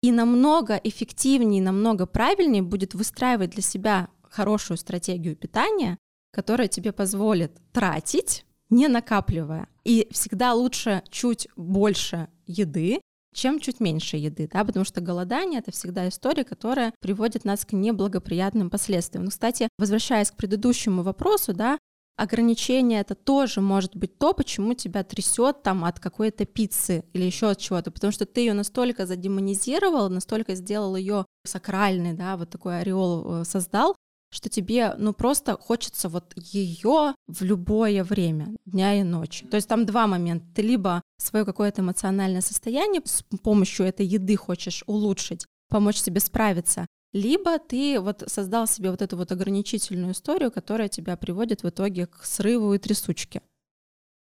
И 0.02 0.12
намного 0.12 0.76
эффективнее, 0.76 1.62
намного 1.62 2.06
правильнее 2.06 2.62
будет 2.62 2.94
выстраивать 2.94 3.52
для 3.52 3.62
себя 3.62 4.10
хорошую 4.22 4.78
стратегию 4.78 5.36
питания, 5.36 5.98
которая 6.32 6.68
тебе 6.68 6.92
позволит 6.92 7.52
тратить, 7.72 8.46
не 8.70 8.88
накапливая. 8.88 9.68
И 9.84 10.08
всегда 10.12 10.54
лучше 10.54 11.04
чуть 11.10 11.48
больше 11.56 12.28
еды, 12.46 13.02
чем 13.34 13.60
чуть 13.60 13.80
меньше 13.80 14.18
еды, 14.18 14.50
да, 14.52 14.64
потому 14.64 14.86
что 14.86 15.02
голодание— 15.02 15.60
это 15.62 15.72
всегда 15.72 16.08
история, 16.08 16.44
которая 16.44 16.94
приводит 17.00 17.46
нас 17.46 17.66
к 17.66 17.74
неблагоприятным 17.74 18.70
последствиям. 18.70 19.26
Ну, 19.26 19.32
кстати, 19.32 19.68
возвращаясь 19.78 20.32
к 20.32 20.36
предыдущему 20.36 21.02
вопросу, 21.04 21.54
да, 21.54 21.78
ограничение 22.16 23.02
это 23.02 23.16
тоже 23.16 23.62
может 23.62 23.96
быть 23.96 24.18
то, 24.18 24.34
почему 24.34 24.74
тебя 24.74 25.04
трясет 25.04 25.64
там 25.64 25.86
от 25.86 26.00
какой-то 26.00 26.46
пиццы 26.46 27.04
или 27.14 27.24
еще 27.24 27.50
от 27.50 27.60
чего-то, 27.60 27.92
потому 27.92 28.12
что 28.12 28.26
ты 28.26 28.42
ее 28.42 28.54
настолько 28.54 29.06
задемонизировал, 29.06 30.10
настолько 30.10 30.56
сделал 30.56 30.96
ее 30.96 31.26
сакральной, 31.46 32.14
да, 32.14 32.38
вот 32.38 32.50
такой 32.50 32.80
ореол 32.80 33.42
э, 33.42 33.46
создал, 33.46 33.96
что 34.34 34.50
тебе, 34.50 34.96
ну, 34.98 35.14
просто 35.14 35.58
хочется 35.58 36.10
вот 36.10 36.34
ее 36.36 37.14
в 37.28 37.44
любое 37.44 38.04
время, 38.04 38.56
дня 38.66 39.00
и 39.00 39.04
ночи. 39.04 39.46
То 39.46 39.56
есть 39.56 39.68
там 39.68 39.86
два 39.86 40.08
момента. 40.08 40.46
Ты 40.56 40.64
либо 40.64 41.02
свое 41.18 41.46
какое-то 41.46 41.82
эмоциональное 41.82 42.42
состояние 42.42 43.02
с 43.06 43.24
помощью 43.44 43.86
этой 43.86 44.06
еды 44.06 44.36
хочешь 44.36 44.84
улучшить, 44.88 45.46
помочь 45.70 45.98
себе 45.98 46.20
справиться, 46.20 46.88
либо 47.14 47.60
ты 47.60 48.00
вот 48.00 48.24
создал 48.28 48.68
себе 48.68 48.92
вот 48.92 49.02
эту 49.02 49.16
вот 49.16 49.32
ограничительную 49.32 50.14
историю, 50.14 50.52
которая 50.52 50.90
тебя 50.90 51.16
приводит 51.16 51.64
в 51.64 51.70
итоге 51.70 52.08
к 52.08 52.24
срыву 52.24 52.74
и 52.74 52.80
трясучке. 52.80 53.42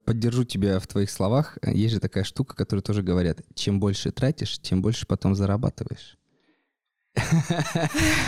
Поддержу 0.05 0.45
тебя 0.45 0.81
в 0.81 0.87
твоих 0.87 1.11
словах. 1.11 1.57
Есть 1.65 1.95
же 1.95 2.01
такая 2.01 2.25
штука, 2.25 2.57
которую 2.57 2.83
тоже 2.83 3.03
говорят. 3.03 3.43
Чем 3.55 3.79
больше 3.79 4.11
тратишь, 4.11 4.59
тем 4.59 4.83
больше 4.83 5.07
потом 5.07 5.37
зарабатываешь. 5.37 6.19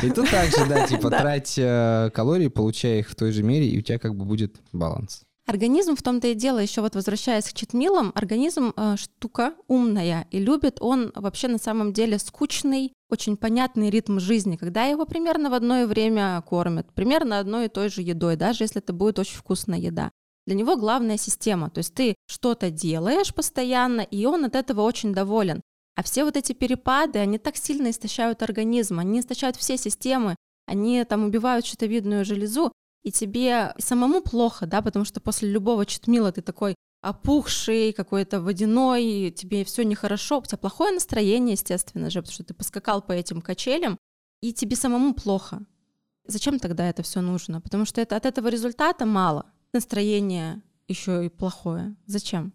И 0.02 0.10
тут 0.10 0.30
также, 0.30 0.66
да, 0.68 0.86
типа, 0.86 1.10
трать 1.10 1.54
э, 1.56 2.10
калории, 2.12 2.48
получай 2.48 3.00
их 3.00 3.08
в 3.08 3.14
той 3.14 3.32
же 3.32 3.42
мере, 3.42 3.68
и 3.68 3.78
у 3.78 3.82
тебя 3.82 3.98
как 3.98 4.14
бы 4.14 4.24
будет 4.24 4.60
баланс. 4.72 5.22
Организм 5.46 5.96
в 5.96 6.02
том-то 6.02 6.28
и 6.28 6.34
дело, 6.34 6.60
еще 6.60 6.82
вот 6.82 6.94
возвращаясь 6.94 7.46
к 7.46 7.52
читмилам, 7.52 8.12
организм 8.14 8.72
э, 8.76 8.96
штука 8.96 9.54
умная, 9.66 10.28
и 10.30 10.38
любит 10.38 10.78
он 10.80 11.10
вообще 11.16 11.48
на 11.48 11.58
самом 11.58 11.92
деле 11.92 12.18
скучный, 12.20 12.92
очень 13.10 13.36
понятный 13.36 13.90
ритм 13.90 14.20
жизни, 14.20 14.56
когда 14.56 14.84
его 14.84 15.04
примерно 15.04 15.50
в 15.50 15.54
одно 15.54 15.84
время 15.84 16.40
кормят, 16.42 16.92
примерно 16.94 17.40
одной 17.40 17.66
и 17.66 17.68
той 17.68 17.88
же 17.88 18.02
едой, 18.02 18.36
даже 18.36 18.62
если 18.62 18.80
это 18.80 18.92
будет 18.92 19.18
очень 19.18 19.36
вкусная 19.36 19.80
еда. 19.80 20.12
Для 20.46 20.54
него 20.54 20.76
главная 20.76 21.18
система, 21.18 21.70
то 21.70 21.78
есть 21.78 21.94
ты 21.94 22.14
что-то 22.26 22.70
делаешь 22.70 23.34
постоянно, 23.34 24.02
и 24.02 24.24
он 24.26 24.44
от 24.44 24.54
этого 24.54 24.82
очень 24.82 25.12
доволен. 25.12 25.60
А 25.96 26.04
все 26.04 26.24
вот 26.24 26.36
эти 26.36 26.52
перепады, 26.52 27.18
они 27.18 27.38
так 27.38 27.56
сильно 27.56 27.90
истощают 27.90 28.42
организм, 28.42 29.00
они 29.00 29.20
истощают 29.20 29.56
все 29.56 29.76
системы, 29.76 30.36
они 30.66 31.04
там 31.04 31.24
убивают 31.24 31.66
щитовидную 31.66 32.24
железу, 32.24 32.72
и 33.02 33.10
тебе 33.10 33.74
самому 33.78 34.22
плохо, 34.22 34.66
да, 34.66 34.82
потому 34.82 35.04
что 35.04 35.20
после 35.20 35.50
любого 35.50 35.86
читмила 35.86 36.32
ты 36.32 36.42
такой 36.42 36.74
опухший, 37.00 37.92
какой-то 37.92 38.40
водяной, 38.40 39.32
тебе 39.36 39.64
все 39.64 39.84
нехорошо, 39.84 40.38
у 40.38 40.44
тебя 40.44 40.58
плохое 40.58 40.92
настроение, 40.92 41.54
естественно 41.54 42.10
же, 42.10 42.20
потому 42.20 42.32
что 42.32 42.44
ты 42.44 42.54
поскакал 42.54 43.02
по 43.02 43.12
этим 43.12 43.42
качелям, 43.42 43.98
и 44.40 44.52
тебе 44.52 44.76
самому 44.76 45.14
плохо. 45.14 45.62
Зачем 46.26 46.60
тогда 46.60 46.88
это 46.88 47.02
все 47.02 47.20
нужно? 47.20 47.60
Потому 47.60 47.84
что 47.84 48.00
это, 48.00 48.16
от 48.16 48.26
этого 48.26 48.48
результата 48.48 49.04
мало. 49.04 49.46
Настроение 49.72 50.62
еще 50.86 51.26
и 51.26 51.28
плохое. 51.28 51.96
Зачем? 52.06 52.52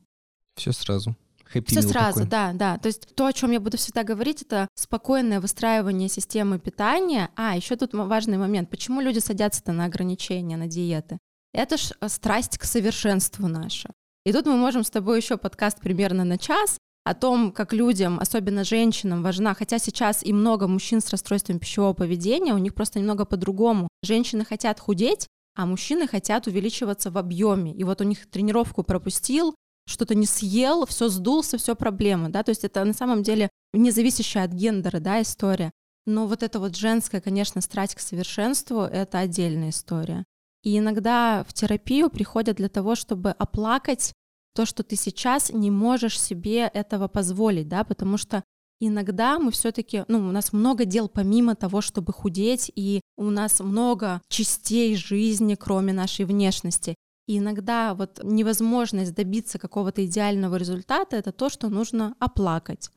Все 0.55 0.71
сразу. 0.71 1.15
Happy 1.53 1.65
Все 1.67 1.81
сразу, 1.81 2.19
такой. 2.19 2.29
да, 2.29 2.53
да. 2.53 2.77
То 2.77 2.87
есть 2.87 3.15
то, 3.15 3.25
о 3.25 3.33
чем 3.33 3.51
я 3.51 3.59
буду 3.59 3.77
всегда 3.77 4.03
говорить, 4.03 4.41
это 4.41 4.67
спокойное 4.75 5.39
выстраивание 5.39 6.09
системы 6.09 6.59
питания. 6.59 7.29
А, 7.35 7.55
еще 7.55 7.75
тут 7.75 7.93
важный 7.93 8.37
момент. 8.37 8.69
Почему 8.69 9.01
люди 9.01 9.19
садятся-то 9.19 9.71
на 9.71 9.85
ограничения, 9.85 10.57
на 10.57 10.67
диеты? 10.67 11.17
Это 11.53 11.77
ж 11.77 11.91
э, 11.99 12.09
страсть 12.09 12.57
к 12.57 12.63
совершенству 12.63 13.47
наша. 13.47 13.89
И 14.25 14.33
тут 14.33 14.45
мы 14.45 14.57
можем 14.57 14.83
с 14.83 14.89
тобой 14.89 15.17
еще 15.17 15.37
подкаст 15.37 15.79
примерно 15.79 16.23
на 16.23 16.37
час 16.37 16.77
о 17.05 17.13
том, 17.13 17.53
как 17.53 17.71
людям, 17.71 18.19
особенно 18.19 18.65
женщинам, 18.65 19.23
важна, 19.23 19.53
хотя 19.53 19.79
сейчас 19.79 20.23
и 20.23 20.33
много 20.33 20.67
мужчин 20.67 20.99
с 20.99 21.09
расстройством 21.09 21.57
пищевого 21.59 21.93
поведения, 21.93 22.53
у 22.53 22.57
них 22.57 22.73
просто 22.73 22.99
немного 22.99 23.23
по-другому. 23.23 23.87
Женщины 24.03 24.43
хотят 24.43 24.79
худеть, 24.79 25.27
а 25.55 25.65
мужчины 25.65 26.07
хотят 26.07 26.47
увеличиваться 26.47 27.09
в 27.09 27.17
объеме. 27.17 27.73
И 27.73 27.83
вот 27.85 28.01
у 28.01 28.03
них 28.03 28.29
тренировку 28.29 28.83
пропустил, 28.83 29.55
что-то 29.87 30.13
не 30.13 30.25
съел, 30.25 30.85
все 30.85 31.09
сдулся, 31.09 31.57
все 31.57 31.75
проблемы, 31.75 32.29
да, 32.29 32.43
то 32.43 32.49
есть 32.49 32.63
это 32.63 32.83
на 32.83 32.93
самом 32.93 33.23
деле 33.23 33.49
не 33.73 33.91
зависящая 33.91 34.45
от 34.45 34.51
гендера, 34.51 34.99
да, 34.99 35.21
история. 35.21 35.71
Но 36.05 36.27
вот 36.27 36.43
эта 36.43 36.59
вот 36.59 36.75
женская, 36.75 37.21
конечно, 37.21 37.61
страсть 37.61 37.95
к 37.95 37.99
совершенству— 37.99 38.81
это 38.81 39.19
отдельная 39.19 39.69
история. 39.69 40.25
И 40.63 40.77
иногда 40.77 41.45
в 41.47 41.53
терапию 41.53 42.09
приходят 42.09 42.57
для 42.57 42.69
того, 42.69 42.95
чтобы 42.95 43.31
оплакать 43.31 44.13
то, 44.53 44.65
что 44.65 44.83
ты 44.83 44.95
сейчас 44.95 45.51
не 45.51 45.69
можешь 45.69 46.19
себе 46.19 46.61
этого 46.73 47.07
позволить, 47.07 47.67
да, 47.67 47.83
потому 47.83 48.17
что 48.17 48.43
иногда 48.79 49.39
мы 49.39 49.51
все-таки, 49.51 50.03
ну, 50.07 50.19
у 50.19 50.31
нас 50.31 50.53
много 50.53 50.85
дел 50.85 51.09
помимо 51.09 51.55
того, 51.55 51.81
чтобы 51.81 52.13
худеть, 52.13 52.71
и 52.75 53.01
у 53.17 53.29
нас 53.29 53.59
много 53.59 54.21
частей 54.29 54.95
жизни, 54.95 55.55
кроме 55.55 55.93
нашей 55.93 56.25
внешности. 56.25 56.95
И 57.27 57.39
иногда 57.39 57.93
вот 57.93 58.21
невозможность 58.23 59.13
добиться 59.13 59.59
какого-то 59.59 60.05
идеального 60.05 60.55
результата— 60.55 61.15
это 61.17 61.33
то, 61.33 61.49
что 61.49 61.67
нужно 61.67 62.15
оплакать. 62.19 62.89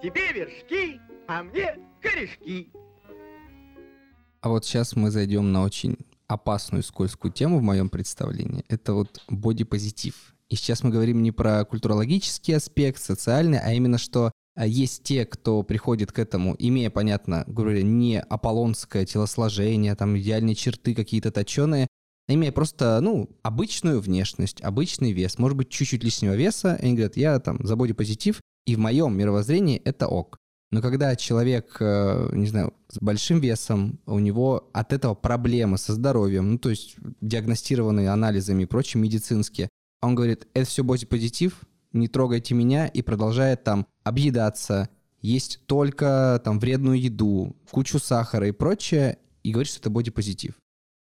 Тебе 0.00 0.32
вершки, 0.32 1.00
а 1.26 1.42
мне 1.42 1.76
корешки. 2.00 2.70
А 4.42 4.48
вот 4.48 4.64
сейчас 4.64 4.94
мы 4.94 5.10
зайдем 5.10 5.50
на 5.52 5.64
очень 5.64 5.98
опасную 6.28 6.84
скользкую 6.84 7.32
тему 7.32 7.58
в 7.58 7.62
моем 7.62 7.88
представлении. 7.88 8.64
Это 8.68 8.94
вот 8.94 9.20
бодипозитив. 9.28 10.36
И 10.48 10.54
сейчас 10.54 10.84
мы 10.84 10.90
говорим 10.90 11.20
не 11.24 11.32
про 11.32 11.64
культурологический 11.64 12.54
аспект, 12.54 13.02
социальный, 13.02 13.58
а 13.58 13.72
именно 13.72 13.98
что 13.98 14.30
есть 14.64 15.02
те, 15.02 15.26
кто 15.26 15.62
приходит 15.62 16.12
к 16.12 16.18
этому, 16.18 16.56
имея, 16.58 16.88
понятно, 16.88 17.44
говоря, 17.46 17.82
не 17.82 18.20
аполлонское 18.20 19.04
телосложение, 19.04 19.94
там 19.94 20.16
идеальные 20.16 20.54
черты 20.54 20.94
какие-то 20.94 21.30
точеные, 21.30 21.88
а 22.28 22.32
имея 22.32 22.52
просто, 22.52 22.98
ну, 23.02 23.28
обычную 23.42 24.00
внешность, 24.00 24.62
обычный 24.62 25.12
вес, 25.12 25.38
может 25.38 25.58
быть, 25.58 25.68
чуть-чуть 25.68 26.02
лишнего 26.02 26.34
веса, 26.34 26.78
они 26.80 26.94
говорят, 26.94 27.16
я 27.16 27.38
там 27.38 27.58
за 27.64 27.76
бодипозитив, 27.76 28.40
и 28.66 28.74
в 28.74 28.78
моем 28.78 29.16
мировоззрении 29.16 29.76
это 29.84 30.08
ок. 30.08 30.38
Но 30.72 30.82
когда 30.82 31.14
человек, 31.14 31.76
э, 31.78 32.30
не 32.32 32.48
знаю, 32.48 32.74
с 32.88 32.98
большим 32.98 33.38
весом, 33.38 34.00
у 34.06 34.18
него 34.18 34.68
от 34.72 34.92
этого 34.92 35.14
проблемы 35.14 35.78
со 35.78 35.92
здоровьем, 35.92 36.52
ну, 36.52 36.58
то 36.58 36.70
есть 36.70 36.96
диагностированные 37.20 38.10
анализами 38.10 38.64
и 38.64 38.66
прочим 38.66 39.02
медицинские, 39.02 39.68
он 40.02 40.14
говорит, 40.14 40.48
это 40.54 40.66
все 40.66 40.82
бодипозитив, 40.82 41.60
не 41.96 42.08
трогайте 42.08 42.54
меня, 42.54 42.86
и 42.86 43.02
продолжает 43.02 43.64
там 43.64 43.86
объедаться, 44.04 44.88
есть 45.20 45.60
только 45.66 46.40
там 46.44 46.58
вредную 46.58 47.00
еду, 47.00 47.56
кучу 47.70 47.98
сахара 47.98 48.48
и 48.48 48.52
прочее, 48.52 49.18
и 49.42 49.52
говорит, 49.52 49.70
что 49.70 49.80
это 49.80 49.90
бодипозитив. 49.90 50.54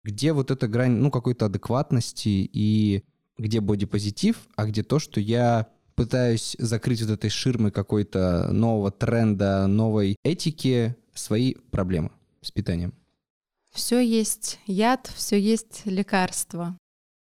Где 0.05 0.33
вот 0.33 0.51
эта 0.51 0.67
грань, 0.69 0.93
ну, 0.93 1.11
какой-то 1.11 1.47
адекватности 1.47 2.29
и 2.29 3.05
где 3.39 3.61
бодипозитив, 3.61 4.49
а 4.57 4.67
где 4.67 4.83
то, 4.83 4.99
что 4.99 5.21
я 5.21 5.69
пытаюсь 5.95 6.57
закрыть 6.59 7.03
вот 7.03 7.11
этой 7.11 7.31
ширмой 7.31 7.71
какой-то 7.71 8.53
нового 8.53 8.91
тренда, 8.91 9.67
новой 9.67 10.17
этики 10.23 10.97
свои 11.15 11.55
проблемы 11.71 12.11
с 12.41 12.51
питанием. 12.51 12.95
Все 13.73 14.01
есть 14.01 14.59
яд, 14.67 15.11
все 15.15 15.39
есть 15.39 15.83
лекарство. 15.85 16.77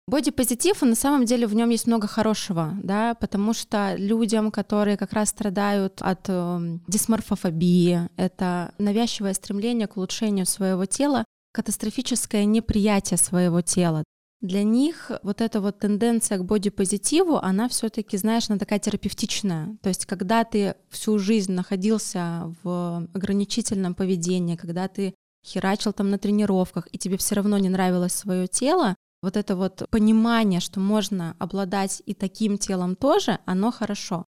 Бодипозитив, 0.09 0.81
на 0.83 0.95
самом 0.95 1.25
деле 1.25 1.47
в 1.47 1.53
нем 1.53 1.69
есть 1.69 1.85
много 1.85 2.07
хорошего, 2.07 2.73
да, 2.81 3.13
потому 3.15 3.53
что 3.53 3.95
людям, 3.97 4.51
которые 4.51 4.95
как 4.95 5.11
раз 5.11 5.29
страдают 5.29 6.01
от 6.01 6.29
э, 6.29 6.77
дисморфофобии, 6.87 8.09
это 8.15 8.73
навязчивое 8.77 9.33
стремление 9.33 9.87
к 9.87 9.97
улучшению 9.97 10.45
своего 10.45 10.85
тела, 10.85 11.25
катастрофическое 11.51 12.45
неприятие 12.45 13.17
своего 13.17 13.61
тела. 13.61 14.05
Для 14.39 14.63
них 14.63 15.11
вот 15.23 15.41
эта 15.41 15.59
вот 15.59 15.79
тенденция 15.79 16.37
к 16.37 16.45
бодипозитиву, 16.45 17.37
она 17.37 17.67
все-таки, 17.67 18.15
знаешь, 18.15 18.49
она 18.49 18.59
такая 18.59 18.79
терапевтичная. 18.79 19.75
То 19.81 19.89
есть, 19.89 20.05
когда 20.05 20.45
ты 20.45 20.75
всю 20.89 21.19
жизнь 21.19 21.51
находился 21.51 22.53
в 22.63 23.07
ограничительном 23.13 23.93
поведении, 23.93 24.55
когда 24.55 24.87
ты 24.87 25.15
херачил 25.45 25.91
там 25.91 26.11
на 26.11 26.17
тренировках, 26.17 26.87
и 26.91 26.97
тебе 26.97 27.17
все 27.17 27.35
равно 27.35 27.57
не 27.57 27.69
нравилось 27.69 28.13
свое 28.13 28.47
тело, 28.47 28.95
вот 29.22 29.38
это 29.38 29.55
вот 29.55 29.88
понимание, 29.89 30.59
что 30.59 30.80
можно 30.80 31.36
обладать 31.39 32.01
и 32.05 32.13
таким 32.13 32.57
телом 32.57 32.95
тоже, 32.95 33.39
оно 33.45 33.72
хорошо. 33.72 34.26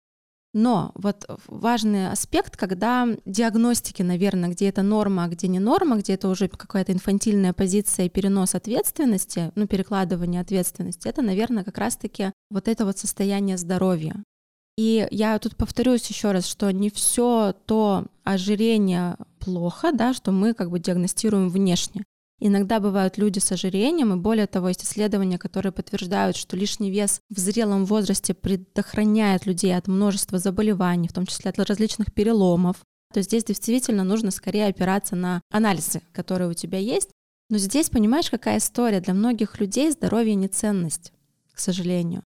Но 0.55 0.93
вот 0.95 1.26
важный 1.49 2.09
аспект, 2.11 2.57
когда 2.57 3.09
диагностики, 3.24 4.03
наверное, 4.03 4.51
где 4.51 4.68
это 4.68 4.82
норма, 4.82 5.24
а 5.24 5.28
где 5.28 5.49
не 5.49 5.59
норма, 5.59 5.97
где 5.97 6.14
это 6.14 6.28
уже 6.28 6.47
какая-то 6.47 6.93
инфантильная 6.93 7.53
позиция 7.53 8.09
перенос 8.09 8.55
ответственности, 8.55 9.51
ну, 9.57 9.66
перекладывание 9.66 10.41
ответственности, 10.41 11.09
это, 11.09 11.22
наверное, 11.22 11.64
как 11.64 11.76
раз-таки 11.76 12.32
вот 12.51 12.68
это 12.68 12.85
вот 12.85 12.99
состояние 12.99 13.59
здоровья. 13.59 14.22
И 14.76 15.09
я 15.11 15.37
тут 15.41 15.57
повторюсь 15.57 16.07
еще 16.09 16.30
раз, 16.30 16.47
что 16.47 16.70
не 16.70 16.89
все 16.89 17.55
то 17.66 18.07
ожирение 18.22 19.16
плохо, 19.41 19.91
да, 19.93 20.14
что 20.14 20.30
мы 20.30 20.55
как 20.55 20.70
бы 20.70 20.78
диагностируем 20.78 21.49
внешне. 21.49 22.05
Иногда 22.41 22.80
бывают 22.80 23.16
люди 23.16 23.39
с 23.39 23.53
ожирением, 23.53 24.12
и 24.12 24.16
более 24.16 24.47
того, 24.47 24.68
есть 24.68 24.85
исследования, 24.85 25.39
которые 25.39 25.72
подтверждают, 25.72 26.37
что 26.37 26.57
лишний 26.57 26.91
вес 26.91 27.20
в 27.30 27.39
зрелом 27.39 27.85
возрасте 27.85 28.35
предохраняет 28.35 29.47
людей 29.47 29.76
от 29.76 29.87
множества 29.87 30.39
заболеваний, 30.39 31.09
в 31.09 31.12
том 31.12 31.26
числе 31.26 31.51
от 31.51 31.59
различных 31.59 32.12
переломов. 32.12 32.76
То 33.12 33.18
есть 33.18 33.30
здесь 33.30 33.45
действительно 33.45 34.03
нужно 34.03 34.32
скорее 34.32 34.66
опираться 34.66 35.14
на 35.14 35.41
анализы, 35.51 36.03
которые 36.12 36.51
у 36.51 36.55
тебя 36.55 36.78
есть. 36.78 37.11
Но 37.49 37.59
здесь, 37.59 37.89
понимаешь, 37.89 38.30
какая 38.30 38.59
история? 38.59 39.01
Для 39.01 39.14
многих 39.14 39.61
людей 39.61 39.91
здоровье 39.93 40.35
не 40.35 40.49
ценность, 40.49 41.12
к 41.53 41.61
сожалению. 41.61 42.24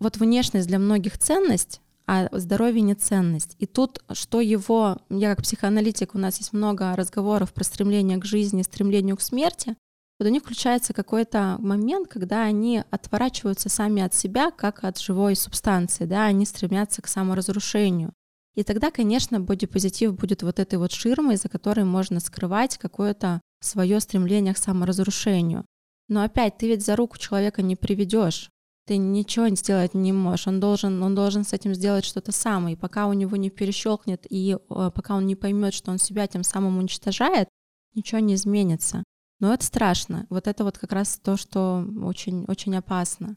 Вот 0.00 0.16
внешность 0.16 0.66
для 0.66 0.80
многих 0.80 1.18
ценность, 1.18 1.80
а 2.06 2.28
здоровье 2.32 2.82
не 2.82 2.94
ценность. 2.94 3.56
И 3.58 3.66
тут, 3.66 4.02
что 4.12 4.40
его, 4.40 4.98
я 5.08 5.34
как 5.34 5.44
психоаналитик, 5.44 6.14
у 6.14 6.18
нас 6.18 6.38
есть 6.38 6.52
много 6.52 6.94
разговоров 6.96 7.52
про 7.52 7.64
стремление 7.64 8.18
к 8.18 8.24
жизни, 8.24 8.62
стремлению 8.62 9.16
к 9.16 9.22
смерти, 9.22 9.76
вот 10.18 10.28
у 10.28 10.30
них 10.30 10.42
включается 10.42 10.92
какой-то 10.92 11.56
момент, 11.58 12.08
когда 12.08 12.44
они 12.44 12.84
отворачиваются 12.90 13.68
сами 13.68 14.00
от 14.02 14.14
себя, 14.14 14.52
как 14.52 14.84
от 14.84 14.98
живой 14.98 15.34
субстанции, 15.34 16.04
да, 16.04 16.26
они 16.26 16.46
стремятся 16.46 17.02
к 17.02 17.08
саморазрушению. 17.08 18.12
И 18.54 18.62
тогда, 18.62 18.92
конечно, 18.92 19.40
бодипозитив 19.40 20.14
будет 20.14 20.44
вот 20.44 20.60
этой 20.60 20.78
вот 20.78 20.92
ширмой, 20.92 21.36
за 21.36 21.48
которой 21.48 21.84
можно 21.84 22.20
скрывать 22.20 22.78
какое-то 22.78 23.40
свое 23.60 23.98
стремление 23.98 24.54
к 24.54 24.58
саморазрушению. 24.58 25.64
Но 26.08 26.22
опять, 26.22 26.58
ты 26.58 26.68
ведь 26.68 26.84
за 26.84 26.94
руку 26.94 27.18
человека 27.18 27.62
не 27.62 27.74
приведешь 27.74 28.50
ты 28.86 28.96
ничего 28.98 29.48
сделать 29.54 29.94
не 29.94 30.12
можешь. 30.12 30.46
Он 30.46 30.60
должен, 30.60 31.02
он 31.02 31.14
должен 31.14 31.44
с 31.44 31.52
этим 31.52 31.74
сделать 31.74 32.04
что-то 32.04 32.32
сам. 32.32 32.68
И 32.68 32.76
пока 32.76 33.06
у 33.06 33.12
него 33.12 33.36
не 33.36 33.50
перещелкнет, 33.50 34.26
и 34.28 34.56
э, 34.56 34.90
пока 34.94 35.16
он 35.16 35.26
не 35.26 35.36
поймет, 35.36 35.74
что 35.74 35.90
он 35.90 35.98
себя 35.98 36.26
тем 36.26 36.44
самым 36.44 36.78
уничтожает, 36.78 37.48
ничего 37.94 38.18
не 38.20 38.34
изменится. 38.34 39.02
Но 39.40 39.52
это 39.52 39.64
страшно. 39.64 40.26
Вот 40.30 40.46
это 40.46 40.64
вот 40.64 40.78
как 40.78 40.92
раз 40.92 41.18
то, 41.22 41.36
что 41.36 41.86
очень, 42.02 42.44
очень 42.46 42.76
опасно. 42.76 43.36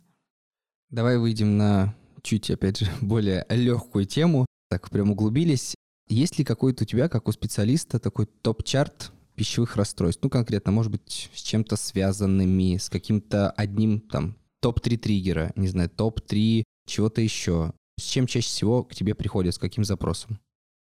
Давай 0.90 1.18
выйдем 1.18 1.58
на 1.58 1.96
чуть, 2.22 2.50
опять 2.52 2.80
же, 2.80 2.92
более 3.02 3.46
легкую 3.50 4.06
тему. 4.06 4.46
Так 4.70 4.90
прям 4.90 5.12
углубились. 5.12 5.76
Есть 6.10 6.38
ли 6.38 6.46
какой-то 6.46 6.84
у 6.84 6.88
тебя, 6.88 7.10
как 7.10 7.28
у 7.28 7.32
специалиста, 7.32 8.00
такой 8.00 8.26
топ-чарт 8.26 9.12
пищевых 9.36 9.76
расстройств? 9.76 10.22
Ну, 10.24 10.30
конкретно, 10.30 10.72
может 10.72 10.92
быть, 10.92 11.30
с 11.34 11.42
чем-то 11.42 11.76
связанными, 11.76 12.78
с 12.78 12.90
каким-то 12.90 13.52
одним 13.52 14.02
там 14.02 14.38
топ-3 14.62 14.98
триггера, 14.98 15.52
не 15.56 15.68
знаю, 15.68 15.90
топ-3 15.90 16.64
чего-то 16.88 17.22
еще. 17.22 17.74
С 18.00 18.04
чем 18.04 18.28
чаще 18.28 18.48
всего 18.48 18.84
к 18.84 18.94
тебе 18.94 19.16
приходят, 19.16 19.56
с 19.56 19.58
каким 19.58 19.84
запросом? 19.84 20.40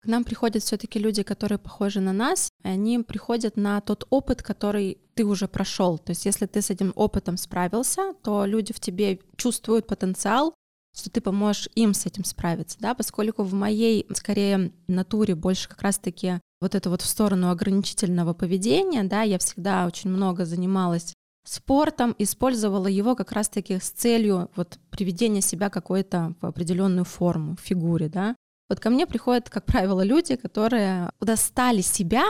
К 0.02 0.06
нам 0.06 0.24
приходят 0.24 0.62
все-таки 0.62 0.98
люди, 0.98 1.22
которые 1.22 1.58
похожи 1.58 2.00
на 2.00 2.12
нас, 2.12 2.50
и 2.62 2.68
они 2.68 2.98
приходят 2.98 3.56
на 3.56 3.80
тот 3.80 4.06
опыт, 4.10 4.42
который 4.42 4.98
ты 5.14 5.24
уже 5.24 5.48
прошел. 5.48 5.98
То 5.98 6.10
есть, 6.10 6.26
если 6.26 6.44
ты 6.44 6.60
с 6.60 6.68
этим 6.68 6.92
опытом 6.94 7.38
справился, 7.38 8.12
то 8.22 8.44
люди 8.44 8.74
в 8.74 8.80
тебе 8.80 9.20
чувствуют 9.36 9.86
потенциал, 9.86 10.54
что 10.94 11.10
ты 11.10 11.20
поможешь 11.20 11.68
им 11.74 11.94
с 11.94 12.06
этим 12.06 12.24
справиться, 12.24 12.78
да, 12.80 12.94
поскольку 12.94 13.42
в 13.42 13.52
моей, 13.54 14.06
скорее, 14.14 14.72
натуре 14.86 15.34
больше 15.34 15.68
как 15.68 15.82
раз-таки 15.82 16.40
вот 16.60 16.74
это 16.74 16.88
вот 16.88 17.02
в 17.02 17.06
сторону 17.06 17.50
ограничительного 17.50 18.32
поведения, 18.32 19.02
да, 19.04 19.22
я 19.22 19.38
всегда 19.38 19.86
очень 19.86 20.10
много 20.10 20.44
занималась 20.44 21.12
спортом, 21.44 22.14
использовала 22.18 22.86
его 22.86 23.14
как 23.14 23.32
раз-таки 23.32 23.78
с 23.78 23.90
целью 23.90 24.50
вот 24.56 24.78
приведения 24.90 25.40
себя 25.40 25.70
какой-то 25.70 26.34
в 26.40 26.46
определенную 26.46 27.04
форму, 27.04 27.56
в 27.56 27.60
фигуре, 27.60 28.08
да. 28.08 28.36
Вот 28.68 28.80
ко 28.80 28.90
мне 28.90 29.06
приходят, 29.06 29.50
как 29.50 29.66
правило, 29.66 30.02
люди, 30.02 30.36
которые 30.36 31.10
достали 31.20 31.82
себя, 31.82 32.24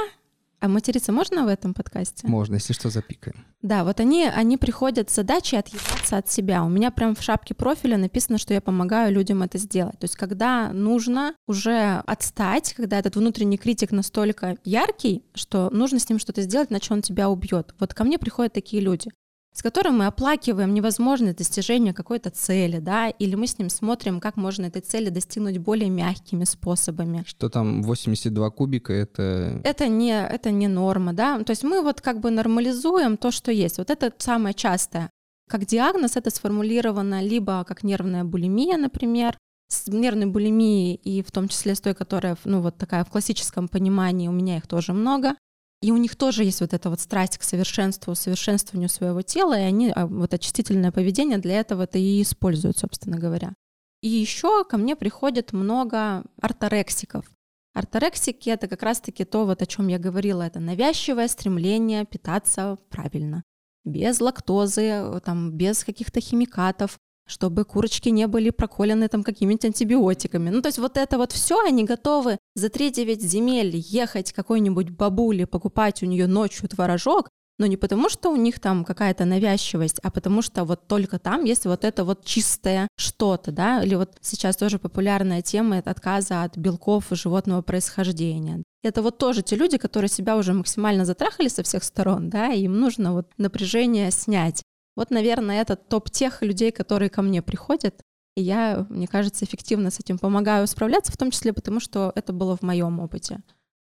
а 0.65 0.69
материться 0.69 1.13
можно 1.13 1.45
в 1.45 1.49
этом 1.49 1.75
подкасте? 1.75 2.27
Можно, 2.27 2.55
если 2.55 2.73
что, 2.73 2.89
запикаем. 2.89 3.45
Да, 3.61 3.85
вот 3.85 4.01
они, 4.01 4.25
они 4.25 4.57
приходят 4.57 5.11
с 5.11 5.15
задачей 5.15 5.59
отъебаться 5.59 6.17
от 6.17 6.31
себя. 6.31 6.65
У 6.65 6.71
меня 6.71 6.91
прям 6.91 7.15
в 7.15 7.21
шапке 7.21 7.53
профиля 7.53 7.99
написано, 7.99 8.39
что 8.39 8.55
я 8.55 8.63
помогаю 8.63 9.13
людям 9.13 9.43
это 9.43 9.59
сделать. 9.59 9.99
То 9.99 10.05
есть 10.05 10.17
когда 10.17 10.73
нужно 10.73 11.35
уже 11.47 12.03
отстать, 12.07 12.73
когда 12.73 12.99
этот 12.99 13.17
внутренний 13.17 13.59
критик 13.59 13.93
настолько 13.93 14.57
яркий, 14.65 15.23
что 15.35 15.69
нужно 15.69 15.99
с 15.99 16.09
ним 16.09 16.19
что-то 16.19 16.41
сделать, 16.41 16.71
иначе 16.71 16.95
он 16.95 17.03
тебя 17.03 17.29
убьет. 17.29 17.75
Вот 17.79 17.93
ко 17.93 18.05
мне 18.05 18.19
приходят 18.19 18.55
такие 18.55 18.83
люди 18.83 19.11
с 19.55 19.63
которым 19.63 19.99
мы 19.99 20.07
оплакиваем 20.07 20.75
невозможность 20.75 21.39
достижения 21.39 21.95
какой-то 21.95 22.31
цели, 22.31 22.81
да, 22.81 23.09
или 23.09 23.37
мы 23.37 23.47
с 23.47 23.57
ним 23.57 23.71
смотрим, 23.71 24.19
как 24.21 24.37
можно 24.37 24.67
этой 24.67 24.83
цели 24.83 25.11
достигнуть 25.11 25.59
более 25.59 25.89
мягкими 25.89 26.43
способами. 26.43 27.23
Что 27.25 27.49
там 27.49 27.83
82 27.83 28.51
кубика, 28.51 28.93
это... 28.93 29.61
Это 29.63 29.87
не, 29.87 30.13
это 30.13 30.51
не 30.51 30.67
норма, 30.67 31.13
да, 31.13 31.39
то 31.45 31.51
есть 31.51 31.63
мы 31.63 31.83
вот 31.83 32.01
как 32.01 32.19
бы 32.19 32.31
нормализуем 32.31 33.17
то, 33.17 33.31
что 33.31 33.53
есть. 33.53 33.79
Вот 33.79 33.91
это 33.91 34.13
самое 34.19 34.55
частое. 34.55 35.09
Как 35.49 35.67
диагноз 35.67 36.17
это 36.17 36.31
сформулировано 36.31 37.23
либо 37.23 37.65
как 37.65 37.85
нервная 37.85 38.25
булимия, 38.25 38.77
например, 38.77 39.39
с 39.69 39.87
нервной 39.87 40.27
булимией 40.27 40.95
и 40.95 41.23
в 41.23 41.31
том 41.31 41.49
числе 41.49 41.75
с 41.77 41.81
той, 41.81 41.95
которая, 41.95 42.37
ну 42.45 42.61
вот 42.61 42.77
такая 42.77 43.05
в 43.05 43.11
классическом 43.11 43.69
понимании, 43.69 44.29
у 44.29 44.33
меня 44.33 44.57
их 44.57 44.67
тоже 44.67 44.93
много, 44.93 45.37
и 45.85 45.93
у 45.93 45.99
них 45.99 46.17
тоже 46.17 46.45
есть 46.45 46.63
вот 46.63 46.73
эта 46.73 46.89
вот 46.89 46.99
страсть 46.99 47.37
к 47.37 47.43
совершенству, 47.43 48.15
совершенствованию 48.15 48.89
своего 48.89 49.21
тела, 49.21 49.53
и 49.59 49.65
они 49.65 49.93
а, 49.95 50.07
вот 50.07 50.33
очистительное 50.33 50.93
поведение 50.93 51.37
для 51.37 51.61
этого-то 51.61 51.99
и 51.99 52.23
используют, 52.23 52.79
собственно 52.79 53.19
говоря. 53.19 53.53
И 54.01 54.09
еще 54.09 54.65
ко 54.65 54.79
мне 54.79 54.97
приходит 54.97 55.53
много 55.53 56.25
орторексиков. 56.41 57.31
Орторексики— 57.75 58.49
это 58.51 58.67
как 58.67 58.83
раз-таки 58.83 59.27
то, 59.27 59.45
вот 59.45 59.61
о 59.61 59.67
чем 59.67 59.89
я 59.89 59.99
говорила, 59.99 60.41
это 60.41 60.59
навязчивое 60.59 61.29
стремление 61.29 62.07
питаться 62.07 62.79
правильно, 62.89 63.43
без 63.85 64.21
лактозы, 64.21 65.21
там, 65.23 65.53
без 65.53 65.85
каких-то 65.85 66.19
химикатов, 66.19 66.99
чтобы 67.27 67.65
курочки 67.65 68.09
не 68.11 68.27
были 68.27 68.51
проколены 68.51 69.09
там 69.09 69.23
какими-нибудь 69.23 69.65
антибиотиками. 69.65 70.51
Ну, 70.51 70.63
то 70.63 70.69
есть 70.69 70.79
вот 70.79 70.97
это 70.97 71.19
вот 71.19 71.33
все 71.33 71.61
они 71.61 71.85
готовы 71.85 72.39
за 72.55 72.69
3-9 72.69 73.21
земель 73.21 73.77
ехать 73.77 74.33
какой-нибудь 74.33 74.91
бабуле, 74.91 75.47
покупать 75.47 76.03
у 76.03 76.07
нее 76.07 76.27
ночью 76.27 76.69
творожок, 76.69 77.31
но 77.59 77.67
не 77.67 77.77
потому, 77.77 78.09
что 78.09 78.31
у 78.31 78.37
них 78.37 78.59
там 78.59 78.85
какая-то 78.85 79.25
навязчивость, 79.25 80.01
а 80.03 80.11
потому 80.11 80.43
что 80.43 80.65
вот 80.65 80.89
только 80.89 81.19
там 81.19 81.45
есть 81.45 81.67
вот 81.67 81.85
это 81.85 82.05
вот 82.05 82.25
чистое 82.25 82.89
что-то, 82.97 83.53
да, 83.53 83.83
или 83.83 83.95
вот 83.95 84.17
сейчас 84.21 84.57
тоже 84.57 84.79
популярная 84.79 85.41
тема 85.41 85.79
отказа 85.79 86.43
от 86.43 86.57
белков 86.57 87.07
животного 87.11 87.63
происхождения. 87.63 88.63
Это 88.83 89.03
вот 89.03 89.19
тоже 89.19 89.43
те 89.43 89.57
люди, 89.57 89.79
которые 89.79 90.09
себя 90.09 90.37
уже 90.37 90.53
максимально 90.53 91.05
затрахали 91.05 91.49
со 91.49 91.63
всех 91.63 91.85
сторон, 91.85 92.29
да, 92.29 92.49
им 92.49 92.79
нужно 92.81 93.13
вот 93.13 93.29
напряжение 93.39 94.11
снять. 94.11 94.63
Вот, 94.97 95.11
наверное, 95.11 95.61
это 95.61 95.77
топ 95.77 96.11
тех 96.11 96.43
людей, 96.43 96.71
которые 96.71 97.11
ко 97.11 97.23
мне 97.23 97.43
приходят. 97.43 98.01
И 98.37 98.43
я, 98.43 98.87
мне 98.89 99.07
кажется, 99.07 99.45
эффективно 99.45 99.91
с 99.91 100.01
этим 100.01 100.19
помогаю 100.19 100.67
справляться, 100.67 101.13
в 101.13 101.17
том 101.17 101.31
числе 101.31 101.53
потому, 101.53 101.81
что 101.81 102.13
это 102.15 102.33
было 102.33 102.57
в 102.57 102.63
моем 102.63 103.01
опыте. 103.01 103.43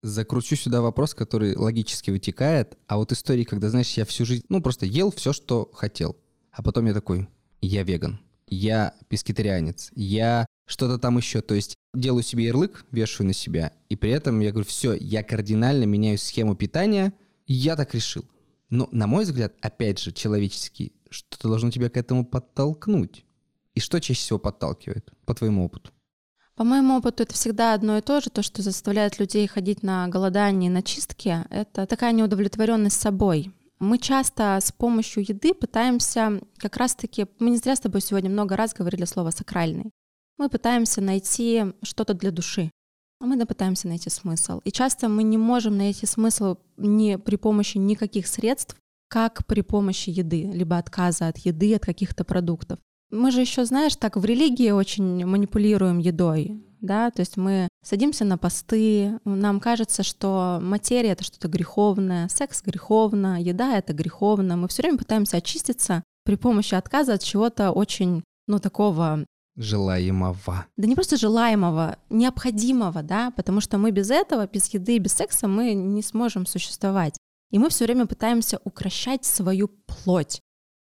Закручу 0.03 0.55
сюда 0.55 0.81
вопрос, 0.81 1.15
который 1.15 1.55
логически 1.55 2.11
вытекает. 2.11 2.77
А 2.87 2.97
вот 2.97 3.11
истории, 3.11 3.43
когда, 3.43 3.69
знаешь, 3.69 3.93
я 3.93 4.05
всю 4.05 4.25
жизнь, 4.25 4.43
ну, 4.49 4.61
просто 4.61 4.85
ел 4.85 5.11
все, 5.11 5.33
что 5.33 5.69
хотел. 5.73 6.15
А 6.51 6.61
потом 6.61 6.85
я 6.85 6.93
такой, 6.93 7.27
я 7.61 7.83
веган, 7.83 8.19
я 8.47 8.93
пескетарианец, 9.09 9.91
я 9.95 10.45
что-то 10.67 10.99
там 10.99 11.17
еще. 11.17 11.41
То 11.41 11.55
есть 11.55 11.75
делаю 11.95 12.23
себе 12.23 12.45
ярлык, 12.45 12.85
вешаю 12.91 13.27
на 13.27 13.33
себя. 13.33 13.73
И 13.89 13.95
при 13.95 14.11
этом 14.11 14.39
я 14.39 14.51
говорю, 14.51 14.67
все, 14.67 14.93
я 14.93 15.23
кардинально 15.23 15.85
меняю 15.85 16.17
схему 16.17 16.55
питания. 16.55 17.13
Я 17.47 17.75
так 17.75 17.95
решил. 17.95 18.25
Но, 18.69 18.89
на 18.91 19.07
мой 19.07 19.23
взгляд, 19.23 19.53
опять 19.61 19.99
же, 19.99 20.11
человеческий, 20.11 20.93
что-то 21.09 21.47
должно 21.47 21.71
тебя 21.71 21.89
к 21.89 21.97
этому 21.97 22.25
подтолкнуть. 22.25 23.25
И 23.75 23.79
что 23.79 23.99
чаще 24.01 24.19
всего 24.19 24.39
подталкивает, 24.39 25.11
по 25.25 25.33
твоему 25.33 25.65
опыту? 25.65 25.91
По 26.55 26.63
моему 26.63 26.97
опыту 26.97 27.23
это 27.23 27.33
всегда 27.33 27.73
одно 27.73 27.99
и 27.99 28.01
то 28.01 28.19
же. 28.19 28.29
То, 28.29 28.41
что 28.41 28.61
заставляет 28.61 29.19
людей 29.19 29.47
ходить 29.47 29.83
на 29.83 30.07
голодание, 30.07 30.71
на 30.71 30.81
чистки, 30.81 31.45
это 31.49 31.85
такая 31.85 32.11
неудовлетворенность 32.11 32.99
собой. 32.99 33.53
Мы 33.79 33.99
часто 33.99 34.57
с 34.59 34.71
помощью 34.71 35.23
еды 35.23 35.53
пытаемся 35.53 36.41
как 36.57 36.77
раз-таки, 36.77 37.27
мы 37.37 37.51
не 37.51 37.57
зря 37.57 37.75
с 37.75 37.79
тобой 37.79 38.01
сегодня 38.01 38.29
много 38.29 38.55
раз 38.55 38.73
говорили 38.73 39.05
слово 39.05 39.29
«сакральный», 39.29 39.91
мы 40.37 40.49
пытаемся 40.49 40.99
найти 40.99 41.63
что-то 41.83 42.15
для 42.15 42.31
души 42.31 42.71
мы 43.19 43.45
пытаемся 43.45 43.87
найти 43.87 44.09
смысл. 44.09 44.61
И 44.63 44.71
часто 44.71 45.09
мы 45.09 45.23
не 45.23 45.37
можем 45.37 45.77
найти 45.77 46.05
смысл 46.05 46.57
не 46.77 47.17
при 47.17 47.35
помощи 47.35 47.77
никаких 47.77 48.27
средств, 48.27 48.75
как 49.09 49.45
при 49.45 49.61
помощи 49.61 50.09
еды, 50.09 50.43
либо 50.53 50.77
отказа 50.77 51.27
от 51.27 51.37
еды, 51.39 51.75
от 51.75 51.85
каких-то 51.85 52.23
продуктов. 52.23 52.79
Мы 53.09 53.31
же 53.31 53.41
еще, 53.41 53.63
знаешь, 53.65 53.95
так 53.95 54.17
в 54.17 54.25
религии 54.25 54.71
очень 54.71 55.25
манипулируем 55.25 55.97
едой, 55.97 56.61
да, 56.81 57.09
то 57.09 57.21
есть 57.21 57.37
мы 57.37 57.69
садимся 57.83 58.25
на 58.25 58.37
посты, 58.37 59.19
нам 59.23 59.61
кажется, 59.61 60.03
что 60.03 60.59
материя— 60.61 61.09
это 61.11 61.23
что-то 61.23 61.47
греховное, 61.47 62.27
секс 62.27 62.61
греховно, 62.61 63.41
еда— 63.41 63.77
это 63.77 63.93
греховно, 63.93 64.57
мы 64.57 64.67
все 64.67 64.81
время 64.81 64.97
пытаемся 64.97 65.37
очиститься 65.37 66.03
при 66.25 66.35
помощи 66.35 66.75
отказа 66.75 67.13
от 67.13 67.23
чего-то 67.23 67.71
очень, 67.71 68.23
ну, 68.47 68.59
такого 68.59 69.25
желаемого. 69.57 70.65
Да 70.77 70.87
не 70.87 70.95
просто 70.95 71.17
желаемого, 71.17 71.97
необходимого, 72.09 73.03
да, 73.03 73.31
потому 73.31 73.59
что 73.59 73.77
мы 73.77 73.91
без 73.91 74.11
этого, 74.11 74.47
без 74.47 74.67
еды, 74.67 74.97
без 74.99 75.13
секса 75.13 75.47
мы 75.47 75.73
не 75.73 76.03
сможем 76.03 76.45
существовать. 76.45 77.17
И 77.51 77.59
мы 77.59 77.69
все 77.69 77.85
время 77.85 78.05
пытаемся 78.05 78.59
укращать 78.63 79.25
свою 79.25 79.67
плоть. 79.67 80.41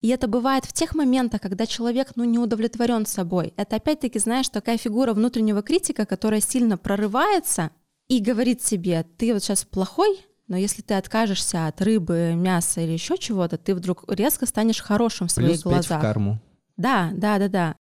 И 0.02 0.08
это 0.08 0.28
бывает 0.28 0.64
в 0.64 0.72
тех 0.72 0.94
моментах, 0.94 1.42
когда 1.42 1.66
человек 1.66 2.12
ну, 2.16 2.24
не 2.24 2.38
удовлетворен 2.38 3.04
собой. 3.06 3.52
Это 3.56 3.76
опять-таки, 3.76 4.18
знаешь, 4.18 4.48
такая 4.48 4.78
фигура 4.78 5.12
внутреннего 5.12 5.62
критика, 5.62 6.06
которая 6.06 6.40
сильно 6.40 6.78
прорывается 6.78 7.70
и 8.08 8.20
говорит 8.20 8.62
себе, 8.62 9.06
ты 9.18 9.32
вот 9.32 9.42
сейчас 9.42 9.64
плохой, 9.64 10.26
но 10.48 10.56
если 10.56 10.82
ты 10.82 10.94
откажешься 10.94 11.66
от 11.66 11.80
рыбы, 11.80 12.32
мяса 12.34 12.80
или 12.80 12.92
еще 12.92 13.18
чего-то, 13.18 13.56
ты 13.56 13.74
вдруг 13.74 14.04
резко 14.08 14.46
станешь 14.46 14.80
хорошим 14.80 15.28
в 15.28 15.32
своих 15.32 15.50
Плюс 15.50 15.62
глазах. 15.62 15.98
в 16.00 16.02
карму. 16.02 16.40
Да, 16.76 17.10
да, 17.12 17.38
да, 17.38 17.48
да. 17.48 17.76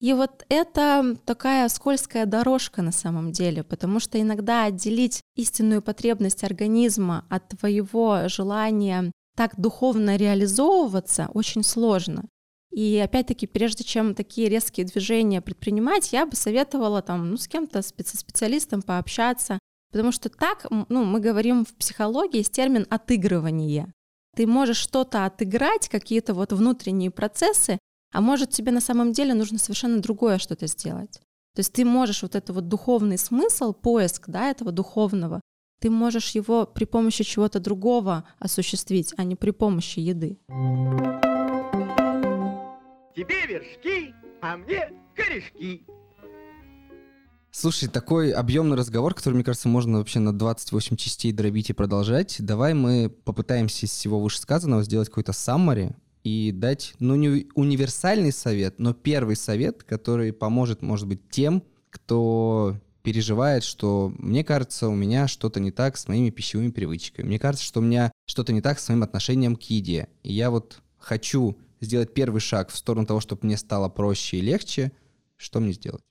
И 0.00 0.12
вот 0.12 0.44
это 0.48 1.16
такая 1.24 1.68
скользкая 1.68 2.24
дорожка 2.24 2.82
на 2.82 2.92
самом 2.92 3.32
деле, 3.32 3.64
потому 3.64 3.98
что 3.98 4.20
иногда 4.20 4.64
отделить 4.64 5.22
истинную 5.34 5.82
потребность 5.82 6.44
организма 6.44 7.24
от 7.28 7.48
твоего 7.48 8.28
желания 8.28 9.10
так 9.36 9.58
духовно 9.58 10.16
реализовываться 10.16 11.30
очень 11.34 11.64
сложно. 11.64 12.24
И 12.70 12.96
опять-таки, 12.98 13.46
прежде 13.46 13.82
чем 13.82 14.14
такие 14.14 14.48
резкие 14.48 14.86
движения 14.86 15.40
предпринимать, 15.40 16.12
я 16.12 16.26
бы 16.26 16.36
советовала 16.36 17.02
там, 17.02 17.30
ну, 17.30 17.36
с 17.36 17.48
кем-то, 17.48 17.82
специ 17.82 18.16
специалистом 18.16 18.82
пообщаться, 18.82 19.58
потому 19.90 20.12
что 20.12 20.28
так, 20.28 20.66
ну, 20.70 21.04
мы 21.04 21.18
говорим 21.18 21.64
в 21.64 21.74
психологии 21.74 22.38
есть 22.38 22.52
термин 22.52 22.86
«отыгрывание». 22.90 23.92
Ты 24.36 24.46
можешь 24.46 24.76
что-то 24.76 25.24
отыграть, 25.24 25.88
какие-то 25.88 26.34
вот 26.34 26.52
внутренние 26.52 27.10
процессы, 27.10 27.78
а 28.12 28.20
может 28.20 28.50
тебе 28.50 28.72
на 28.72 28.80
самом 28.80 29.12
деле 29.12 29.34
нужно 29.34 29.58
совершенно 29.58 30.00
другое 30.00 30.38
что-то 30.38 30.66
сделать. 30.66 31.20
То 31.54 31.60
есть 31.60 31.72
ты 31.72 31.84
можешь 31.84 32.22
вот 32.22 32.34
этот 32.34 32.54
вот 32.54 32.68
духовный 32.68 33.18
смысл, 33.18 33.72
поиск 33.72 34.28
да, 34.28 34.50
этого 34.50 34.72
духовного, 34.72 35.40
ты 35.80 35.90
можешь 35.90 36.30
его 36.30 36.66
при 36.66 36.84
помощи 36.84 37.22
чего-то 37.24 37.60
другого 37.60 38.24
осуществить, 38.38 39.14
а 39.16 39.24
не 39.24 39.36
при 39.36 39.50
помощи 39.50 40.00
еды. 40.00 40.38
Тебе 43.14 43.46
вершки, 43.46 44.14
а 44.42 44.56
мне 44.56 44.92
корешки. 45.14 45.86
Слушай, 47.50 47.88
такой 47.88 48.30
объемный 48.30 48.76
разговор, 48.76 49.14
который, 49.14 49.34
мне 49.34 49.44
кажется, 49.44 49.68
можно 49.68 49.98
вообще 49.98 50.20
на 50.20 50.32
28 50.36 50.96
частей 50.96 51.32
дробить 51.32 51.70
и 51.70 51.72
продолжать. 51.72 52.36
Давай 52.40 52.74
мы 52.74 53.08
попытаемся 53.08 53.86
из 53.86 53.90
всего 53.90 54.20
вышесказанного 54.20 54.82
сделать 54.82 55.08
какой-то 55.08 55.32
саммари 55.32 55.96
и 56.24 56.52
дать, 56.52 56.94
ну, 56.98 57.14
не 57.14 57.46
универсальный 57.54 58.32
совет, 58.32 58.78
но 58.78 58.92
первый 58.92 59.36
совет, 59.36 59.82
который 59.82 60.32
поможет, 60.32 60.82
может 60.82 61.06
быть, 61.06 61.28
тем, 61.30 61.62
кто 61.90 62.76
переживает, 63.02 63.64
что 63.64 64.12
мне 64.18 64.44
кажется, 64.44 64.88
у 64.88 64.94
меня 64.94 65.28
что-то 65.28 65.60
не 65.60 65.70
так 65.70 65.96
с 65.96 66.08
моими 66.08 66.30
пищевыми 66.30 66.70
привычками. 66.70 67.26
Мне 67.26 67.38
кажется, 67.38 67.66
что 67.66 67.80
у 67.80 67.82
меня 67.82 68.12
что-то 68.26 68.52
не 68.52 68.60
так 68.60 68.78
с 68.78 68.88
моим 68.88 69.02
отношением 69.02 69.56
к 69.56 69.62
еде. 69.62 70.08
И 70.22 70.32
я 70.32 70.50
вот 70.50 70.80
хочу 70.98 71.56
сделать 71.80 72.12
первый 72.12 72.40
шаг 72.40 72.70
в 72.70 72.76
сторону 72.76 73.06
того, 73.06 73.20
чтобы 73.20 73.46
мне 73.46 73.56
стало 73.56 73.88
проще 73.88 74.38
и 74.38 74.42
легче. 74.42 74.92
Что 75.36 75.60
мне 75.60 75.72
сделать? 75.72 76.02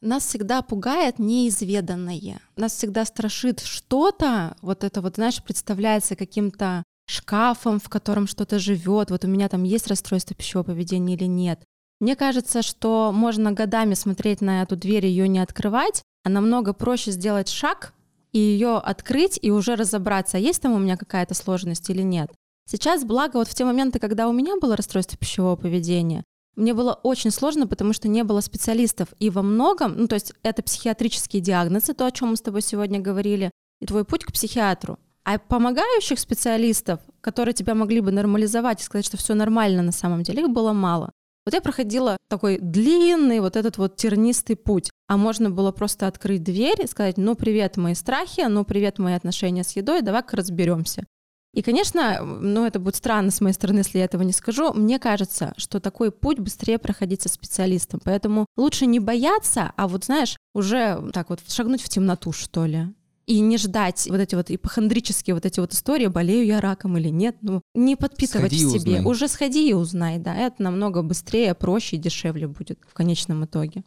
Нас 0.00 0.26
всегда 0.26 0.62
пугает 0.62 1.18
неизведанное. 1.18 2.40
Нас 2.56 2.72
всегда 2.72 3.04
страшит 3.04 3.60
что-то, 3.60 4.56
вот 4.60 4.84
это 4.84 5.00
вот, 5.00 5.14
знаешь, 5.14 5.42
представляется 5.42 6.16
каким-то 6.16 6.82
шкафом, 7.06 7.80
в 7.80 7.88
котором 7.88 8.26
что-то 8.26 8.58
живет. 8.58 9.10
Вот 9.10 9.24
у 9.24 9.28
меня 9.28 9.48
там 9.48 9.64
есть 9.64 9.86
расстройство 9.88 10.34
пищевого 10.34 10.66
поведения 10.66 11.14
или 11.14 11.24
нет. 11.24 11.60
Мне 12.00 12.16
кажется, 12.16 12.62
что 12.62 13.12
можно 13.12 13.52
годами 13.52 13.94
смотреть 13.94 14.40
на 14.40 14.62
эту 14.62 14.76
дверь 14.76 15.06
и 15.06 15.08
ее 15.08 15.28
не 15.28 15.38
открывать, 15.38 16.02
а 16.24 16.28
намного 16.28 16.72
проще 16.72 17.10
сделать 17.12 17.48
шаг 17.48 17.94
и 18.32 18.38
ее 18.38 18.76
открыть 18.78 19.38
и 19.40 19.50
уже 19.50 19.76
разобраться, 19.76 20.38
есть 20.38 20.60
там 20.60 20.72
у 20.72 20.78
меня 20.78 20.96
какая-то 20.96 21.34
сложность 21.34 21.88
или 21.88 22.02
нет. 22.02 22.30
Сейчас, 22.68 23.04
благо, 23.04 23.36
вот 23.36 23.46
в 23.46 23.54
те 23.54 23.64
моменты, 23.64 23.98
когда 23.98 24.28
у 24.28 24.32
меня 24.32 24.56
было 24.58 24.76
расстройство 24.76 25.16
пищевого 25.16 25.54
поведения, 25.54 26.24
мне 26.56 26.74
было 26.74 26.94
очень 27.02 27.30
сложно, 27.30 27.66
потому 27.66 27.92
что 27.92 28.08
не 28.08 28.24
было 28.24 28.40
специалистов. 28.40 29.08
И 29.18 29.30
во 29.30 29.42
многом, 29.42 29.96
ну 29.96 30.08
то 30.08 30.14
есть 30.14 30.32
это 30.42 30.62
психиатрические 30.62 31.42
диагнозы, 31.42 31.94
то, 31.94 32.06
о 32.06 32.10
чем 32.10 32.30
мы 32.30 32.36
с 32.36 32.40
тобой 32.40 32.62
сегодня 32.62 33.00
говорили, 33.00 33.50
и 33.80 33.86
твой 33.86 34.04
путь 34.04 34.24
к 34.24 34.32
психиатру. 34.32 34.98
А 35.24 35.38
помогающих 35.38 36.18
специалистов, 36.18 37.00
которые 37.20 37.54
тебя 37.54 37.74
могли 37.74 38.00
бы 38.00 38.12
нормализовать 38.12 38.80
и 38.80 38.84
сказать, 38.84 39.06
что 39.06 39.16
все 39.16 39.34
нормально 39.34 39.82
на 39.82 39.92
самом 39.92 40.22
деле, 40.22 40.42
их 40.42 40.50
было 40.50 40.72
мало. 40.72 41.12
Вот 41.46 41.54
я 41.54 41.60
проходила 41.60 42.16
такой 42.28 42.58
длинный 42.58 43.40
вот 43.40 43.56
этот 43.56 43.76
вот 43.78 43.96
тернистый 43.96 44.56
путь. 44.56 44.90
А 45.08 45.16
можно 45.16 45.50
было 45.50 45.72
просто 45.72 46.06
открыть 46.06 46.42
дверь 46.42 46.82
и 46.82 46.86
сказать, 46.86 47.18
ну, 47.18 47.34
привет, 47.34 47.76
мои 47.76 47.94
страхи, 47.94 48.44
ну, 48.48 48.64
привет, 48.64 48.98
мои 48.98 49.14
отношения 49.14 49.64
с 49.64 49.76
едой, 49.76 50.02
давай-ка 50.02 50.36
разберемся. 50.36 51.04
И, 51.52 51.62
конечно, 51.62 52.20
ну, 52.22 52.66
это 52.66 52.78
будет 52.78 52.96
странно 52.96 53.30
с 53.30 53.40
моей 53.40 53.54
стороны, 53.54 53.78
если 53.78 53.98
я 53.98 54.04
этого 54.04 54.22
не 54.22 54.32
скажу. 54.32 54.72
Мне 54.72 54.98
кажется, 54.98 55.52
что 55.56 55.80
такой 55.80 56.10
путь 56.10 56.38
быстрее 56.38 56.78
проходить 56.78 57.22
со 57.22 57.28
специалистом. 57.28 58.00
Поэтому 58.02 58.46
лучше 58.56 58.86
не 58.86 58.98
бояться, 58.98 59.72
а 59.76 59.86
вот, 59.86 60.04
знаешь, 60.04 60.36
уже 60.54 61.00
так 61.12 61.30
вот 61.30 61.40
шагнуть 61.46 61.82
в 61.82 61.88
темноту, 61.88 62.32
что 62.32 62.66
ли 62.66 62.88
и 63.26 63.40
не 63.40 63.58
ждать 63.58 64.06
вот 64.10 64.20
эти 64.20 64.34
вот 64.34 64.50
ипохондрические 64.50 65.34
вот 65.34 65.46
эти 65.46 65.60
вот 65.60 65.72
истории, 65.72 66.06
болею 66.06 66.46
я 66.46 66.60
раком 66.60 66.96
или 66.98 67.08
нет, 67.08 67.36
ну, 67.42 67.62
не 67.74 67.96
подпитывать 67.96 68.52
сходи 68.52 68.66
в 68.66 68.70
себе. 68.70 69.02
Уже 69.02 69.28
сходи 69.28 69.68
и 69.68 69.72
узнай, 69.72 70.18
да, 70.18 70.34
это 70.34 70.62
намного 70.62 71.02
быстрее, 71.02 71.54
проще 71.54 71.96
и 71.96 71.98
дешевле 71.98 72.48
будет 72.48 72.78
в 72.86 72.94
конечном 72.94 73.44
итоге. 73.44 73.84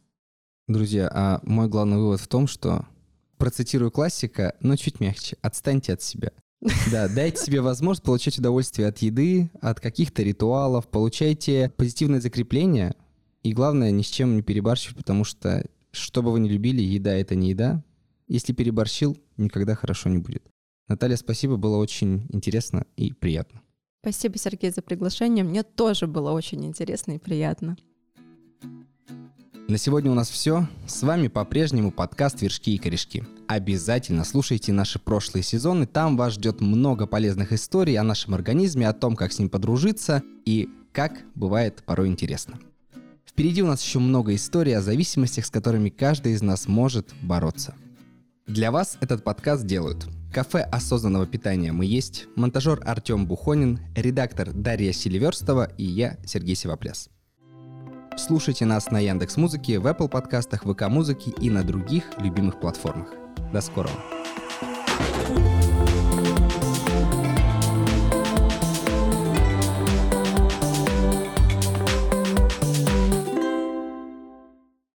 Друзья, 0.67 1.09
а 1.13 1.39
мой 1.43 1.67
главный 1.67 1.97
вывод 1.97 2.19
в 2.19 2.27
том, 2.27 2.47
что, 2.47 2.85
процитирую 3.37 3.91
классика, 3.91 4.55
но 4.59 4.75
чуть 4.75 4.99
мягче, 4.99 5.37
отстаньте 5.41 5.93
от 5.93 6.01
себя. 6.01 6.31
Да, 6.91 7.07
дайте 7.07 7.43
себе 7.43 7.61
возможность 7.61 8.03
получать 8.03 8.39
удовольствие 8.39 8.87
от 8.87 8.97
еды, 8.99 9.51
от 9.61 9.79
каких-то 9.79 10.23
ритуалов, 10.23 10.87
получайте 10.87 11.71
позитивное 11.77 12.19
закрепление, 12.19 12.95
и 13.43 13.53
главное, 13.53 13.91
ни 13.91 14.01
с 14.01 14.07
чем 14.07 14.35
не 14.35 14.41
перебарщивать, 14.41 14.97
потому 14.97 15.23
что, 15.23 15.63
что 15.91 16.23
бы 16.23 16.31
вы 16.31 16.39
ни 16.39 16.49
любили, 16.49 16.81
еда— 16.81 17.13
это 17.15 17.35
не 17.35 17.51
еда, 17.51 17.83
если 18.27 18.53
переборщил, 18.53 19.17
никогда 19.37 19.75
хорошо 19.75 20.09
не 20.09 20.17
будет. 20.17 20.43
Наталья, 20.87 21.15
спасибо, 21.15 21.57
было 21.57 21.77
очень 21.77 22.27
интересно 22.29 22.85
и 22.95 23.11
приятно. 23.11 23.61
Спасибо, 24.01 24.37
Сергей, 24.37 24.71
за 24.71 24.81
приглашение. 24.81 25.43
Мне 25.43 25.63
тоже 25.63 26.07
было 26.07 26.31
очень 26.31 26.65
интересно 26.65 27.13
и 27.13 27.17
приятно. 27.17 27.77
На 29.67 29.77
сегодня 29.77 30.11
у 30.11 30.13
нас 30.13 30.29
все. 30.29 30.65
С 30.87 31.03
вами 31.03 31.27
по-прежнему 31.27 31.91
подкаст 31.91 32.41
«Вершки 32.41 32.75
и 32.75 32.77
корешки». 32.77 33.25
Обязательно 33.49 34.23
слушайте 34.23 34.71
наши 34.71 34.97
прошлые 34.97 35.43
сезоны, 35.43 35.85
там 35.85 36.15
вас 36.15 36.33
ждет 36.33 36.61
много 36.61 37.05
полезных 37.05 37.51
историй 37.51 37.97
о 37.97 38.03
нашем 38.03 38.33
организме, 38.33 38.87
о 38.87 38.93
том, 38.93 39.17
как 39.17 39.33
с 39.33 39.39
ним 39.39 39.49
подружиться 39.49 40.23
и 40.45 40.69
как 40.93 41.21
бывает 41.35 41.83
порой 41.85 42.07
интересно. 42.07 42.59
Впереди 43.25 43.61
у 43.61 43.67
нас 43.67 43.83
еще 43.83 43.99
много 43.99 44.33
историй 44.35 44.75
о 44.75 44.81
зависимостях, 44.81 45.45
с 45.45 45.51
которыми 45.51 45.89
каждый 45.89 46.33
из 46.33 46.41
нас 46.41 46.67
может 46.67 47.13
бороться– 47.21 47.75
для 48.47 48.71
вас 48.71 48.97
этот 49.01 49.23
подкаст 49.23 49.65
делают 49.65 50.07
Кафе 50.33 50.61
осознанного 50.61 51.25
питания 51.25 51.71
«Мы 51.71 51.85
есть», 51.85 52.27
монтажер 52.35 52.81
Артем 52.85 53.25
Бухонин, 53.25 53.79
редактор 53.95 54.51
Дарья 54.53 54.91
Селиверстова 54.91 55.69
и 55.77 55.83
я, 55.83 56.17
Сергей 56.25 56.55
Сивопляс. 56.55 57.09
Слушайте 58.17 58.65
нас 58.65 58.89
на 58.89 58.99
Яндекс 58.99 59.37
Музыке, 59.37 59.79
в 59.79 59.85
Apple 59.85 60.09
подкастах, 60.09 60.63
ВК 60.63 60.87
Музыке 60.89 61.31
и 61.39 61.49
на 61.49 61.63
других 61.63 62.05
любимых 62.19 62.59
платформах. 62.59 63.09
До 63.51 63.61
скорого! 63.61 64.03